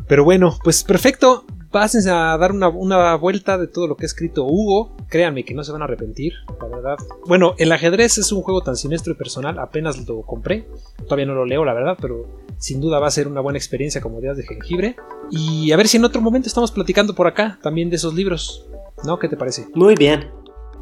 Pero 0.07 0.23
bueno, 0.23 0.57
pues 0.63 0.83
perfecto. 0.83 1.45
Pásense 1.71 2.09
a 2.09 2.37
dar 2.37 2.53
una, 2.53 3.15
vuelta 3.17 3.57
de 3.57 3.67
todo 3.67 3.87
lo 3.87 3.97
que 3.97 4.05
ha 4.05 4.07
escrito 4.07 4.45
Hugo. 4.45 4.95
Créanme 5.09 5.43
que 5.43 5.53
no 5.53 5.61
se 5.61 5.73
van 5.73 5.81
a 5.81 5.85
arrepentir, 5.85 6.31
la 6.61 6.67
verdad. 6.67 6.95
Bueno, 7.25 7.53
el 7.57 7.69
ajedrez 7.69 8.17
es 8.17 8.31
un 8.31 8.43
juego 8.43 8.61
tan 8.61 8.77
siniestro 8.77 9.11
y 9.11 9.17
personal. 9.17 9.59
Apenas 9.59 10.07
lo 10.07 10.21
compré. 10.21 10.69
Todavía 11.03 11.25
no 11.25 11.33
lo 11.33 11.45
leo, 11.45 11.65
la 11.65 11.73
verdad, 11.73 11.97
pero 11.99 12.27
sin 12.59 12.79
duda 12.79 12.99
va 12.99 13.07
a 13.07 13.11
ser 13.11 13.27
una 13.27 13.41
buena 13.41 13.57
experiencia 13.57 13.99
como 13.99 14.21
días 14.21 14.37
de 14.37 14.43
jengibre. 14.43 14.95
Y 15.31 15.73
a 15.73 15.77
ver 15.77 15.89
si 15.89 15.97
en 15.97 16.05
otro 16.05 16.21
momento 16.21 16.47
estamos 16.47 16.71
platicando 16.71 17.13
por 17.13 17.27
acá 17.27 17.59
también 17.61 17.89
de 17.89 17.97
esos 17.97 18.13
libros. 18.13 18.65
¿No? 19.03 19.19
¿Qué 19.19 19.27
te 19.27 19.37
parece? 19.37 19.67
Muy 19.73 19.95
bien. 19.95 20.31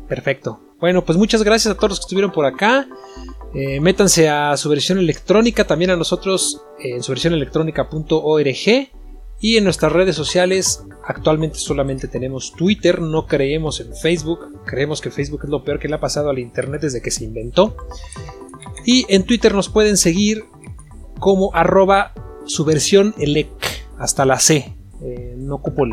Perfecto. 0.08 0.60
Bueno, 0.80 1.04
pues 1.06 1.18
muchas 1.18 1.44
gracias 1.44 1.74
a 1.74 1.78
todos 1.78 1.92
los 1.92 2.00
que 2.00 2.04
estuvieron 2.04 2.32
por 2.32 2.46
acá. 2.46 2.88
Eh, 3.54 3.80
métanse 3.80 4.30
a 4.30 4.58
su 4.58 4.70
versión 4.70 4.98
electrónica, 4.98 5.66
también 5.66 5.92
a 5.92 5.96
nosotros 5.96 6.62
en 6.80 7.04
su 7.04 7.12
versión 7.12 7.34
electrónica.org. 7.34 8.90
Y 9.40 9.58
en 9.58 9.64
nuestras 9.64 9.92
redes 9.92 10.16
sociales 10.16 10.84
actualmente 11.06 11.58
solamente 11.58 12.08
tenemos 12.08 12.54
Twitter, 12.54 13.02
no 13.02 13.28
creemos 13.28 13.82
en 13.82 13.94
Facebook, 13.96 14.64
creemos 14.66 15.02
que 15.02 15.12
Facebook 15.12 15.42
es 15.44 15.50
lo 15.50 15.64
peor 15.64 15.80
que 15.80 15.90
le 15.90 15.96
ha 15.96 16.00
pasado 16.00 16.30
al 16.30 16.40
Internet 16.40 16.82
desde 16.82 17.02
que 17.02 17.12
se 17.12 17.26
inventó. 17.26 17.76
Y 18.86 19.06
en 19.10 19.24
Twitter 19.24 19.54
nos 19.54 19.70
pueden 19.70 19.98
seguir 19.98 20.46
como 21.20 21.54
arroba 21.54 22.14
su 22.46 22.66
versión 22.66 23.14
elec, 23.18 23.50
hasta 23.98 24.26
la 24.26 24.40
C. 24.40 24.76
Eh, 25.02 25.36
no 25.38 25.56
ocupo 25.56 25.86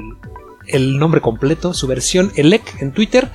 el, 0.72 0.98
nombre 0.98 1.20
completo, 1.20 1.74
su 1.74 1.86
versión 1.86 2.32
elec 2.36 2.80
en 2.80 2.92
Twitter. 2.92 3.30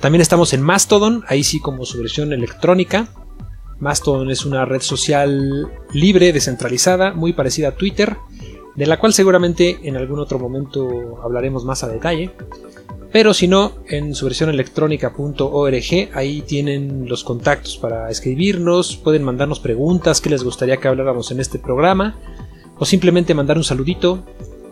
También 0.00 0.22
estamos 0.22 0.52
en 0.52 0.62
Mastodon, 0.62 1.24
ahí 1.28 1.44
sí 1.44 1.60
como 1.60 1.84
su 1.84 1.98
versión 1.98 2.32
electrónica. 2.32 3.08
Mastodon 3.78 4.30
es 4.30 4.44
una 4.46 4.64
red 4.64 4.80
social 4.80 5.70
libre, 5.92 6.32
descentralizada, 6.32 7.12
muy 7.12 7.32
parecida 7.32 7.68
a 7.68 7.72
Twitter 7.72 8.16
de 8.76 8.86
la 8.86 8.98
cual 8.98 9.12
seguramente 9.12 9.78
en 9.82 9.96
algún 9.96 10.20
otro 10.20 10.38
momento 10.38 11.18
hablaremos 11.22 11.64
más 11.64 11.82
a 11.82 11.88
detalle. 11.88 12.30
Pero 13.10 13.32
si 13.32 13.48
no, 13.48 13.72
en 13.88 14.14
su 14.14 14.26
versión 14.26 14.50
electrónica.org, 14.50 16.10
ahí 16.12 16.42
tienen 16.42 17.08
los 17.08 17.24
contactos 17.24 17.78
para 17.78 18.10
escribirnos, 18.10 18.96
pueden 18.96 19.22
mandarnos 19.22 19.58
preguntas 19.60 20.20
que 20.20 20.28
les 20.28 20.44
gustaría 20.44 20.76
que 20.76 20.88
habláramos 20.88 21.30
en 21.30 21.40
este 21.40 21.58
programa, 21.58 22.18
o 22.78 22.84
simplemente 22.84 23.32
mandar 23.32 23.56
un 23.56 23.64
saludito, 23.64 24.22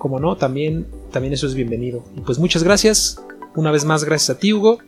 como 0.04 0.20
no, 0.20 0.36
también, 0.36 0.86
también 1.10 1.32
eso 1.32 1.46
es 1.46 1.54
bienvenido. 1.54 2.04
Y 2.14 2.20
pues 2.20 2.38
muchas 2.38 2.62
gracias, 2.62 3.24
una 3.56 3.70
vez 3.70 3.86
más 3.86 4.04
gracias 4.04 4.36
a 4.36 4.38
ti 4.38 4.52
Hugo, 4.52 4.80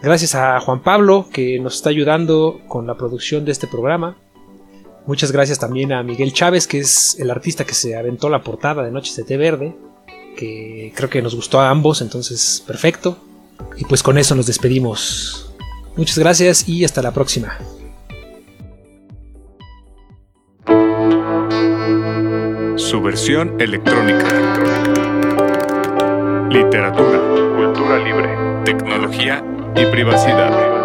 gracias 0.00 0.36
a 0.36 0.60
Juan 0.60 0.84
Pablo 0.84 1.26
que 1.32 1.58
nos 1.58 1.74
está 1.74 1.90
ayudando 1.90 2.60
con 2.68 2.86
la 2.86 2.94
producción 2.96 3.44
de 3.44 3.50
este 3.50 3.66
programa, 3.66 4.16
Muchas 5.04 5.32
gracias 5.32 5.58
también 5.58 5.92
a 5.92 6.04
Miguel 6.04 6.32
Chávez, 6.32 6.68
que 6.68 6.78
es 6.78 7.16
el 7.18 7.30
artista 7.30 7.64
que 7.64 7.74
se 7.74 7.96
aventó 7.96 8.28
la 8.28 8.42
portada 8.42 8.84
de 8.84 8.92
Noches 8.92 9.16
de 9.16 9.24
Té 9.24 9.36
Verde, 9.36 9.76
que 10.36 10.92
creo 10.94 11.10
que 11.10 11.22
nos 11.22 11.34
gustó 11.34 11.60
a 11.60 11.70
ambos, 11.70 12.02
entonces 12.02 12.62
perfecto. 12.66 13.16
Y 13.76 13.84
pues 13.84 14.02
con 14.04 14.16
eso 14.16 14.36
nos 14.36 14.46
despedimos. 14.46 15.52
Muchas 15.96 16.18
gracias 16.18 16.68
y 16.68 16.84
hasta 16.84 17.02
la 17.02 17.12
próxima. 17.12 17.58
Su 22.86 23.02
versión 23.02 23.60
electrónica. 23.60 24.24
Literatura, 26.48 27.18
cultura 27.56 27.98
libre, 27.98 28.30
tecnología 28.64 29.42
y 29.74 29.86
privacidad. 29.86 30.75